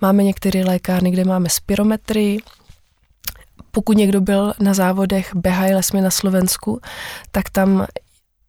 Máme 0.00 0.24
některé 0.24 0.64
lékárny, 0.64 1.10
kde 1.10 1.24
máme 1.24 1.48
spirometry, 1.48 2.37
pokud 3.78 3.96
někdo 3.96 4.20
byl 4.20 4.52
na 4.60 4.74
závodech 4.74 5.34
Behaj 5.34 5.74
Lesmy 5.74 6.00
na 6.00 6.10
Slovensku, 6.10 6.80
tak 7.30 7.50
tam 7.50 7.86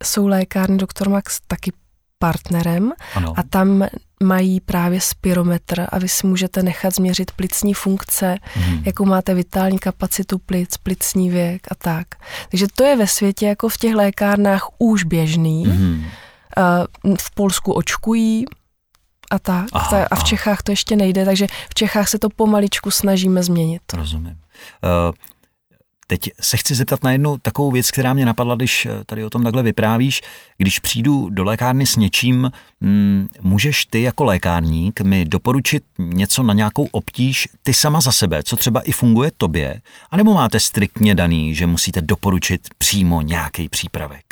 jsou 0.04 0.28
lékárny 0.28 0.78
Dr. 0.78 1.10
Max 1.10 1.40
taky 1.48 1.72
partnerem 2.20 2.92
ano. 3.16 3.34
a 3.38 3.44
tam 3.44 3.88
mají 4.24 4.60
právě 4.60 5.02
spirometr 5.02 5.86
a 5.90 6.00
vy 6.00 6.10
si 6.10 6.28
můžete 6.28 6.64
nechat 6.64 6.96
změřit 6.96 7.32
plicní 7.32 7.74
funkce, 7.74 8.38
hmm. 8.54 8.84
jakou 8.86 9.06
máte 9.06 9.34
vitální 9.34 9.80
kapacitu 9.80 10.40
plic, 10.40 10.78
plicní 10.78 11.30
věk 11.30 11.68
a 11.72 11.76
tak. 11.76 12.08
Takže 12.52 12.66
to 12.76 12.84
je 12.84 12.96
ve 12.96 13.08
světě 13.08 13.48
jako 13.48 13.70
v 13.70 13.78
těch 13.78 13.96
lékárnách 13.96 14.68
už 14.80 15.04
běžný. 15.04 15.66
Hmm. 15.66 16.06
V 17.20 17.36
Polsku 17.36 17.74
očkují, 17.74 18.46
a 19.32 19.40
tak. 19.40 19.66
Aha, 19.74 20.08
a 20.12 20.16
v 20.16 20.24
Čechách 20.24 20.62
to 20.64 20.72
ještě 20.72 20.96
nejde, 20.96 21.26
takže 21.26 21.48
v 21.70 21.74
Čechách 21.74 22.10
se 22.10 22.20
to 22.20 22.30
pomaličku 22.30 22.92
snažíme 22.92 23.44
změnit. 23.44 23.82
Rozumím. 23.94 24.38
Uh, 24.84 25.14
Teď 26.10 26.30
se 26.42 26.58
chci 26.58 26.76
zeptat 26.76 27.04
na 27.04 27.12
jednu 27.12 27.38
takovou 27.38 27.72
věc, 27.72 27.92
která 27.92 28.14
mě 28.14 28.26
napadla, 28.26 28.56
když 28.56 28.86
eh, 28.86 29.04
tady 29.06 29.26
o 29.26 29.30
tom 29.30 29.44
takhle 29.44 29.64
vyprávíš. 29.64 30.22
Když 30.58 30.80
přijdu 30.80 31.30
do 31.30 31.44
lékárny 31.44 31.86
s 31.86 31.96
něčím, 31.96 32.52
mm, 32.82 33.28
můžeš 33.42 33.86
ty 33.86 34.02
jako 34.02 34.24
lékárník 34.24 35.02
mi 35.02 35.26
doporučit 35.26 35.84
něco 35.98 36.44
na 36.44 36.54
nějakou 36.54 36.88
obtíž 36.92 37.48
ty 37.64 37.74
sama 37.74 38.02
za 38.02 38.12
sebe, 38.12 38.44
co 38.44 38.56
třeba 38.56 38.82
i 38.82 38.92
funguje 38.92 39.32
tobě, 39.38 39.82
anebo 40.12 40.34
máte 40.34 40.60
striktně 40.60 41.16
daný, 41.16 41.56
že 41.56 41.68
musíte 41.68 42.02
doporučit 42.02 42.62
přímo 42.78 43.22
nějaký 43.22 43.70
přípravek? 43.70 44.26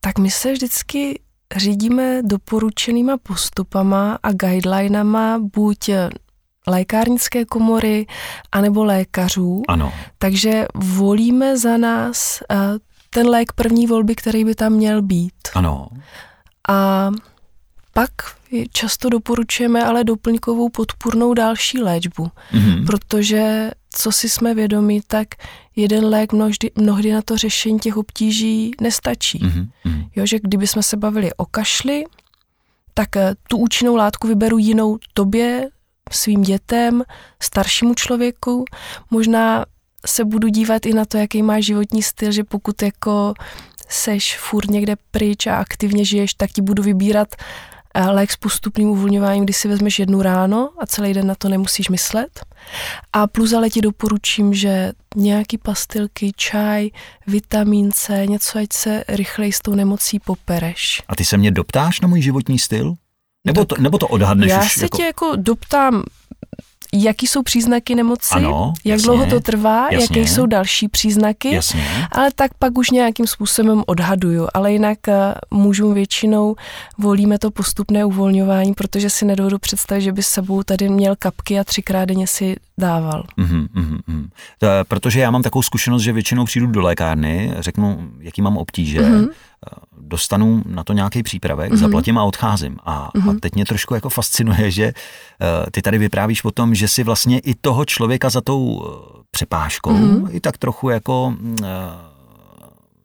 Tak 0.00 0.18
my 0.18 0.30
se 0.30 0.52
vždycky 0.52 1.20
řídíme 1.56 2.22
doporučenýma 2.22 3.16
postupama 3.22 4.18
a 4.22 4.32
guidelinama 4.32 5.38
buď 5.54 5.90
lékárnické 6.66 7.44
komory 7.44 8.06
anebo 8.52 8.84
lékařů. 8.84 9.62
Ano. 9.68 9.92
Takže 10.18 10.66
volíme 10.74 11.58
za 11.58 11.76
nás 11.76 12.42
uh, 12.50 12.56
ten 13.10 13.28
lék 13.28 13.52
první 13.52 13.86
volby, 13.86 14.14
který 14.14 14.44
by 14.44 14.54
tam 14.54 14.72
měl 14.72 15.02
být. 15.02 15.34
Ano. 15.54 15.88
A 16.68 17.10
pak 17.92 18.10
často 18.72 19.08
doporučujeme 19.08 19.84
ale 19.84 20.04
doplňkovou 20.04 20.68
podpůrnou 20.68 21.34
další 21.34 21.78
léčbu, 21.78 22.30
mm-hmm. 22.52 22.86
protože 22.86 23.70
co 23.90 24.12
si 24.12 24.28
jsme 24.28 24.54
vědomi, 24.54 25.00
tak 25.06 25.28
jeden 25.76 26.04
lék 26.04 26.32
mnohdy, 26.32 26.70
mnohdy 26.74 27.12
na 27.12 27.22
to 27.22 27.36
řešení 27.36 27.78
těch 27.78 27.96
obtíží 27.96 28.70
nestačí. 28.80 29.38
Mm-hmm. 29.38 30.08
Jo, 30.16 30.26
že 30.26 30.38
kdyby 30.42 30.66
jsme 30.66 30.82
se 30.82 30.96
bavili 30.96 31.30
o 31.36 31.46
kašli, 31.46 32.04
tak 32.94 33.16
eh, 33.16 33.34
tu 33.48 33.56
účinnou 33.56 33.96
látku 33.96 34.28
vyberu 34.28 34.58
jinou 34.58 34.98
tobě, 35.14 35.68
svým 36.10 36.42
dětem, 36.42 37.02
staršímu 37.42 37.94
člověku. 37.94 38.64
Možná 39.10 39.64
se 40.06 40.24
budu 40.24 40.48
dívat 40.48 40.86
i 40.86 40.94
na 40.94 41.04
to, 41.04 41.18
jaký 41.18 41.42
má 41.42 41.60
životní 41.60 42.02
styl, 42.02 42.32
že 42.32 42.44
pokud 42.44 42.82
jako 42.82 43.34
seš 43.88 44.38
furt 44.38 44.70
někde 44.70 44.96
pryč 45.10 45.46
a 45.46 45.56
aktivně 45.56 46.04
žiješ, 46.04 46.34
tak 46.34 46.50
ti 46.50 46.62
budu 46.62 46.82
vybírat 46.82 47.34
eh, 47.94 48.06
lék 48.10 48.32
s 48.32 48.36
postupným 48.36 48.88
uvolňováním, 48.88 49.44
kdy 49.44 49.52
si 49.52 49.68
vezmeš 49.68 49.98
jednu 49.98 50.22
ráno 50.22 50.70
a 50.78 50.86
celý 50.86 51.14
den 51.14 51.26
na 51.26 51.34
to 51.34 51.48
nemusíš 51.48 51.88
myslet. 51.88 52.46
A 53.12 53.26
plus 53.26 53.52
ale 53.52 53.70
ti 53.70 53.80
doporučím, 53.80 54.54
že 54.54 54.92
nějaký 55.16 55.58
pastilky, 55.58 56.32
čaj, 56.36 56.88
vitamin 57.26 57.92
C, 57.92 58.26
něco, 58.26 58.58
ať 58.58 58.72
se 58.72 59.04
rychleji 59.08 59.52
s 59.52 59.60
tou 59.60 59.74
nemocí 59.74 60.18
popereš. 60.18 61.02
A 61.08 61.16
ty 61.16 61.24
se 61.24 61.36
mě 61.36 61.50
doptáš 61.50 62.00
na 62.00 62.08
můj 62.08 62.22
životní 62.22 62.58
styl? 62.58 62.96
Nebo 63.46 63.64
to, 63.64 63.74
nebo 63.78 63.98
to 63.98 64.08
odhadneš 64.08 64.50
Já 64.50 64.64
už 64.64 64.72
se 64.72 64.84
jako... 64.84 64.96
tě 64.96 65.02
jako 65.02 65.32
doptám 65.36 66.02
jaký 66.94 67.26
jsou 67.26 67.42
příznaky 67.42 67.94
nemoci, 67.94 68.34
ano, 68.34 68.72
jak 68.84 68.92
jasně, 68.92 69.04
dlouho 69.04 69.26
to 69.26 69.40
trvá, 69.40 69.88
jasně. 69.90 70.18
jaké 70.20 70.30
jsou 70.30 70.46
další 70.46 70.88
příznaky, 70.88 71.54
Jasně. 71.54 71.86
ale 72.12 72.30
tak 72.34 72.54
pak 72.58 72.78
už 72.78 72.90
nějakým 72.90 73.26
způsobem 73.26 73.82
odhaduju. 73.86 74.48
Ale 74.54 74.72
jinak 74.72 75.08
eh, 75.08 75.34
mužům 75.50 75.94
většinou 75.94 76.56
volíme 76.98 77.38
to 77.38 77.50
postupné 77.50 78.04
uvolňování, 78.04 78.74
protože 78.74 79.10
si 79.10 79.24
nedovedu 79.24 79.58
představit, 79.58 80.02
že 80.02 80.12
by 80.12 80.22
s 80.22 80.26
sebou 80.26 80.62
tady 80.62 80.88
měl 80.88 81.14
kapky 81.18 81.58
a 81.58 81.64
třikrát 81.64 82.04
denně 82.04 82.26
si 82.26 82.56
dával. 82.78 83.24
Mm-hmm, 83.38 83.68
mm-hmm. 83.68 84.28
To, 84.58 84.66
protože 84.88 85.20
já 85.20 85.30
mám 85.30 85.42
takovou 85.42 85.62
zkušenost, 85.62 86.02
že 86.02 86.12
většinou 86.12 86.44
přijdu 86.44 86.66
do 86.66 86.80
lékárny, 86.80 87.54
řeknu, 87.58 88.10
jaký 88.20 88.42
mám 88.42 88.56
obtíže, 88.56 89.00
mm-hmm. 89.00 89.28
Dostanu 89.98 90.62
na 90.66 90.84
to 90.84 90.92
nějaký 90.92 91.22
přípravek, 91.22 91.72
mm-hmm. 91.72 91.76
zaplatím 91.76 92.18
a 92.18 92.24
odcházím. 92.24 92.76
A, 92.84 93.10
mm-hmm. 93.14 93.36
a 93.36 93.40
teď 93.40 93.54
mě 93.54 93.64
trošku 93.64 93.94
jako 93.94 94.08
fascinuje, 94.08 94.70
že 94.70 94.86
uh, 94.86 95.70
ty 95.70 95.82
tady 95.82 95.98
vyprávíš 95.98 96.44
o 96.44 96.50
tom, 96.50 96.74
že 96.74 96.88
si 96.88 97.02
vlastně 97.02 97.38
i 97.38 97.54
toho 97.54 97.84
člověka 97.84 98.30
za 98.30 98.40
tou 98.40 98.64
uh, 98.64 98.84
přepážkou 99.30 99.90
mm-hmm. 99.90 100.28
i 100.30 100.40
tak 100.40 100.58
trochu 100.58 100.90
jako... 100.90 101.34
Uh, 101.60 101.66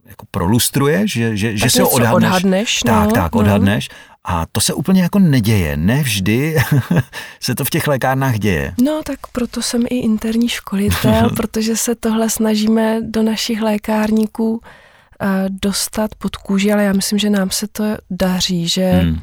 jako 0.05 0.25
prolustruje, 0.31 1.07
že, 1.07 1.37
že, 1.37 1.57
že 1.57 1.69
se 1.69 1.81
ho 1.81 1.89
odhadneš. 1.89 2.27
odhadneš 2.27 2.79
tak, 2.79 3.05
no, 3.05 3.11
tak, 3.11 3.33
no. 3.33 3.39
odhadneš. 3.39 3.89
A 4.23 4.45
to 4.51 4.61
se 4.61 4.73
úplně 4.73 5.01
jako 5.01 5.19
neděje. 5.19 5.77
Ne 5.77 6.03
vždy 6.03 6.55
se 7.39 7.55
to 7.55 7.65
v 7.65 7.69
těch 7.69 7.87
lékárnách 7.87 8.39
děje. 8.39 8.73
No 8.83 9.01
tak 9.05 9.19
proto 9.31 9.61
jsem 9.61 9.83
i 9.89 9.95
interní 9.95 10.49
školitel, 10.49 11.29
protože 11.35 11.77
se 11.77 11.95
tohle 11.95 12.29
snažíme 12.29 13.01
do 13.01 13.23
našich 13.23 13.61
lékárníků 13.61 14.61
dostat 15.49 16.15
pod 16.15 16.35
kůži, 16.35 16.71
ale 16.71 16.83
já 16.83 16.93
myslím, 16.93 17.19
že 17.19 17.29
nám 17.29 17.49
se 17.49 17.67
to 17.67 17.83
daří, 18.09 18.67
že 18.67 18.91
hmm. 18.91 19.21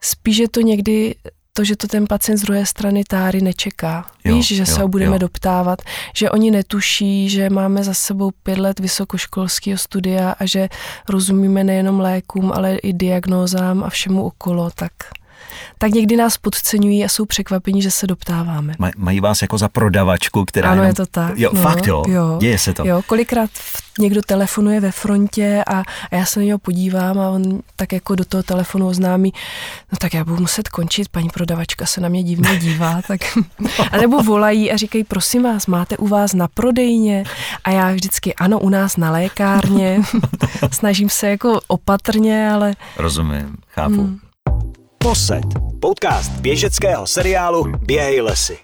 spíš 0.00 0.36
je 0.36 0.48
to 0.48 0.60
někdy 0.60 1.14
to, 1.52 1.64
že 1.64 1.76
to 1.76 1.86
ten 1.86 2.06
pacient 2.06 2.38
z 2.38 2.42
druhé 2.42 2.66
strany 2.66 3.04
táry 3.04 3.40
nečeká. 3.40 4.06
Jo, 4.24 4.34
Víš, 4.34 4.48
že 4.48 4.62
jo, 4.62 4.66
se 4.66 4.80
ho 4.80 4.88
budeme 4.88 5.14
jo. 5.14 5.18
doptávat, 5.18 5.82
že 6.14 6.30
oni 6.30 6.50
netuší, 6.50 7.28
že 7.28 7.50
máme 7.50 7.84
za 7.84 7.94
sebou 7.94 8.30
pět 8.42 8.58
let 8.58 8.80
vysokoškolského 8.80 9.78
studia 9.78 10.30
a 10.38 10.46
že 10.46 10.68
rozumíme 11.08 11.64
nejenom 11.64 12.00
lékům, 12.00 12.52
ale 12.54 12.76
i 12.76 12.92
diagnózám 12.92 13.84
a 13.84 13.90
všemu 13.90 14.24
okolo, 14.24 14.70
tak 14.74 14.92
tak 15.78 15.90
někdy 15.92 16.16
nás 16.16 16.38
podceňují 16.38 17.04
a 17.04 17.08
jsou 17.08 17.24
překvapení, 17.24 17.82
že 17.82 17.90
se 17.90 18.06
doptáváme. 18.06 18.74
Maj, 18.78 18.90
mají 18.96 19.20
vás 19.20 19.42
jako 19.42 19.58
za 19.58 19.68
prodavačku, 19.68 20.44
která 20.44 20.68
Ano, 20.68 20.82
jenom... 20.82 20.86
je 20.86 20.94
to 20.94 21.06
tak. 21.06 21.38
Jo, 21.38 21.50
no, 21.54 21.62
fakt 21.62 21.86
jo? 21.86 22.04
jo. 22.08 22.36
Děje 22.40 22.58
se 22.58 22.74
to. 22.74 22.86
Jo, 22.86 23.02
kolikrát 23.06 23.50
někdo 23.98 24.22
telefonuje 24.22 24.80
ve 24.80 24.92
frontě 24.92 25.64
a, 25.66 25.80
a 25.80 26.16
já 26.16 26.24
se 26.24 26.40
na 26.40 26.46
něho 26.46 26.58
podívám 26.58 27.18
a 27.18 27.28
on 27.28 27.60
tak 27.76 27.92
jako 27.92 28.14
do 28.14 28.24
toho 28.24 28.42
telefonu 28.42 28.86
oznámí, 28.88 29.32
no 29.92 29.98
tak 30.00 30.14
já 30.14 30.24
budu 30.24 30.40
muset 30.40 30.68
končit, 30.68 31.08
paní 31.08 31.28
prodavačka 31.28 31.86
se 31.86 32.00
na 32.00 32.08
mě 32.08 32.22
divně 32.22 32.56
dívá, 32.58 33.00
tak 33.08 33.20
a 33.92 33.96
nebo 33.96 34.22
volají 34.22 34.72
a 34.72 34.76
říkají, 34.76 35.04
prosím 35.04 35.42
vás, 35.42 35.66
máte 35.66 35.96
u 35.96 36.08
vás 36.08 36.34
na 36.34 36.48
prodejně 36.48 37.24
a 37.64 37.70
já 37.70 37.92
vždycky, 37.92 38.34
ano, 38.34 38.58
u 38.58 38.68
nás 38.68 38.96
na 38.96 39.10
lékárně, 39.10 40.00
snažím 40.72 41.08
se 41.08 41.28
jako 41.28 41.60
opatrně, 41.68 42.50
ale... 42.50 42.74
Rozumím, 42.96 43.56
chápu. 43.68 43.94
Hmm. 43.94 44.18
Posed. 45.04 45.44
Podcast 45.80 46.32
běžeckého 46.32 47.06
seriálu 47.06 47.72
Běhej 47.82 48.20
lesy. 48.20 48.58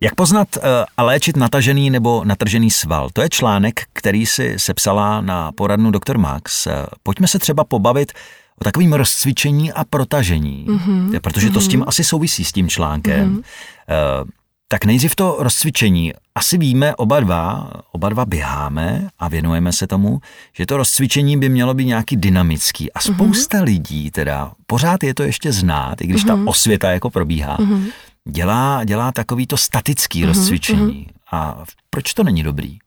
Jak 0.00 0.14
poznat 0.14 0.48
uh, 0.56 0.62
a 0.96 1.02
léčit 1.02 1.36
natažený 1.36 1.90
nebo 1.90 2.24
natržený 2.24 2.70
sval? 2.70 3.10
To 3.12 3.22
je 3.22 3.28
článek, 3.28 3.82
který 3.92 4.26
si 4.26 4.54
sepsala 4.58 5.20
na 5.20 5.52
poradnu 5.52 5.90
Dr. 5.90 6.18
Max. 6.18 6.66
Uh, 6.66 6.72
pojďme 7.02 7.28
se 7.28 7.38
třeba 7.38 7.64
pobavit 7.64 8.12
o 8.60 8.64
takovým 8.64 8.92
rozcvičení 8.92 9.72
a 9.72 9.84
protažení, 9.84 10.66
mm-hmm. 10.68 11.20
protože 11.20 11.50
to 11.50 11.58
mm-hmm. 11.58 11.64
s 11.64 11.68
tím 11.68 11.84
asi 11.86 12.04
souvisí 12.04 12.44
s 12.44 12.52
tím 12.52 12.68
článkem. 12.68 13.36
Mm-hmm. 13.36 14.30
Tak 14.72 14.84
nejdřív 14.84 15.14
to 15.14 15.36
rozcvičení. 15.38 16.12
Asi 16.34 16.58
víme 16.58 16.96
oba 16.96 17.20
dva, 17.20 17.70
oba 17.92 18.08
dva 18.08 18.24
běháme 18.24 19.08
a 19.18 19.28
věnujeme 19.28 19.72
se 19.72 19.86
tomu, 19.86 20.20
že 20.52 20.66
to 20.66 20.76
rozcvičení 20.76 21.36
by 21.38 21.48
mělo 21.48 21.74
být 21.74 21.84
nějaký 21.84 22.16
dynamický. 22.16 22.92
A 22.92 23.00
spousta 23.00 23.58
mm-hmm. 23.58 23.64
lidí 23.64 24.10
teda, 24.10 24.52
pořád 24.66 25.02
je 25.02 25.14
to 25.14 25.22
ještě 25.22 25.52
znát, 25.52 26.00
i 26.00 26.06
když 26.06 26.24
mm-hmm. 26.24 26.44
ta 26.44 26.50
osvěta 26.50 26.90
jako 26.90 27.10
probíhá, 27.10 27.58
mm-hmm. 27.58 27.92
dělá, 28.28 28.84
dělá 28.84 29.12
takový 29.12 29.46
to 29.46 29.56
statický 29.56 30.22
mm-hmm. 30.22 30.26
rozcvičení. 30.26 31.06
A 31.32 31.64
proč 31.90 32.14
to 32.14 32.24
není 32.24 32.42
dobrý? 32.42 32.78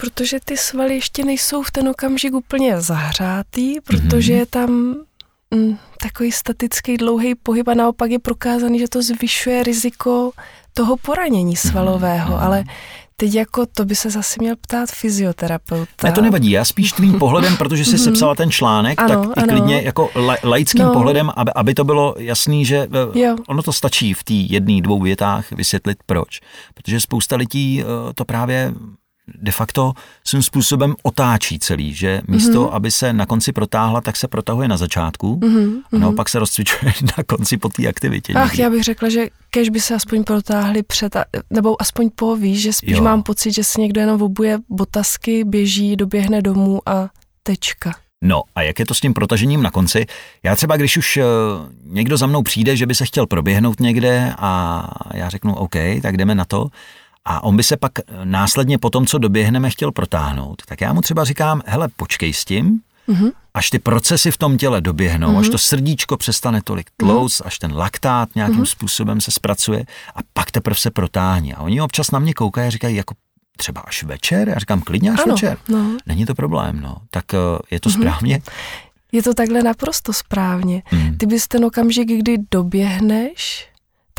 Protože 0.00 0.38
ty 0.44 0.56
svaly 0.56 0.94
ještě 0.94 1.24
nejsou 1.24 1.62
v 1.62 1.70
ten 1.70 1.88
okamžik 1.88 2.34
úplně 2.34 2.80
zahřátý, 2.80 3.80
protože 3.80 4.32
mm-hmm. 4.32 4.38
je 4.38 4.46
tam 4.46 4.94
mm, 5.50 5.78
takový 6.02 6.32
statický 6.32 6.96
dlouhý 6.96 7.34
pohyb 7.34 7.68
a 7.68 7.74
naopak 7.74 8.10
je 8.10 8.18
prokázaný, 8.18 8.78
že 8.78 8.88
to 8.88 9.02
zvyšuje 9.02 9.62
riziko 9.62 10.30
toho 10.74 10.96
poranění 10.96 11.56
svalového, 11.56 12.34
mm-hmm. 12.34 12.44
ale 12.44 12.64
teď 13.16 13.34
jako 13.34 13.66
to 13.66 13.84
by 13.84 13.94
se 13.94 14.10
zase 14.10 14.36
měl 14.40 14.56
ptát 14.56 14.90
fyzioterapeuta. 14.90 16.08
Ne, 16.08 16.12
to 16.12 16.20
nevadí, 16.20 16.50
já 16.50 16.64
spíš 16.64 16.92
tvým 16.92 17.18
pohledem, 17.18 17.56
protože 17.56 17.84
jsi 17.84 17.98
sepsala 17.98 18.34
ten 18.34 18.50
článek, 18.50 19.00
ano, 19.00 19.08
tak 19.08 19.36
i 19.36 19.40
ano. 19.40 19.52
klidně 19.52 19.82
jako 19.82 20.10
la, 20.16 20.36
laickým 20.44 20.84
no. 20.84 20.92
pohledem, 20.92 21.30
aby, 21.36 21.50
aby 21.54 21.74
to 21.74 21.84
bylo 21.84 22.14
jasný, 22.18 22.64
že 22.64 22.88
jo. 23.14 23.36
ono 23.48 23.62
to 23.62 23.72
stačí 23.72 24.14
v 24.14 24.24
té 24.24 24.34
jedné, 24.34 24.80
dvou 24.80 25.00
větách 25.00 25.52
vysvětlit 25.52 25.98
proč. 26.06 26.40
Protože 26.74 27.00
spousta 27.00 27.36
lidí 27.36 27.84
to 28.14 28.24
právě 28.24 28.74
de 29.34 29.52
facto 29.52 29.92
svým 30.24 30.42
způsobem 30.42 30.94
otáčí 31.02 31.58
celý, 31.58 31.94
že 31.94 32.22
místo, 32.28 32.64
mm-hmm. 32.64 32.72
aby 32.72 32.90
se 32.90 33.12
na 33.12 33.26
konci 33.26 33.52
protáhla, 33.52 34.00
tak 34.00 34.16
se 34.16 34.28
protahuje 34.28 34.68
na 34.68 34.76
začátku 34.76 35.36
mm-hmm. 35.36 35.80
a 35.92 35.98
naopak 35.98 36.28
se 36.28 36.38
rozcvičuje 36.38 36.92
na 37.18 37.24
konci 37.26 37.56
po 37.56 37.68
té 37.68 37.88
aktivitě. 37.88 38.32
Ach, 38.32 38.50
někdy. 38.50 38.62
já 38.62 38.70
bych 38.70 38.84
řekla, 38.84 39.08
že 39.08 39.26
kež 39.50 39.68
by 39.68 39.80
se 39.80 39.94
aspoň 39.94 40.24
protáhli 40.24 40.82
před, 40.82 41.16
a, 41.16 41.24
nebo 41.50 41.82
aspoň 41.82 42.10
po, 42.14 42.36
víš, 42.36 42.62
že 42.62 42.72
spíš 42.72 42.96
jo. 42.96 43.02
mám 43.02 43.22
pocit, 43.22 43.52
že 43.52 43.64
si 43.64 43.80
někdo 43.80 44.00
jenom 44.00 44.22
obuje 44.22 44.58
botasky, 44.68 45.44
běží, 45.44 45.96
doběhne 45.96 46.42
domů 46.42 46.80
a 46.86 47.08
tečka. 47.42 47.92
No 48.22 48.42
a 48.54 48.62
jak 48.62 48.78
je 48.78 48.86
to 48.86 48.94
s 48.94 49.00
tím 49.00 49.14
protažením 49.14 49.62
na 49.62 49.70
konci? 49.70 50.06
Já 50.42 50.56
třeba, 50.56 50.76
když 50.76 50.96
už 50.96 51.16
uh, 51.16 51.24
někdo 51.84 52.16
za 52.16 52.26
mnou 52.26 52.42
přijde, 52.42 52.76
že 52.76 52.86
by 52.86 52.94
se 52.94 53.04
chtěl 53.04 53.26
proběhnout 53.26 53.80
někde 53.80 54.34
a 54.38 54.84
já 55.14 55.28
řeknu 55.28 55.54
OK, 55.54 55.74
tak 56.02 56.16
jdeme 56.16 56.34
na 56.34 56.44
to, 56.44 56.66
a 57.24 57.44
on 57.44 57.56
by 57.56 57.62
se 57.62 57.76
pak 57.76 57.92
následně 58.24 58.78
po 58.78 58.90
tom, 58.90 59.06
co 59.06 59.18
doběhneme, 59.18 59.70
chtěl 59.70 59.92
protáhnout, 59.92 60.62
tak 60.66 60.80
já 60.80 60.92
mu 60.92 61.00
třeba 61.00 61.24
říkám, 61.24 61.62
hele, 61.66 61.88
počkej 61.96 62.32
s 62.32 62.44
tím, 62.44 62.80
mm-hmm. 63.08 63.32
až 63.54 63.70
ty 63.70 63.78
procesy 63.78 64.30
v 64.30 64.36
tom 64.36 64.58
těle 64.58 64.80
doběhnou, 64.80 65.28
mm-hmm. 65.28 65.40
až 65.40 65.48
to 65.48 65.58
srdíčko 65.58 66.16
přestane 66.16 66.62
tolik 66.62 66.86
tlouc, 66.96 67.32
mm-hmm. 67.32 67.46
až 67.46 67.58
ten 67.58 67.76
laktát 67.76 68.28
nějakým 68.34 68.62
mm-hmm. 68.62 68.64
způsobem 68.64 69.20
se 69.20 69.30
zpracuje 69.30 69.84
a 70.14 70.18
pak 70.32 70.50
teprve 70.50 70.76
se 70.76 70.90
protáhne. 70.90 71.54
A 71.54 71.60
oni 71.60 71.80
občas 71.80 72.10
na 72.10 72.18
mě 72.18 72.34
koukají 72.34 72.66
a 72.66 72.70
říkají, 72.70 72.96
jako 72.96 73.14
třeba 73.56 73.80
až 73.80 74.02
večer? 74.02 74.48
Já 74.48 74.58
říkám, 74.58 74.80
klidně 74.80 75.10
až 75.10 75.20
ano, 75.24 75.34
večer. 75.34 75.58
No. 75.68 75.96
Není 76.06 76.26
to 76.26 76.34
problém, 76.34 76.80
no. 76.80 76.96
Tak 77.10 77.24
je 77.70 77.80
to 77.80 77.88
mm-hmm. 77.88 78.00
správně? 78.00 78.42
Je 79.12 79.22
to 79.22 79.34
takhle 79.34 79.62
naprosto 79.62 80.12
správně. 80.12 80.82
Mm. 80.92 81.18
Ty 81.18 81.26
bys 81.26 81.48
ten 81.48 81.64
okamžik, 81.64 82.08
kdy 82.08 82.36
doběhneš, 82.50 83.69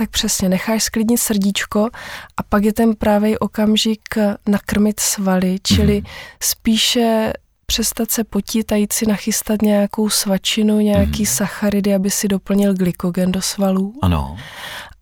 tak 0.02 0.10
přesně, 0.10 0.50
necháš 0.50 0.84
sklidnit 0.84 1.20
srdíčko 1.20 1.90
a 2.38 2.44
pak 2.44 2.64
je 2.64 2.74
ten 2.74 2.96
právě 2.96 3.40
okamžik 3.40 4.02
nakrmit 4.48 5.00
svaly, 5.00 5.58
čili 5.64 5.98
mm. 6.02 6.06
spíše 6.40 7.34
přestat 7.66 8.12
se 8.12 8.24
potit 8.24 8.72
a 8.72 8.76
jít 8.76 8.94
si 8.94 9.06
nachystat 9.06 9.62
nějakou 9.62 10.10
svačinu, 10.10 10.80
nějaký 10.80 11.22
mm. 11.22 11.26
sacharidy, 11.26 11.96
aby 11.96 12.10
si 12.10 12.28
doplnil 12.28 12.74
glykogen 12.74 13.32
do 13.32 13.42
svalů. 13.42 13.94
Ano. 14.02 14.38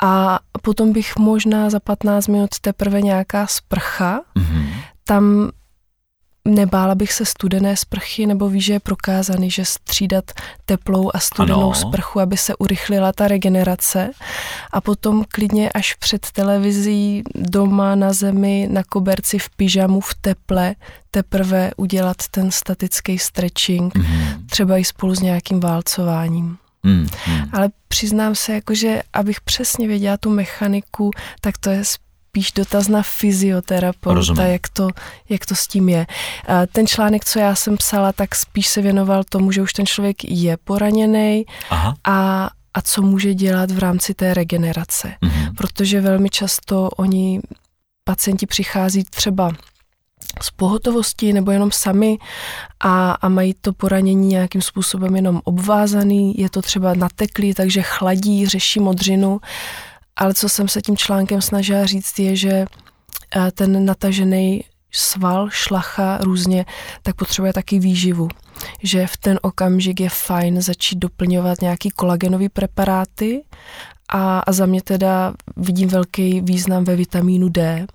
A 0.03 0.39
potom 0.61 0.93
bych 0.93 1.17
možná 1.17 1.69
za 1.69 1.79
15 1.79 2.27
minut 2.27 2.49
teprve 2.61 3.01
nějaká 3.01 3.47
sprcha. 3.47 4.21
Mm. 4.35 4.69
Tam 5.03 5.51
nebála 6.49 6.95
bych 6.95 7.13
se 7.13 7.25
studené 7.25 7.77
sprchy, 7.77 8.25
nebo 8.25 8.49
víš, 8.49 8.65
že 8.65 8.73
je 8.73 8.79
prokázaný, 8.79 9.51
že 9.51 9.65
střídat 9.65 10.31
teplou 10.65 11.11
a 11.13 11.19
studenou 11.19 11.63
ano. 11.63 11.73
sprchu, 11.73 12.19
aby 12.19 12.37
se 12.37 12.55
urychlila 12.55 13.13
ta 13.13 13.27
regenerace 13.27 14.11
a 14.71 14.81
potom 14.81 15.25
klidně 15.29 15.69
až 15.69 15.93
před 15.93 16.31
televizí 16.31 17.23
doma 17.35 17.95
na 17.95 18.13
zemi, 18.13 18.67
na 18.71 18.83
koberci 18.83 19.39
v 19.39 19.49
pyžamu 19.49 20.01
v 20.01 20.15
teple 20.21 20.75
teprve 21.11 21.71
udělat 21.77 22.17
ten 22.31 22.51
statický 22.51 23.19
stretching, 23.19 23.95
mm-hmm. 23.95 24.45
třeba 24.45 24.77
i 24.77 24.85
spolu 24.85 25.15
s 25.15 25.19
nějakým 25.19 25.59
válcováním. 25.59 26.57
Mm, 26.83 27.07
mm. 27.27 27.49
Ale 27.53 27.69
přiznám 27.87 28.35
se, 28.35 28.53
jakože 28.53 29.01
abych 29.13 29.41
přesně 29.41 29.87
věděla 29.87 30.17
tu 30.17 30.29
mechaniku, 30.29 31.11
tak 31.41 31.57
to 31.57 31.69
je 31.69 31.83
spíš 32.29 32.51
dotaz 32.51 32.87
na 32.87 33.03
fyzioterapeuta, 33.03 34.43
jak 34.43 34.69
to, 34.69 34.87
jak 35.29 35.45
to 35.45 35.55
s 35.55 35.67
tím 35.67 35.89
je. 35.89 36.07
Ten 36.71 36.87
článek, 36.87 37.25
co 37.25 37.39
já 37.39 37.55
jsem 37.55 37.77
psala, 37.77 38.13
tak 38.13 38.35
spíš 38.35 38.67
se 38.67 38.81
věnoval 38.81 39.23
tomu, 39.23 39.51
že 39.51 39.61
už 39.61 39.73
ten 39.73 39.85
člověk 39.85 40.23
je 40.23 40.57
poraněný 40.57 41.45
a, 42.03 42.49
a 42.73 42.81
co 42.81 43.01
může 43.01 43.33
dělat 43.33 43.71
v 43.71 43.79
rámci 43.79 44.13
té 44.13 44.33
regenerace. 44.33 45.13
Mm-hmm. 45.21 45.55
Protože 45.57 46.01
velmi 46.01 46.29
často 46.29 46.89
oni, 46.89 47.41
pacienti 48.03 48.45
přichází 48.45 49.03
třeba 49.03 49.51
z 50.41 50.51
pohotovosti 50.51 51.33
nebo 51.33 51.51
jenom 51.51 51.71
sami 51.71 52.17
a, 52.79 53.11
a 53.11 53.29
mají 53.29 53.53
to 53.61 53.73
poranění 53.73 54.27
nějakým 54.27 54.61
způsobem 54.61 55.15
jenom 55.15 55.41
obvázaný, 55.43 56.33
je 56.37 56.49
to 56.49 56.61
třeba 56.61 56.93
nateklý, 56.93 57.53
takže 57.53 57.81
chladí, 57.81 58.47
řeší 58.47 58.79
modřinu 58.79 59.39
ale 60.19 60.33
co 60.33 60.49
jsem 60.49 60.67
se 60.67 60.81
tím 60.81 60.97
článkem 60.97 61.41
snažila 61.41 61.85
říct, 61.85 62.19
je, 62.19 62.35
že 62.35 62.65
eh, 63.35 63.51
ten 63.51 63.85
natažený 63.85 64.63
sval, 64.91 65.49
šlacha 65.49 66.17
různě, 66.17 66.65
tak 67.03 67.15
potřebuje 67.15 67.53
taky 67.53 67.79
výživu. 67.79 68.27
Že 68.83 69.07
v 69.07 69.17
ten 69.17 69.39
okamžik 69.41 69.99
je 69.99 70.09
fajn 70.09 70.61
začít 70.61 70.99
doplňovat 70.99 71.61
nějaký 71.61 71.89
kolagenové 71.89 72.49
preparáty 72.49 73.43
a, 74.09 74.39
a 74.39 74.51
za 74.51 74.65
mě 74.65 74.81
teda 74.81 75.33
vidím 75.57 75.89
velký 75.89 76.41
význam 76.41 76.83
ve 76.83 76.95
vitamínu 76.95 77.49
D. 77.49 77.87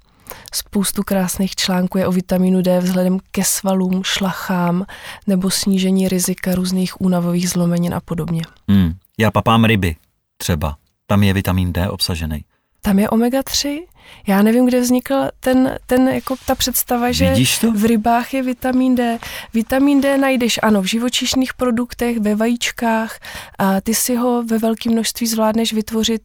Spoustu 0.54 1.02
krásných 1.02 1.56
článků 1.56 1.98
je 1.98 2.06
o 2.06 2.12
vitamínu 2.12 2.62
D 2.62 2.80
vzhledem 2.80 3.18
ke 3.30 3.44
svalům, 3.44 4.02
šlachám 4.04 4.84
nebo 5.26 5.50
snížení 5.50 6.08
rizika 6.08 6.54
různých 6.54 7.00
únavových 7.00 7.48
zlomenin 7.48 7.94
a 7.94 8.00
podobně. 8.00 8.42
Hmm. 8.68 8.92
Já 9.18 9.30
papám 9.30 9.64
ryby 9.64 9.96
třeba. 10.38 10.76
Tam 11.06 11.22
je 11.22 11.32
vitamin 11.32 11.72
D 11.72 11.88
obsažený. 11.88 12.44
Tam 12.80 12.98
je 12.98 13.08
omega-3? 13.08 13.86
Já 14.26 14.42
nevím, 14.42 14.66
kde 14.66 14.80
vznikl 14.80 15.14
ten, 15.40 15.78
ten 15.86 16.08
jako 16.08 16.36
ta 16.46 16.54
představa, 16.54 17.12
že 17.12 17.34
v 17.74 17.84
rybách 17.84 18.34
je 18.34 18.42
vitamin 18.42 18.94
D. 18.94 19.18
Vitamin 19.54 20.00
D 20.00 20.18
najdeš, 20.18 20.60
ano, 20.62 20.82
v 20.82 20.86
živočišných 20.86 21.54
produktech, 21.54 22.18
ve 22.18 22.34
vajíčkách 22.34 23.18
a 23.58 23.80
ty 23.80 23.94
si 23.94 24.16
ho 24.16 24.42
ve 24.42 24.58
velkém 24.58 24.92
množství 24.92 25.26
zvládneš 25.26 25.72
vytvořit 25.72 26.22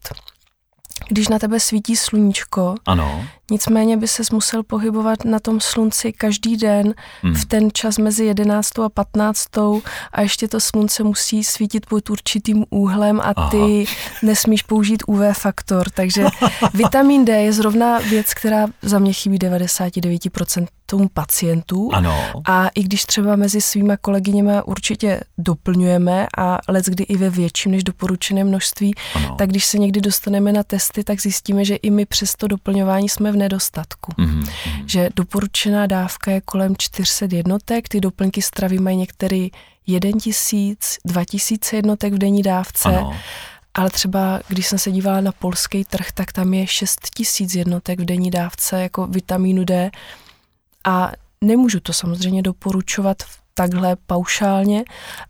když 1.07 1.27
na 1.27 1.39
tebe 1.39 1.59
svítí 1.59 1.95
sluníčko, 1.95 2.75
ano. 2.85 3.27
Nicméně 3.49 3.97
by 3.97 4.07
ses 4.07 4.31
musel 4.31 4.63
pohybovat 4.63 5.25
na 5.25 5.39
tom 5.39 5.59
slunci 5.61 6.13
každý 6.13 6.57
den 6.57 6.93
hmm. 7.21 7.35
v 7.35 7.45
ten 7.45 7.69
čas 7.73 7.97
mezi 7.97 8.25
11. 8.25 8.79
a 8.79 8.89
15. 8.89 9.47
a 10.11 10.21
ještě 10.21 10.47
to 10.47 10.59
slunce 10.59 11.03
musí 11.03 11.43
svítit 11.43 11.85
pod 11.85 12.09
určitým 12.09 12.65
úhlem 12.69 13.21
a 13.23 13.33
ty 13.33 13.57
Aha. 13.57 13.95
nesmíš 14.23 14.61
použít 14.61 15.03
UV 15.07 15.19
faktor, 15.33 15.89
takže 15.89 16.25
vitamin 16.73 17.25
D 17.25 17.41
je 17.43 17.53
zrovna 17.53 17.99
věc, 17.99 18.33
která 18.33 18.67
za 18.81 18.99
mě 18.99 19.13
chybí 19.13 19.39
99% 19.39 20.67
tomu 20.89 21.09
pacientů. 21.09 21.89
Ano. 21.93 22.41
A 22.47 22.67
i 22.75 22.83
když 22.83 23.03
třeba 23.03 23.35
mezi 23.35 23.61
svýma 23.61 23.97
kolegyněmi 23.97 24.53
určitě 24.65 25.21
doplňujeme 25.37 26.27
a 26.37 26.59
let 26.67 26.85
kdy 26.85 27.03
i 27.03 27.17
ve 27.17 27.29
větším 27.29 27.71
než 27.71 27.83
doporučené 27.83 28.43
množství, 28.43 28.95
ano. 29.15 29.35
tak 29.37 29.49
když 29.49 29.65
se 29.65 29.77
někdy 29.77 30.01
dostaneme 30.01 30.51
na 30.51 30.63
testy, 30.63 31.03
tak 31.03 31.21
zjistíme, 31.21 31.65
že 31.65 31.75
i 31.75 31.89
my 31.89 32.05
přes 32.05 32.35
to 32.35 32.47
doplňování 32.47 33.09
jsme 33.09 33.31
v 33.31 33.35
nedostatku. 33.39 34.11
Mm-hmm. 34.11 34.49
Že 34.85 35.09
doporučená 35.15 35.87
dávka 35.87 36.31
je 36.31 36.41
kolem 36.41 36.75
400 36.77 37.27
jednotek, 37.31 37.89
ty 37.89 38.01
doplňky 38.01 38.41
stravy 38.41 38.79
mají 38.79 38.97
některý 38.97 39.49
1000, 40.21 40.97
2000 41.05 41.75
jednotek 41.75 42.13
v 42.13 42.17
denní 42.17 42.43
dávce. 42.43 42.89
Ano. 42.89 43.15
Ale 43.73 43.89
třeba, 43.89 44.39
když 44.47 44.67
jsem 44.67 44.79
se 44.79 44.91
dívala 44.91 45.21
na 45.21 45.31
polský 45.31 45.85
trh, 45.85 46.11
tak 46.11 46.31
tam 46.31 46.53
je 46.53 46.67
6 46.67 46.99
tisíc 47.13 47.55
jednotek 47.55 47.99
v 47.99 48.05
denní 48.05 48.31
dávce 48.31 48.81
jako 48.81 49.07
vitamínu 49.07 49.63
D 49.63 49.91
a 50.85 51.11
nemůžu 51.41 51.79
to 51.79 51.93
samozřejmě 51.93 52.41
doporučovat 52.41 53.23
takhle 53.53 53.95
paušálně, 53.95 54.83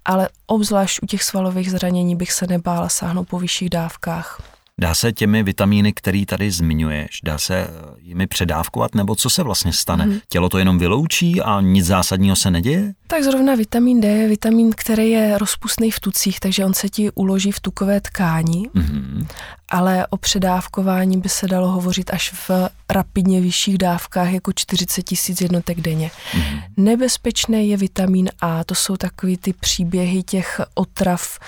ale 0.05 0.29
obzvlášť 0.47 0.99
u 1.03 1.05
těch 1.05 1.23
svalových 1.23 1.71
zranění 1.71 2.15
bych 2.15 2.31
se 2.31 2.47
nebála 2.47 2.89
sáhnout 2.89 3.29
po 3.29 3.39
vyšších 3.39 3.69
dávkách. 3.69 4.41
Dá 4.79 4.95
se 4.95 5.13
těmi 5.13 5.43
vitamíny, 5.43 5.93
který 5.93 6.25
tady 6.25 6.51
zmiňuješ, 6.51 7.19
dá 7.23 7.37
se 7.37 7.67
jimi 7.97 8.27
předávkovat, 8.27 8.95
nebo 8.95 9.15
co 9.15 9.29
se 9.29 9.43
vlastně 9.43 9.73
stane? 9.73 10.05
Mm. 10.05 10.19
Tělo 10.29 10.49
to 10.49 10.57
jenom 10.57 10.79
vyloučí 10.79 11.41
a 11.41 11.61
nic 11.61 11.85
zásadního 11.85 12.35
se 12.35 12.51
neděje? 12.51 12.93
Tak 13.07 13.23
zrovna 13.23 13.55
vitamin 13.55 14.01
D 14.01 14.07
je 14.07 14.27
vitamin, 14.27 14.71
který 14.75 15.09
je 15.09 15.37
rozpustný 15.37 15.91
v 15.91 15.99
tucích, 15.99 16.39
takže 16.39 16.65
on 16.65 16.73
se 16.73 16.89
ti 16.89 17.11
uloží 17.11 17.51
v 17.51 17.59
tukové 17.59 18.01
tkání, 18.01 18.69
mm. 18.73 19.27
ale 19.69 20.07
o 20.07 20.17
předávkování 20.17 21.21
by 21.21 21.29
se 21.29 21.47
dalo 21.47 21.67
hovořit 21.67 22.13
až 22.13 22.33
v 22.33 22.51
rapidně 22.89 23.41
vyšších 23.41 23.77
dávkách, 23.77 24.31
jako 24.31 24.51
40 24.55 25.03
tisíc 25.03 25.41
jednotek 25.41 25.81
denně. 25.81 26.11
Mm. 26.35 26.43
Nebezpečný 26.77 27.69
je 27.69 27.77
vitamin 27.77 28.29
A, 28.41 28.63
to 28.63 28.75
jsou 28.75 28.97
takový 28.97 29.37
ty 29.37 29.53
příběhy 29.53 30.23
těch 30.23 30.61
otrav, 30.75 31.39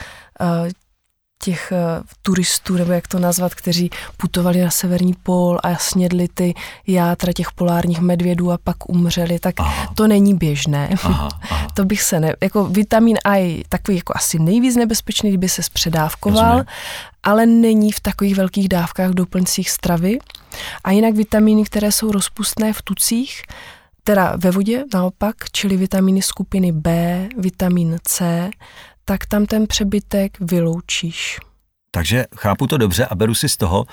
eh, 0.42 0.72
těch 1.44 1.74
uh, 2.00 2.04
turistů, 2.22 2.76
nebo 2.76 2.92
jak 2.92 3.08
to 3.08 3.20
nazvat, 3.20 3.56
kteří 3.56 3.90
putovali 4.18 4.62
na 4.62 4.70
severní 4.70 5.14
pól 5.14 5.60
a 5.64 5.76
snědli 5.76 6.28
ty 6.34 6.54
játra 6.88 7.34
těch 7.34 7.52
polárních 7.52 8.00
medvědů 8.00 8.52
a 8.52 8.58
pak 8.58 8.90
umřeli, 8.90 9.40
tak 9.40 9.56
aha. 9.58 9.94
to 9.96 10.08
není 10.08 10.34
běžné. 10.34 10.90
Aha, 11.04 11.30
aha. 11.42 11.68
to 11.74 11.86
bych 11.86 12.02
se 12.02 12.20
ne... 12.20 12.34
Jako 12.42 12.64
vitamin 12.66 13.18
A 13.26 13.36
je 13.36 13.64
takový 13.70 13.98
jako 13.98 14.14
asi 14.16 14.40
nejvíc 14.40 14.76
nebezpečný, 14.76 15.30
kdyby 15.30 15.50
se 15.50 15.64
zpředávkoval, 15.64 16.46
Rozumím. 16.46 16.66
ale 17.24 17.46
není 17.46 17.92
v 17.92 18.00
takových 18.00 18.36
velkých 18.36 18.70
dávkách 18.70 19.12
doplňcích 19.12 19.70
stravy. 19.70 20.20
A 20.84 20.92
jinak 20.92 21.16
vitamíny, 21.16 21.64
které 21.64 21.92
jsou 21.92 22.12
rozpustné 22.12 22.74
v 22.74 22.82
tucích, 22.82 23.44
teda 24.04 24.34
ve 24.38 24.52
vodě 24.52 24.84
naopak, 24.94 25.36
čili 25.52 25.78
vitamíny 25.78 26.22
skupiny 26.22 26.72
B, 26.72 27.30
vitamin 27.38 27.98
C, 28.04 28.50
tak 29.06 29.26
tam 29.26 29.46
ten 29.46 29.68
přebytek 29.68 30.38
vyloučíš. 30.40 31.40
Takže 31.92 32.26
chápu 32.36 32.68
to 32.68 32.78
dobře 32.78 33.06
a 33.06 33.16
beru 33.16 33.34
si 33.34 33.50
z 33.50 33.58
toho, 33.58 33.86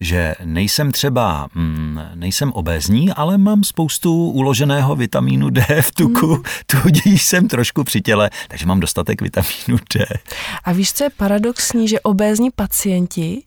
že 0.00 0.34
nejsem 0.44 0.92
třeba, 0.92 1.48
mm, 1.54 2.00
nejsem 2.14 2.52
obézní, 2.52 3.12
ale 3.12 3.38
mám 3.38 3.64
spoustu 3.64 4.30
uloženého 4.30 4.96
vitamínu 4.96 5.50
D 5.50 5.66
v 5.80 5.94
tuku, 5.94 6.26
mm. 6.26 6.42
tudíž 6.66 7.26
jsem 7.26 7.48
trošku 7.48 7.84
při 7.84 8.00
těle, 8.00 8.30
takže 8.48 8.66
mám 8.66 8.80
dostatek 8.80 9.22
vitamínu 9.22 9.78
D. 9.94 10.06
A 10.64 10.72
víš, 10.72 10.92
co 10.92 11.04
je 11.04 11.10
paradoxní, 11.10 11.88
že 11.88 12.00
obézní 12.00 12.50
pacienti 12.50 13.42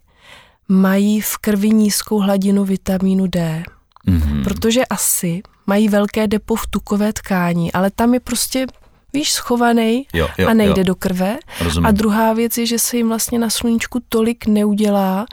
mají 0.67 1.21
v 1.21 1.37
krvi 1.37 1.69
nízkou 1.69 2.19
hladinu 2.19 2.65
vitamínu 2.65 3.27
D, 3.27 3.63
mm-hmm. 4.07 4.43
protože 4.43 4.85
asi 4.85 5.41
mají 5.67 5.89
velké 5.89 6.27
depo 6.27 6.55
v 6.55 6.67
tukové 6.67 7.13
tkání, 7.13 7.71
ale 7.71 7.91
tam 7.91 8.13
je 8.13 8.19
prostě 8.19 8.67
víš, 9.13 9.31
schovaný 9.31 10.07
a 10.47 10.53
nejde 10.53 10.81
jo. 10.81 10.83
do 10.83 10.95
krve. 10.95 11.37
Rozumím. 11.61 11.85
A 11.85 11.91
druhá 11.91 12.33
věc 12.33 12.57
je, 12.57 12.65
že 12.65 12.79
se 12.79 12.97
jim 12.97 13.07
vlastně 13.07 13.39
na 13.39 13.49
sluníčku 13.49 13.99
tolik 14.09 14.45
neudělá, 14.45 15.25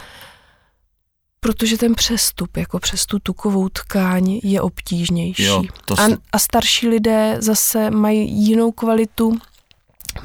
protože 1.41 1.79
ten 1.79 1.95
přestup, 1.95 2.57
jako 2.57 2.79
přes 2.79 3.07
tu 3.07 3.19
tukovou 3.19 3.69
tkáň, 3.69 4.41
je 4.43 4.61
obtížnější. 4.61 5.43
Jo, 5.43 5.63
to 5.85 6.01
a, 6.01 6.09
a 6.33 6.39
starší 6.39 6.89
lidé 6.89 7.37
zase 7.39 7.91
mají 7.91 8.47
jinou 8.47 8.73
kvalitu 8.73 9.39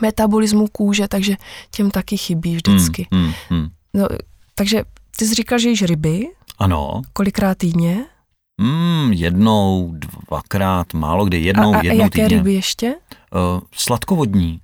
metabolismu 0.01 0.67
kůže, 0.67 1.07
takže 1.07 1.35
těm 1.71 1.91
taky 1.91 2.17
chybí 2.17 2.55
vždycky. 2.55 3.07
Hmm, 3.11 3.23
hmm, 3.23 3.33
hmm. 3.49 3.69
No, 3.93 4.07
takže 4.55 4.83
ty 5.17 5.25
jsi 5.25 5.35
říkal, 5.35 5.59
že 5.59 5.69
jíš 5.69 5.83
ryby. 5.83 6.27
Ano. 6.59 7.01
Kolikrát 7.13 7.57
týdně? 7.57 8.05
Hmm, 8.61 9.13
jednou, 9.13 9.93
dvakrát, 10.27 10.93
málo 10.93 11.25
kdy, 11.25 11.37
jednou, 11.41 11.73
a, 11.73 11.77
a, 11.77 11.81
jednou 11.83 11.99
a 11.99 12.03
jaké 12.03 12.23
týdně. 12.23 12.37
ryby 12.37 12.53
ještě? 12.53 12.95
uh, 13.55 13.61
sladkovodní. 13.71 14.59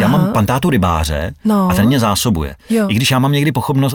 Já 0.00 0.06
Aha. 0.06 0.18
mám 0.18 0.32
pantátu 0.32 0.70
rybáře 0.70 1.34
no. 1.44 1.68
a 1.70 1.74
ten 1.74 1.86
mě 1.86 2.00
zásobuje. 2.00 2.56
Jo. 2.70 2.86
I 2.90 2.94
když 2.94 3.10
já 3.10 3.18
mám 3.18 3.32
někdy 3.32 3.52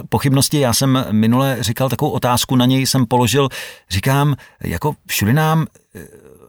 pochybnosti, 0.09 0.59
já 0.59 0.73
jsem 0.73 1.05
minule 1.11 1.57
říkal 1.59 1.89
takovou 1.89 2.11
otázku, 2.11 2.55
na 2.55 2.65
něj 2.65 2.85
jsem 2.85 3.05
položil, 3.05 3.49
říkám, 3.89 4.35
jako 4.63 4.93
všude 5.07 5.33
nám 5.33 5.67
eh, 5.95 5.99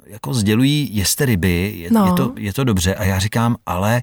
jako 0.07 0.35
sdělují, 0.35 0.97
jeste 0.97 1.25
ryby, 1.25 1.73
je, 1.77 1.91
no. 1.93 2.07
je, 2.07 2.13
to, 2.13 2.33
je 2.37 2.53
to 2.53 2.65
dobře 2.65 2.95
a 2.95 3.05
já 3.05 3.19
říkám, 3.19 3.57
ale 3.67 4.03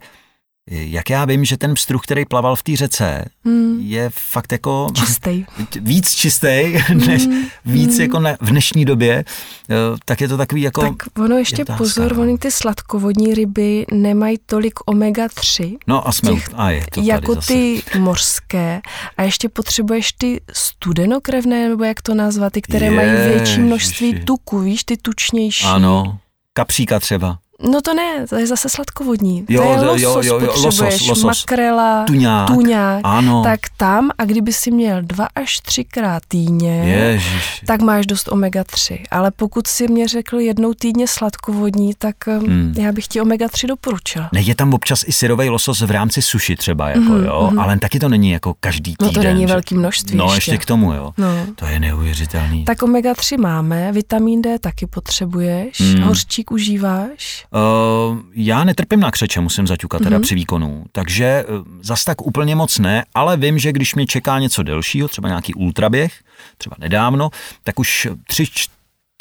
jak 0.72 1.10
já 1.10 1.26
vím, 1.26 1.46
že 1.46 1.58
ten 1.58 1.74
pstruh, 1.74 2.02
který 2.04 2.26
plaval 2.26 2.56
v 2.56 2.64
té 2.64 2.76
řece, 2.76 3.26
hmm. 3.46 3.80
je 3.80 4.10
fakt 4.14 4.52
jako... 4.52 4.88
Čistý. 4.94 5.46
Víc 5.82 6.16
čistý, 6.16 6.74
než 6.94 7.26
hmm. 7.26 7.46
víc 7.66 7.92
hmm. 7.92 8.02
jako 8.02 8.20
ne, 8.20 8.38
v 8.42 8.50
dnešní 8.50 8.86
době, 8.86 9.26
eh, 9.70 9.76
tak 10.06 10.22
je 10.22 10.28
to 10.28 10.38
takový 10.38 10.62
jako... 10.62 10.82
Tak 10.82 10.96
ono 11.20 11.38
ještě 11.38 11.66
pozor, 11.66 12.16
no. 12.16 12.22
oni 12.22 12.38
ty 12.38 12.52
sladkovodní 12.52 13.34
ryby 13.34 13.86
nemají 13.92 14.38
tolik 14.46 14.80
omega-3. 14.80 15.78
No 15.88 16.08
a 16.08 16.12
jsme... 16.12 16.32
Těch, 16.32 16.50
a 16.54 16.72
je 16.72 16.86
to 16.92 17.02
jako 17.02 17.36
zase. 17.36 17.54
ty 17.54 17.82
mořské. 18.00 18.82
A 19.18 19.24
ještě 19.24 19.50
potřebuješ 19.50 20.14
ty 20.14 20.42
studenokrevné, 20.54 21.70
nebo 21.70 21.84
jak 21.84 22.02
to 22.02 22.14
nazvat, 22.16 22.54
ty, 22.54 22.62
které 22.62 22.86
Ježiši. 22.86 23.06
mají 23.06 23.30
větší 23.30 23.60
množství 23.60 24.20
tuku, 24.26 24.60
víš, 24.60 24.84
ty 24.84 24.98
tučnější. 24.98 25.66
Ano, 25.66 26.20
kapříka 26.54 27.00
třeba. 27.00 27.38
No 27.64 27.82
to 27.82 27.94
ne, 27.94 28.28
to 28.30 28.36
je 28.36 28.48
zase 28.48 28.70
sladkovodní. 28.70 29.46
Jo, 29.50 29.64
to 29.64 29.70
je 29.70 29.78
losos, 29.80 30.26
jo, 30.26 30.40
jo, 30.40 30.46
jo, 30.46 30.54
losos, 30.62 31.08
losos. 31.08 31.24
makrela, 31.24 32.04
tuňák, 32.08 32.48
tuňák, 32.48 33.02
ano. 33.04 33.44
tak 33.44 33.60
tam 33.78 34.10
a 34.18 34.26
kdyby 34.26 34.54
si 34.54 34.72
měl 34.72 35.02
dva 35.02 35.28
až 35.36 35.60
třikrát 35.60 36.24
týdně, 36.28 36.84
Ježiš. 36.84 37.62
tak 37.66 37.82
máš 37.82 38.06
dost 38.06 38.28
omega-3. 38.28 39.00
Ale 39.12 39.32
pokud 39.32 39.68
si 39.68 39.88
mě 39.88 40.08
řekl 40.08 40.40
jednou 40.40 40.74
týdně 40.74 41.08
sladkovodní, 41.08 41.94
tak 41.98 42.16
um, 42.28 42.48
hmm. 42.48 42.74
já 42.78 42.92
bych 42.92 43.08
ti 43.08 43.22
omega-3 43.22 43.68
doporučila. 43.68 44.30
Ne, 44.34 44.42
je 44.42 44.56
tam 44.56 44.74
občas 44.74 45.04
i 45.08 45.12
syrový 45.12 45.50
losos 45.50 45.82
v 45.82 45.92
rámci 45.92 46.22
suši 46.22 46.56
třeba, 46.56 46.90
jako, 46.90 47.00
mm, 47.00 47.24
jo, 47.24 47.50
mm. 47.52 47.60
ale 47.60 47.80
taky 47.80 48.00
to 48.00 48.10
není 48.10 48.30
jako 48.32 48.56
každý 48.60 48.96
týden. 48.96 49.14
No 49.16 49.22
to 49.22 49.28
není 49.28 49.46
velký 49.46 49.76
množství 49.76 50.18
No 50.18 50.24
ještě. 50.24 50.52
ještě 50.52 50.58
k 50.58 50.66
tomu, 50.66 50.94
jo. 50.94 51.14
No. 51.18 51.46
To 51.56 51.66
je 51.66 51.80
neuvěřitelný. 51.80 52.66
Tak 52.66 52.82
omega-3 52.82 53.42
máme, 53.42 53.92
vitamin 53.92 54.42
D 54.42 54.60
taky 54.60 54.88
potřebuješ, 54.88 55.80
mm. 55.80 56.02
hořčík 56.02 56.52
užíváš? 56.52 57.46
Uh, 57.54 58.18
já 58.34 58.64
netrpím 58.64 59.00
na 59.00 59.12
křeče, 59.12 59.40
musím 59.42 59.68
zaťukat 59.68 60.02
teda 60.02 60.16
Mhm. 60.18 60.22
při 60.22 60.36
výkonu, 60.36 60.84
takže 60.92 61.46
uh, 61.50 61.66
zas 61.82 62.04
tak 62.04 62.22
úplně 62.26 62.56
moc 62.56 62.80
ne, 62.80 63.06
ale 63.14 63.38
vím, 63.38 63.60
že 63.60 63.72
když 63.72 63.96
mě 63.96 64.06
čeká 64.06 64.40
něco 64.40 64.64
delšího, 64.64 65.08
třeba 65.08 65.28
nějaký 65.28 65.54
ultraběh, 65.54 66.14
třeba 66.58 66.76
nedávno, 66.80 67.30
tak 67.64 67.80
už 67.80 68.08
tři, 68.28 68.46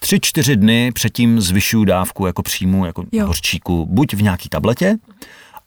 tři, 0.00 0.18
čtyři 0.22 0.56
dny 0.56 0.92
předtím 0.92 1.40
zvyšuju 1.40 1.84
dávku 1.84 2.26
jako 2.26 2.42
příjmu, 2.42 2.86
jako 2.86 3.04
Jo. 3.12 3.26
hořčíku, 3.26 3.86
buď 3.90 4.14
v 4.14 4.22
nějaký 4.22 4.48
tabletě, 4.48 4.96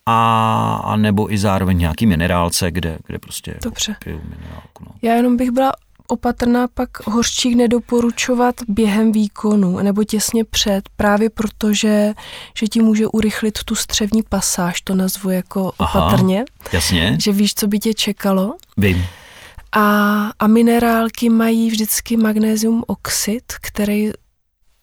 a, 0.05 0.81
a 0.83 0.95
nebo 0.95 1.33
i 1.33 1.37
zároveň 1.37 1.77
nějaký 1.77 2.05
minerálce, 2.05 2.71
kde, 2.71 2.97
kde 3.07 3.19
prostě 3.19 3.51
jako 3.51 3.63
Dobře. 3.63 3.95
piju 4.03 4.21
minerálku. 4.29 4.83
No. 4.85 4.91
Já 5.01 5.13
jenom 5.13 5.37
bych 5.37 5.51
byla 5.51 5.71
opatrná 6.11 6.67
pak 6.73 6.89
hořčík 7.07 7.55
nedoporučovat 7.55 8.55
během 8.67 9.11
výkonu 9.11 9.77
nebo 9.79 10.03
těsně 10.03 10.45
před, 10.45 10.89
právě 10.95 11.29
protože 11.29 12.13
že 12.57 12.67
ti 12.67 12.81
může 12.81 13.07
urychlit 13.07 13.59
tu 13.65 13.75
střevní 13.75 14.23
pasáž, 14.29 14.81
to 14.81 14.95
nazvu 14.95 15.29
jako 15.29 15.71
Aha. 15.79 16.05
opatrně, 16.05 16.43
Jasně, 16.71 17.17
že 17.21 17.31
víš, 17.31 17.53
co 17.55 17.67
by 17.67 17.79
tě 17.79 17.93
čekalo. 17.93 18.55
vím. 18.77 19.05
A, 19.71 20.29
a 20.39 20.47
minerálky 20.47 21.29
mají 21.29 21.69
vždycky 21.69 22.17
magnézium 22.17 22.83
oxid, 22.87 23.43
který 23.61 24.11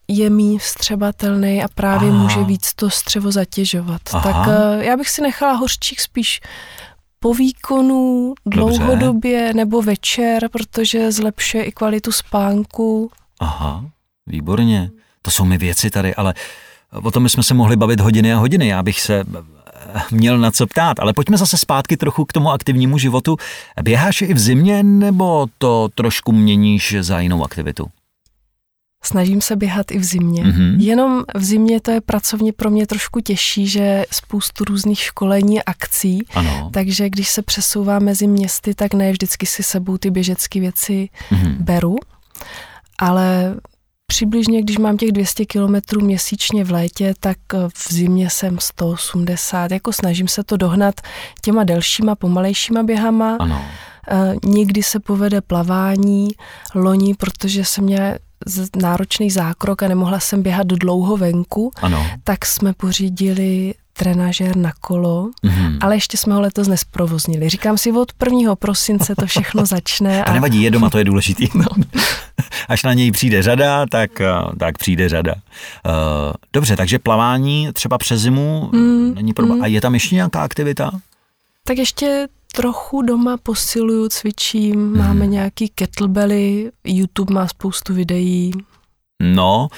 je 0.09 0.31
méně 0.31 0.59
vstřebatelný 0.59 1.63
a 1.65 1.69
právě 1.75 2.11
Aha. 2.11 2.19
může 2.23 2.45
víc 2.45 2.75
to 2.75 2.91
střevo 2.91 3.33
zatěžovat. 3.33 4.01
Aha. 4.13 4.33
Tak 4.33 4.55
eh, 4.81 4.85
já 4.85 4.97
bych 4.97 5.09
si 5.11 5.23
nechala 5.23 5.53
hořčík 5.53 6.01
spíš 6.01 6.41
po 7.21 7.35
výkonu, 7.35 8.35
Dobře. 8.47 8.57
dlouhodobě 8.79 9.55
nebo 9.55 9.83
večer, 9.83 10.49
protože 10.49 11.13
zlepšuje 11.13 11.65
i 11.65 11.73
kvalitu 11.73 12.13
spánku. 12.13 13.11
Aha, 13.41 13.85
výborně. 14.27 14.91
To 15.23 15.31
jsou 15.31 15.45
mi 15.45 15.59
věci 15.59 15.91
tady, 15.91 16.15
ale 16.15 16.35
o 17.03 17.11
tom 17.11 17.29
jsme 17.29 17.43
se 17.43 17.55
mohli 17.55 17.77
bavit 17.77 18.01
hodiny 18.01 18.33
a 18.33 18.39
hodiny. 18.39 18.69
Já 18.69 18.83
bych 18.83 19.01
se 19.01 19.25
eh, 19.37 20.03
měl 20.11 20.39
na 20.39 20.51
co 20.51 20.67
ptát, 20.67 21.01
ale 21.01 21.13
pojďme 21.13 21.37
zase 21.37 21.59
zpátky 21.59 21.97
trochu 21.97 22.25
k 22.25 22.33
tomu 22.33 22.51
aktivnímu 22.51 22.99
životu. 22.99 23.37
Běháš 23.83 24.23
i 24.23 24.35
v 24.35 24.39
zimě, 24.39 24.83
nebo 24.83 25.47
to 25.59 25.89
trošku 25.95 26.33
měníš 26.33 26.97
za 27.01 27.21
jinou 27.21 27.45
aktivitu? 27.45 27.87
Snažím 29.05 29.41
se 29.41 29.57
běhat 29.57 29.91
i 29.91 29.99
v 29.99 30.05
zimě. 30.05 30.45
Mhm. 30.45 30.81
Jenom 30.81 31.25
v 31.37 31.45
zimě 31.45 31.81
to 31.81 31.91
je 31.91 32.01
pracovně 32.01 32.53
pro 32.53 32.71
mě 32.71 32.87
trošku 32.87 33.21
těžší, 33.21 33.67
že 33.67 34.05
spoustu 34.13 34.65
různých 34.65 34.99
školení 35.01 35.63
a 35.63 35.71
akcí, 35.71 36.19
Ano. 36.35 36.71
takže 36.73 37.11
když 37.11 37.29
se 37.29 37.43
přesouvám 37.43 38.03
mezi 38.03 38.27
městy, 38.27 38.75
tak 38.75 38.95
ne 38.95 39.13
vždycky 39.13 39.47
si 39.47 39.63
sebou 39.63 39.99
ty 39.99 40.11
běžecké 40.11 40.61
věci 40.61 41.09
Mhm. 41.31 41.57
beru, 41.61 41.97
ale 42.99 43.55
přibližně, 44.07 44.63
když 44.63 44.79
mám 44.79 44.97
těch 44.97 45.13
200 45.13 45.47
kilometrů 45.47 46.01
měsíčně 46.01 46.65
v 46.65 46.71
létě, 46.71 47.15
tak 47.21 47.39
v 47.75 47.93
zimě 47.93 48.31
jsem 48.31 48.59
180, 48.59 49.71
jako 49.71 49.93
snažím 49.93 50.29
se 50.29 50.45
to 50.45 50.57
dohnat 50.57 50.95
těma 51.43 51.65
delšíma, 51.65 52.15
pomalejšíma 52.15 52.83
běhama. 52.83 53.37
Ano. 53.41 53.63
Eh, 54.11 54.35
Někdy 54.45 54.83
se 54.83 55.01
povede 55.01 55.41
plavání, 55.41 56.29
loni, 56.75 57.15
protože 57.15 57.65
jsem 57.65 57.85
měla 57.85 58.15
náročný 58.83 59.31
zákrok 59.31 59.83
a 59.83 59.89
nemohla 59.89 60.21
jsem 60.21 60.43
běhat 60.43 60.67
dlouho 60.67 61.17
venku, 61.17 61.71
Ano. 61.83 62.07
tak 62.25 62.47
jsme 62.47 62.73
pořídili 62.73 63.75
trenažér 63.93 64.57
na 64.57 64.73
kolo, 64.81 65.31
Mhm. 65.43 65.79
ale 65.81 65.97
ještě 65.97 66.17
jsme 66.17 66.35
ho 66.35 66.41
letos 66.41 66.69
nesprovoznili. 66.69 67.49
Říkám 67.49 67.79
si, 67.79 67.93
od 67.93 68.13
1. 68.25 68.57
prosince 68.57 69.15
to 69.17 69.27
všechno 69.27 69.67
začne. 69.67 70.23
To 70.27 70.33
nevadí, 70.33 70.63
je 70.63 70.71
doma, 70.71 70.91
to 70.91 70.99
je 70.99 71.05
důležitý. 71.05 71.49
No. 71.55 71.65
Až 72.69 72.83
na 72.83 72.95
něj 72.95 73.11
přijde 73.13 73.43
řada, 73.43 73.87
tak, 73.91 74.21
eh, 74.21 74.29
tak 74.59 74.79
přijde 74.79 75.09
řada. 75.09 75.35
Eh, 75.35 75.91
Dobře, 76.53 76.77
takže 76.77 76.99
plavání 76.99 77.69
třeba 77.73 77.99
přes 77.99 78.21
zimu 78.21 78.71
Mm, 78.73 79.15
není 79.15 79.33
problém. 79.33 79.59
mm. 79.59 79.65
A 79.65 79.67
je 79.67 79.81
tam 79.81 79.95
ještě 79.95 80.15
nějaká 80.15 80.41
aktivita? 80.43 80.91
Tak 81.65 81.79
ještě 81.79 82.27
trochu 82.55 83.03
doma 83.03 83.37
posiluju, 83.37 84.09
cvičím, 84.09 84.97
máme 84.99 85.27
nějaký 85.27 85.69
kettlebelly, 85.69 86.71
YouTube 86.85 87.35
má 87.35 87.49
spoustu 87.49 87.95
videí. 87.95 88.53
No, 89.23 89.69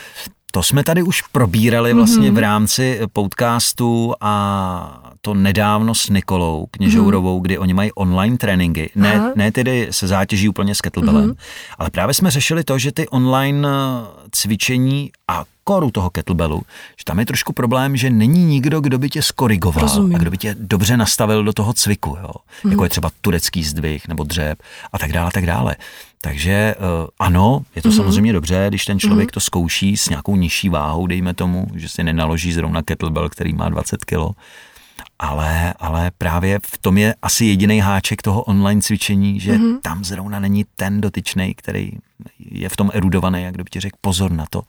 to 0.53 0.63
jsme 0.63 0.85
tady 0.85 1.03
už 1.03 1.23
probírali 1.23 1.93
vlastně 1.95 2.27
Mhm. 2.27 2.35
v 2.35 2.39
rámci 2.39 3.01
podcastu 3.13 4.15
a 4.21 5.10
to 5.23 5.35
nedávno 5.35 5.95
s 5.95 6.09
Nikolou 6.09 6.67
Kněžourovou, 6.71 7.41
kdy 7.41 7.59
oni 7.59 7.75
mají 7.75 7.93
online 7.93 8.37
tréninky. 8.39 8.91
Ne, 8.95 9.15
Aha. 9.15 9.31
ne 9.37 9.53
tedy 9.53 9.89
se 9.91 10.07
zátěží 10.09 10.49
úplně 10.49 10.75
s 10.75 10.81
kettlebellem, 10.81 11.25
Mhm. 11.25 11.35
ale 11.79 11.91
právě 11.91 12.15
jsme 12.15 12.31
řešili 12.31 12.65
to, 12.65 12.79
že 12.79 12.93
ty 12.93 13.09
online 13.09 13.69
eh, 13.69 14.07
cvičení 14.31 15.11
a 15.29 15.45
koru 15.65 15.91
toho 15.91 16.11
kettlebellu, 16.11 16.63
že 16.99 17.05
tam 17.05 17.19
je 17.19 17.27
trošku 17.27 17.53
problém, 17.53 17.97
že 17.97 18.11
není 18.11 18.45
nikdo, 18.45 18.81
kdo 18.81 18.99
by 18.99 19.11
tě 19.11 19.23
skorigoval 19.23 19.83
Rozumím. 19.83 20.15
a 20.15 20.19
kdo 20.19 20.31
by 20.31 20.39
tě 20.39 20.57
dobře 20.59 20.97
nastavil 20.97 21.45
do 21.45 21.53
toho 21.53 21.73
cviku, 21.73 22.17
jo? 22.23 22.31
jako 22.71 22.85
je 22.85 22.91
třeba 22.91 23.11
turecký 23.21 23.65
zdvih 23.65 24.09
nebo 24.09 24.25
dřeb 24.25 24.63
a 24.93 24.99
tak 24.99 25.13
dále, 25.13 25.29
a 25.29 25.31
tak 25.31 25.47
dále. 25.47 25.77
Takže 26.21 26.75
uh, 26.79 27.07
ano, 27.19 27.63
je 27.77 27.83
to 27.83 27.89
Mhm. 27.89 27.97
samozřejmě 27.97 28.33
dobře, 28.33 28.65
když 28.69 28.85
ten 28.85 28.99
člověk 29.01 29.33
to 29.33 29.41
zkouší 29.41 29.97
s 29.97 30.09
nějakou 30.09 30.37
nižší 30.37 30.69
váhou, 30.69 31.07
dejme 31.07 31.35
tomu, 31.35 31.67
že 31.75 31.89
si 31.89 32.05
nenaloží 32.05 32.53
zrovna 32.53 32.83
kettlebell, 32.83 33.29
který 33.29 33.53
má 33.53 33.69
20 33.69 34.05
kg. 34.05 34.15
Ale, 35.23 35.75
ale 35.79 36.11
právě 36.19 36.59
v 36.67 36.79
tom 36.79 36.99
je 36.99 37.15
asi 37.23 37.45
jediný 37.45 37.81
háček 37.81 38.23
toho 38.23 38.43
online 38.43 38.81
cvičení, 38.83 39.41
že 39.41 39.53
Mhm. 39.53 39.79
tam 39.83 40.05
zrovna 40.05 40.41
není 40.41 40.65
ten 40.77 41.01
dotyčný, 41.01 41.55
který 41.55 41.91
je 42.39 42.69
v 42.69 42.77
tom 42.77 42.91
erudovaný, 42.95 43.43
jak 43.43 43.55
kdo 43.55 43.65
by 43.65 43.71
ti 43.71 43.81
řekl 43.81 43.97
pozor 44.01 44.33
na 44.33 44.45
to. 44.51 44.63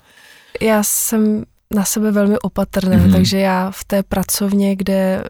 Já 0.62 0.84
jsem 0.84 1.44
na 1.76 1.86
sebe 1.86 2.12
velmi 2.12 2.40
opatrná, 2.40 2.98
Mhm. 2.98 3.12
takže 3.12 3.40
já 3.40 3.72
v 3.72 3.84
té 3.84 4.04
pracovně, 4.04 4.76
kde 4.76 5.24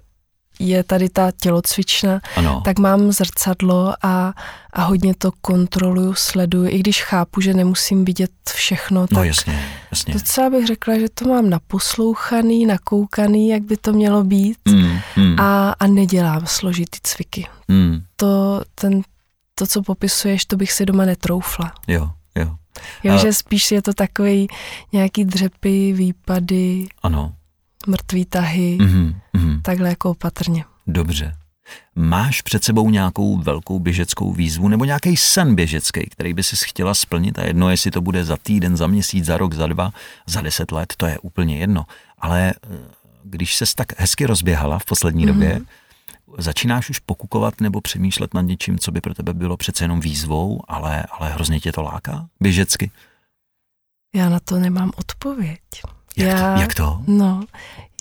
je 0.67 0.83
tady 0.83 1.09
ta 1.09 1.31
tělocvična, 1.41 2.21
Ano, 2.35 2.61
tak 2.65 2.79
mám 2.79 3.11
zrcadlo 3.11 3.93
a, 4.03 4.33
a 4.73 4.83
hodně 4.83 5.15
to 5.17 5.31
kontroluju, 5.41 6.13
sleduju, 6.13 6.67
i 6.69 6.79
když 6.79 7.03
chápu, 7.03 7.41
že 7.41 7.53
nemusím 7.53 8.05
vidět 8.05 8.31
všechno, 8.53 9.01
no 9.01 9.07
tak 9.07 9.25
jasně, 9.27 9.65
jasně. 9.91 10.13
docela 10.13 10.49
bych 10.49 10.67
řekla, 10.67 10.99
že 10.99 11.09
to 11.09 11.25
mám 11.29 11.49
naposlouchaný, 11.49 12.65
nakoukaný, 12.65 13.49
jak 13.49 13.61
by 13.63 13.77
to 13.77 13.93
mělo 13.93 14.23
být 14.23 14.57
Mm, 14.65 14.99
mm, 15.17 15.39
a, 15.39 15.71
a 15.79 15.87
nedělám 15.87 16.47
složitý 16.47 16.99
cviky. 17.03 17.47
mm, 17.67 18.01
To, 18.15 18.61
ten, 18.75 19.01
to, 19.55 19.67
co 19.67 19.81
popisuješ, 19.81 20.45
to 20.45 20.57
bych 20.57 20.71
si 20.71 20.85
doma 20.85 21.05
netroufla. 21.05 21.73
jo, 21.87 22.09
jo, 22.37 22.55
Jo, 23.03 23.13
A- 23.13 23.17
že 23.17 23.33
spíš 23.33 23.71
je 23.71 23.81
to 23.81 23.93
takový 23.93 24.47
nějaký 24.93 25.25
dřepy, 25.25 25.93
výpady, 25.93 26.87
ano. 27.03 27.33
mrtvý 27.87 28.25
tahy, 28.25 28.77
Mm, 28.81 29.13
mm. 29.41 29.61
takhle 29.61 29.89
jako 29.89 30.11
opatrně. 30.11 30.65
Dobře. 30.87 31.35
Máš 31.95 32.41
před 32.41 32.63
sebou 32.63 32.89
nějakou 32.89 33.37
velkou 33.37 33.79
běžeckou 33.79 34.33
výzvu 34.33 34.67
nebo 34.67 34.85
nějaký 34.85 35.17
sen 35.17 35.55
běžecký, 35.55 36.09
který 36.09 36.33
by 36.33 36.43
si 36.43 36.55
chtěla 36.65 36.93
splnit 36.93 37.39
a 37.39 37.45
jedno, 37.45 37.69
jestli 37.69 37.91
to 37.91 38.01
bude 38.01 38.25
za 38.25 38.37
týden, 38.37 38.77
za 38.77 38.87
měsíc, 38.87 39.25
za 39.25 39.37
rok, 39.37 39.53
za 39.53 39.67
dva, 39.67 39.91
za 40.27 40.41
deset 40.41 40.71
let, 40.71 40.93
to 40.97 41.05
je 41.05 41.19
úplně 41.19 41.57
jedno. 41.57 41.85
Ale 42.19 42.53
eh, 42.53 42.77
když 43.23 43.55
ses 43.55 43.75
tak 43.75 43.99
hezky 43.99 44.25
rozběhala 44.25 44.79
v 44.79 44.85
poslední 44.85 45.23
mm-hmm. 45.23 45.27
době, 45.27 45.61
začínáš 46.37 46.89
už 46.89 46.99
pokukovat 46.99 47.61
nebo 47.61 47.81
přemýšlet 47.81 48.33
nad 48.33 48.41
něčím, 48.41 48.79
co 48.79 48.91
by 48.91 49.01
pro 49.01 49.13
tebe 49.13 49.33
bylo 49.33 49.57
přece 49.57 49.83
jenom 49.83 49.99
výzvou, 49.99 50.61
ale, 50.67 51.03
ale 51.03 51.29
hrozně 51.29 51.59
tě 51.59 51.71
to 51.71 51.81
láká 51.81 52.27
běžecky? 52.39 52.91
Já 54.15 54.29
na 54.29 54.39
to 54.39 54.59
nemám 54.59 54.91
odpověď. 54.95 55.59
Jak, 56.17 56.27
Já- 56.27 56.55
to, 56.55 56.61
jak 56.61 56.75
to? 56.75 57.03
No, 57.07 57.43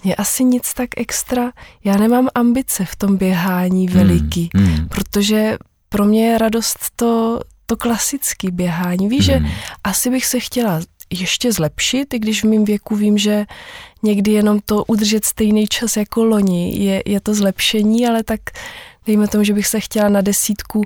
je 0.04 0.14
asi 0.14 0.44
nic 0.44 0.74
tak 0.74 0.88
extra. 0.96 1.52
Já 1.84 1.96
nemám 1.96 2.28
ambice 2.34 2.84
v 2.84 2.96
tom 2.96 3.16
běhání 3.16 3.88
veliký, 3.88 4.50
Hmm, 4.54 4.66
hmm, 4.66 4.88
protože 4.88 5.58
pro 5.88 6.04
mě 6.04 6.26
je 6.28 6.38
radost 6.38 6.78
to, 6.96 7.40
to 7.66 7.76
klasické 7.76 8.50
běhání. 8.50 9.08
Víš, 9.08 9.24
že 9.24 9.32
hmm. 9.32 9.50
asi 9.84 10.10
bych 10.10 10.26
se 10.26 10.40
chtěla 10.40 10.80
ještě 11.10 11.52
zlepšit, 11.52 12.14
i 12.14 12.18
když 12.18 12.44
v 12.44 12.48
mém 12.48 12.64
věku 12.64 12.96
vím, 12.96 13.18
že 13.18 13.44
někdy 14.02 14.30
jenom 14.32 14.60
to 14.64 14.84
udržet 14.84 15.24
stejný 15.24 15.66
čas 15.66 15.96
jako 15.96 16.24
loni 16.24 16.78
je, 16.84 17.02
je 17.06 17.20
to 17.20 17.34
zlepšení, 17.34 18.06
ale 18.06 18.22
tak 18.22 18.40
dejme 19.06 19.28
tomu, 19.28 19.44
že 19.44 19.54
bych 19.54 19.66
se 19.66 19.80
chtěla 19.80 20.08
na 20.08 20.20
desítku 20.20 20.82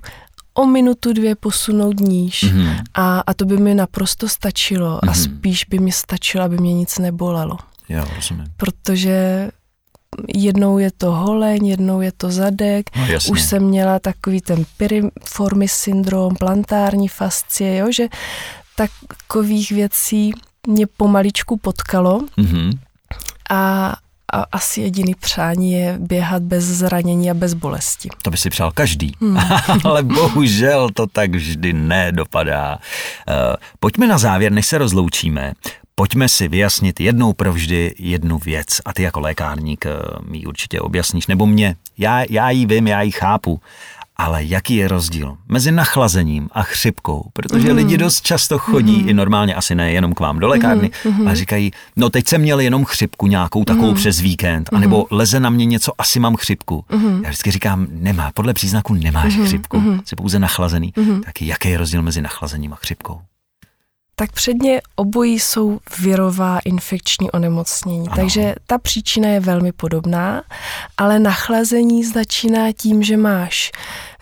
o 0.54 0.66
minutu, 0.66 1.12
dvě 1.12 1.34
posunout 1.34 2.00
níž. 2.00 2.42
Mhm. 2.42 2.76
A, 2.94 3.20
a 3.20 3.34
to 3.34 3.44
by 3.44 3.56
mi 3.56 3.74
naprosto 3.74 4.28
stačilo 4.28 5.04
a 5.04 5.06
Mhm. 5.06 5.14
spíš 5.14 5.64
by 5.64 5.78
mi 5.78 5.92
stačilo, 5.92 6.44
aby 6.44 6.58
mě 6.58 6.74
nic 6.74 6.98
nebolelo. 6.98 7.56
Jo, 7.88 8.04
rozumím. 8.16 8.44
Protože 8.56 9.48
jednou 10.34 10.78
je 10.78 10.90
to 10.90 11.10
holeň, 11.12 11.66
jednou 11.66 12.00
je 12.00 12.12
to 12.12 12.30
zadek, 12.30 12.90
No, 12.96 13.06
jasně. 13.06 13.30
už 13.30 13.42
jsem 13.42 13.62
měla 13.62 13.98
takový 13.98 14.40
ten 14.40 14.64
piriformis 14.76 15.72
syndrom, 15.72 16.34
plantární 16.36 17.08
fascie, 17.08 17.76
jo, 17.76 17.86
že 17.92 18.06
takových 18.76 19.70
věcí 19.72 20.32
mě 20.66 20.86
pomaličku 20.86 21.56
potkalo 21.56 22.20
Mhm. 22.36 22.70
a, 23.50 23.94
a 24.32 24.42
asi 24.52 24.80
jediný 24.80 25.14
přání 25.14 25.72
je 25.72 25.96
běhat 26.00 26.42
bez 26.42 26.64
zranění 26.64 27.30
a 27.30 27.34
bez 27.34 27.54
bolesti. 27.54 28.08
To 28.22 28.30
by 28.30 28.36
si 28.36 28.50
přál 28.50 28.72
každý, 28.72 29.12
ale 29.84 30.02
bohužel 30.02 30.88
to 30.94 31.06
tak 31.06 31.34
vždy 31.34 31.72
nedopadá. 31.72 32.78
Eh, 33.28 33.56
Pojďme 33.80 34.06
na 34.06 34.18
závěr, 34.18 34.52
než 34.52 34.66
se 34.66 34.78
rozloučíme. 34.78 35.52
Pojďme 35.96 36.28
si 36.28 36.48
vyjasnit 36.48 37.00
jednou 37.00 37.32
provždy 37.32 37.94
jednu 37.98 38.38
věc 38.38 38.66
a 38.84 38.92
ty 38.92 39.02
jako 39.02 39.20
lékárník 39.20 39.86
eh, 39.86 39.90
mi 40.28 40.46
určitě 40.46 40.80
objasníš, 40.80 41.26
nebo 41.26 41.46
mě, 41.46 41.76
já, 41.98 42.24
já 42.30 42.50
ji 42.50 42.66
vím, 42.66 42.86
já 42.86 43.02
ji 43.02 43.10
chápu, 43.10 43.60
ale 44.16 44.44
jaký 44.44 44.76
je 44.76 44.88
rozdíl 44.88 45.36
mezi 45.48 45.72
nachlazením 45.72 46.48
a 46.52 46.62
chřipkou? 46.62 47.30
Protože 47.32 47.70
mm. 47.70 47.76
lidi 47.76 47.98
dost 47.98 48.20
často 48.20 48.58
chodí, 48.58 49.02
mm. 49.02 49.08
i 49.08 49.14
normálně 49.14 49.54
asi 49.54 49.74
ne 49.74 49.92
jenom 49.92 50.14
k 50.14 50.20
vám 50.20 50.38
do 50.38 50.48
lékárny, 50.48 50.90
mm. 51.04 51.28
a 51.28 51.34
říkají, 51.34 51.70
no 51.96 52.10
teď 52.10 52.28
jsem 52.28 52.40
měl 52.40 52.60
jenom 52.60 52.84
chřipku 52.84 53.26
nějakou 53.26 53.64
takovou 53.64 53.90
mm. 53.90 53.94
přes 53.94 54.20
víkend, 54.20 54.72
mm. 54.72 54.76
anebo 54.76 55.06
leze 55.10 55.40
na 55.40 55.50
mě 55.50 55.64
něco, 55.64 55.92
asi 55.98 56.20
mám 56.20 56.36
chřipku. 56.36 56.84
Mm. 56.92 57.20
Já 57.24 57.28
vždycky 57.28 57.50
říkám, 57.50 57.86
nemá, 57.90 58.30
podle 58.34 58.54
příznaku 58.54 58.94
nemáš 58.94 59.36
mm. 59.36 59.44
chřipku, 59.44 59.80
mm. 59.80 60.00
jsi 60.04 60.16
pouze 60.16 60.38
nachlazený. 60.38 60.92
Mm. 60.96 61.22
Tak 61.22 61.42
jaký 61.42 61.68
je 61.68 61.78
rozdíl 61.78 62.02
mezi 62.02 62.22
nachlazením 62.22 62.72
a 62.72 62.76
chřipkou? 62.76 63.20
Tak 64.16 64.32
předně 64.32 64.80
obojí 64.96 65.38
jsou 65.38 65.78
virová 66.00 66.58
infekční 66.64 67.30
onemocnění, 67.30 68.08
ano. 68.08 68.16
takže 68.16 68.54
ta 68.66 68.78
příčina 68.78 69.28
je 69.28 69.40
velmi 69.40 69.72
podobná, 69.72 70.42
ale 70.96 71.18
nachlazení 71.18 72.04
začíná 72.04 72.72
tím, 72.72 73.02
že 73.02 73.16
máš 73.16 73.72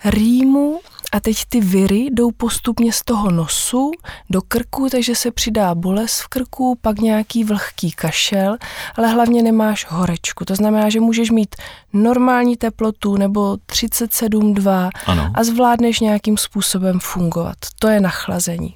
rýmu 0.05 0.79
a 1.13 1.19
teď 1.19 1.37
ty 1.49 1.61
viry 1.61 2.07
jdou 2.11 2.31
postupně 2.31 2.93
z 2.93 3.01
toho 3.01 3.31
nosu 3.31 3.91
do 4.29 4.41
krku, 4.41 4.87
takže 4.91 5.15
se 5.15 5.31
přidá 5.31 5.75
bolest 5.75 6.19
v 6.19 6.27
krku, 6.27 6.77
pak 6.81 6.99
nějaký 6.99 7.43
vlhký 7.43 7.91
kašel, 7.91 8.57
ale 8.95 9.07
hlavně 9.07 9.41
nemáš 9.41 9.85
horečku. 9.89 10.45
To 10.45 10.55
znamená, 10.55 10.89
že 10.89 10.99
můžeš 10.99 11.31
mít 11.31 11.55
normální 11.93 12.57
teplotu 12.57 13.17
nebo 13.17 13.53
37,2 13.53 14.89
a 15.33 15.43
zvládneš 15.43 15.99
nějakým 15.99 16.37
způsobem 16.37 16.99
fungovat. 16.99 17.57
To 17.79 17.87
je 17.87 18.01
nachlazení. 18.01 18.75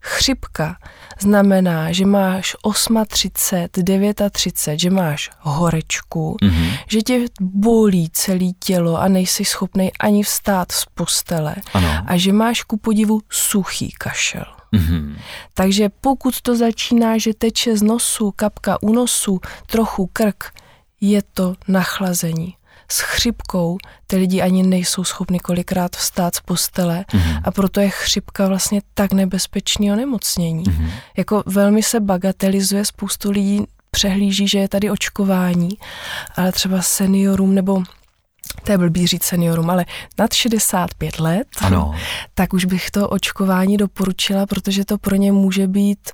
Chřipka 0.00 0.76
znamená, 1.20 1.92
že 1.92 2.06
máš 2.06 2.56
38, 2.62 3.04
39, 3.06 4.22
že 4.74 4.90
máš 4.90 5.30
horečku, 5.40 6.36
mm-hmm. 6.42 6.78
že 6.88 7.02
tě 7.02 7.26
bolí 7.40 8.10
celé 8.12 8.52
tělo 8.58 9.00
a 9.00 9.08
nejsi 9.08 9.44
schopný 9.44 9.92
ani 10.00 10.22
vstát 10.22 10.72
z 10.72 10.84
postele 10.94 11.54
ano. 11.74 12.04
a 12.06 12.16
že 12.16 12.32
máš 12.32 12.62
ku 12.62 12.76
podivu 12.76 13.20
suchý 13.30 13.90
kašel. 13.98 14.46
Mm-hmm. 14.72 15.16
Takže 15.54 15.88
pokud 16.00 16.40
to 16.40 16.56
začíná, 16.56 17.18
že 17.18 17.34
teče 17.34 17.76
z 17.76 17.82
nosu, 17.82 18.30
kapka 18.36 18.82
u 18.82 18.92
nosu, 18.92 19.40
trochu 19.66 20.06
krk, 20.06 20.44
je 21.00 21.22
to 21.34 21.54
nachlazení 21.68 22.57
s 22.90 23.00
chřipkou 23.00 23.78
ty 24.06 24.16
lidi 24.16 24.42
ani 24.42 24.62
nejsou 24.62 25.04
schopni 25.04 25.40
kolikrát 25.40 25.96
vstát 25.96 26.34
z 26.34 26.40
postele 26.40 27.04
mm-hmm. 27.08 27.40
a 27.44 27.50
proto 27.50 27.80
je 27.80 27.90
chřipka 27.90 28.48
vlastně 28.48 28.80
tak 28.94 29.12
nebezpečný 29.12 29.92
onemocnění. 29.92 30.64
Mm-hmm. 30.64 30.90
Jako 31.16 31.42
velmi 31.46 31.82
se 31.82 32.00
bagatelizuje, 32.00 32.84
spoustu 32.84 33.30
lidí 33.30 33.64
přehlíží, 33.90 34.48
že 34.48 34.58
je 34.58 34.68
tady 34.68 34.90
očkování, 34.90 35.68
ale 36.36 36.52
třeba 36.52 36.82
seniorům 36.82 37.54
nebo 37.54 37.82
to 38.64 38.72
je 38.72 38.78
blbý 38.78 39.06
říct 39.06 39.24
seniorům, 39.24 39.70
ale 39.70 39.84
nad 40.18 40.32
65 40.32 41.20
let, 41.20 41.46
ano. 41.60 41.94
tak 42.34 42.52
už 42.52 42.64
bych 42.64 42.90
to 42.90 43.08
očkování 43.08 43.76
doporučila, 43.76 44.46
protože 44.46 44.84
to 44.84 44.98
pro 44.98 45.16
ně 45.16 45.32
může 45.32 45.66
být 45.66 46.10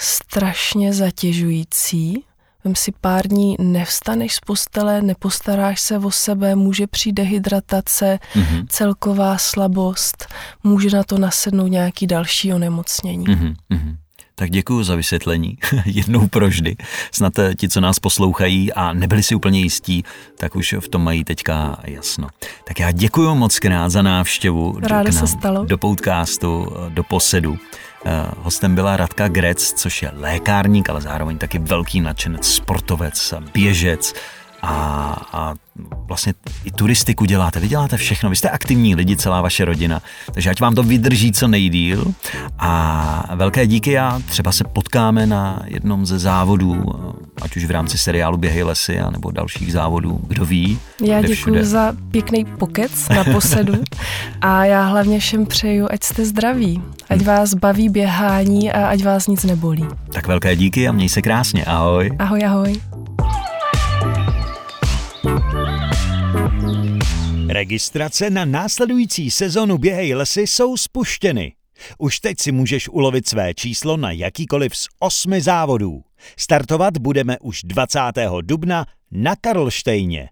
strašně 0.00 0.92
zatěžující 0.92 2.24
Vem 2.64 2.74
si 2.74 2.92
pár 3.00 3.28
dní, 3.28 3.56
nevstaneš 3.58 4.34
z 4.34 4.40
postele, 4.40 5.02
nepostaráš 5.02 5.80
se 5.80 5.98
o 5.98 6.10
sebe, 6.10 6.54
může 6.54 6.86
přijít 6.86 7.12
dehydratace, 7.12 8.18
mm-hmm. 8.34 8.66
celková 8.68 9.38
slabost, 9.38 10.26
může 10.64 10.90
na 10.90 11.04
to 11.04 11.18
nasednout 11.18 11.70
nějaký 11.70 12.06
další 12.06 12.52
onemocnění. 12.52 13.26
Mm-hmm. 13.26 13.96
Tak 14.40 14.50
děkuji 14.50 14.82
za 14.82 14.94
vysvětlení, 14.94 15.58
jednou 15.84 16.28
proždy. 16.28 16.76
Snad 17.12 17.38
eh, 17.38 17.54
ti, 17.54 17.68
co 17.68 17.80
nás 17.80 17.98
poslouchají 17.98 18.72
a 18.72 18.92
nebyli 18.92 19.22
si 19.22 19.34
úplně 19.34 19.60
jistí, 19.60 20.04
tak 20.38 20.56
už 20.56 20.74
v 20.80 20.88
tom 20.88 21.04
mají 21.04 21.24
teďka 21.24 21.78
jasno. 21.84 22.28
Tak 22.68 22.80
já 22.80 22.90
děkuji 22.90 23.34
moc 23.34 23.58
krát 23.58 23.88
za 23.88 24.02
návštěvu 24.02 24.78
Ráda 24.82 25.12
se 25.12 25.26
stalo. 25.26 25.64
do 25.64 25.78
podcastu, 25.78 26.66
do 26.88 27.02
posedu. 27.02 27.58
Eh, 28.06 28.26
hostem 28.38 28.74
byla 28.74 28.96
Radka 28.96 29.28
Grec, 29.28 29.72
což 29.72 30.02
je 30.02 30.10
lékárník, 30.14 30.90
ale 30.90 31.00
zároveň 31.00 31.38
taky 31.38 31.58
velký 31.58 32.00
nadšenec, 32.00 32.46
sportovec, 32.46 33.34
běžec 33.52 34.14
a, 34.62 35.16
a 35.32 35.54
vlastně 36.08 36.34
i 36.64 36.70
turistiku 36.70 37.24
děláte, 37.24 37.60
vy 37.60 37.68
děláte 37.68 37.96
všechno, 37.96 38.30
vy 38.30 38.36
jste 38.36 38.50
aktivní 38.50 38.94
lidi, 38.94 39.16
celá 39.16 39.42
vaše 39.42 39.64
rodina, 39.64 40.02
takže 40.32 40.50
ať 40.50 40.60
vám 40.60 40.74
to 40.74 40.82
vydrží 40.82 41.32
co 41.32 41.48
nejdíl 41.48 42.04
a 42.58 43.34
velké 43.34 43.66
díky 43.66 43.98
a 43.98 44.20
třeba 44.26 44.52
se 44.52 44.64
potkáme 44.64 45.26
na 45.26 45.62
jednom 45.64 46.06
ze 46.06 46.18
závodů, 46.18 46.84
ať 47.42 47.56
už 47.56 47.64
v 47.64 47.70
rámci 47.70 47.98
seriálu 47.98 48.36
Běhej 48.36 48.62
lesy, 48.62 49.00
a 49.00 49.10
nebo 49.10 49.30
dalších 49.30 49.72
závodů, 49.72 50.20
kdo 50.26 50.44
ví. 50.44 50.78
Já 51.04 51.22
děkuji 51.22 51.64
za 51.64 51.92
pěkný 52.10 52.44
pokec 52.44 53.08
na 53.08 53.24
posedu 53.24 53.74
a 54.40 54.64
já 54.64 54.82
hlavně 54.84 55.18
všem 55.20 55.46
přeju, 55.46 55.88
ať 55.90 56.02
jste 56.02 56.26
zdraví, 56.26 56.82
ať 57.08 57.24
vás 57.24 57.54
baví 57.54 57.88
běhání 57.88 58.72
a 58.72 58.86
ať 58.86 59.04
vás 59.04 59.26
nic 59.26 59.44
nebolí. 59.44 59.86
Tak 60.12 60.26
velké 60.26 60.56
díky 60.56 60.88
a 60.88 60.92
měj 60.92 61.08
se 61.08 61.22
krásně, 61.22 61.64
ahoj. 61.64 62.10
Ahoj, 62.18 62.44
ahoj. 62.44 62.80
Registrace 67.48 68.30
na 68.30 68.44
následující 68.44 69.30
sezonu 69.30 69.78
Běhej 69.78 70.14
lesy 70.14 70.40
jsou 70.40 70.76
spuštěny. 70.76 71.52
Už 71.98 72.20
teď 72.20 72.40
si 72.40 72.52
můžeš 72.52 72.88
ulovit 72.88 73.28
své 73.28 73.54
číslo 73.54 73.96
na 73.96 74.10
jakýkoliv 74.10 74.76
z 74.76 74.88
osmi 74.98 75.40
závodů. 75.40 76.02
Startovat 76.38 76.98
budeme 76.98 77.38
už 77.38 77.62
20. 77.62 78.00
dubna 78.42 78.86
na 79.10 79.36
Karlštejně. 79.36 80.28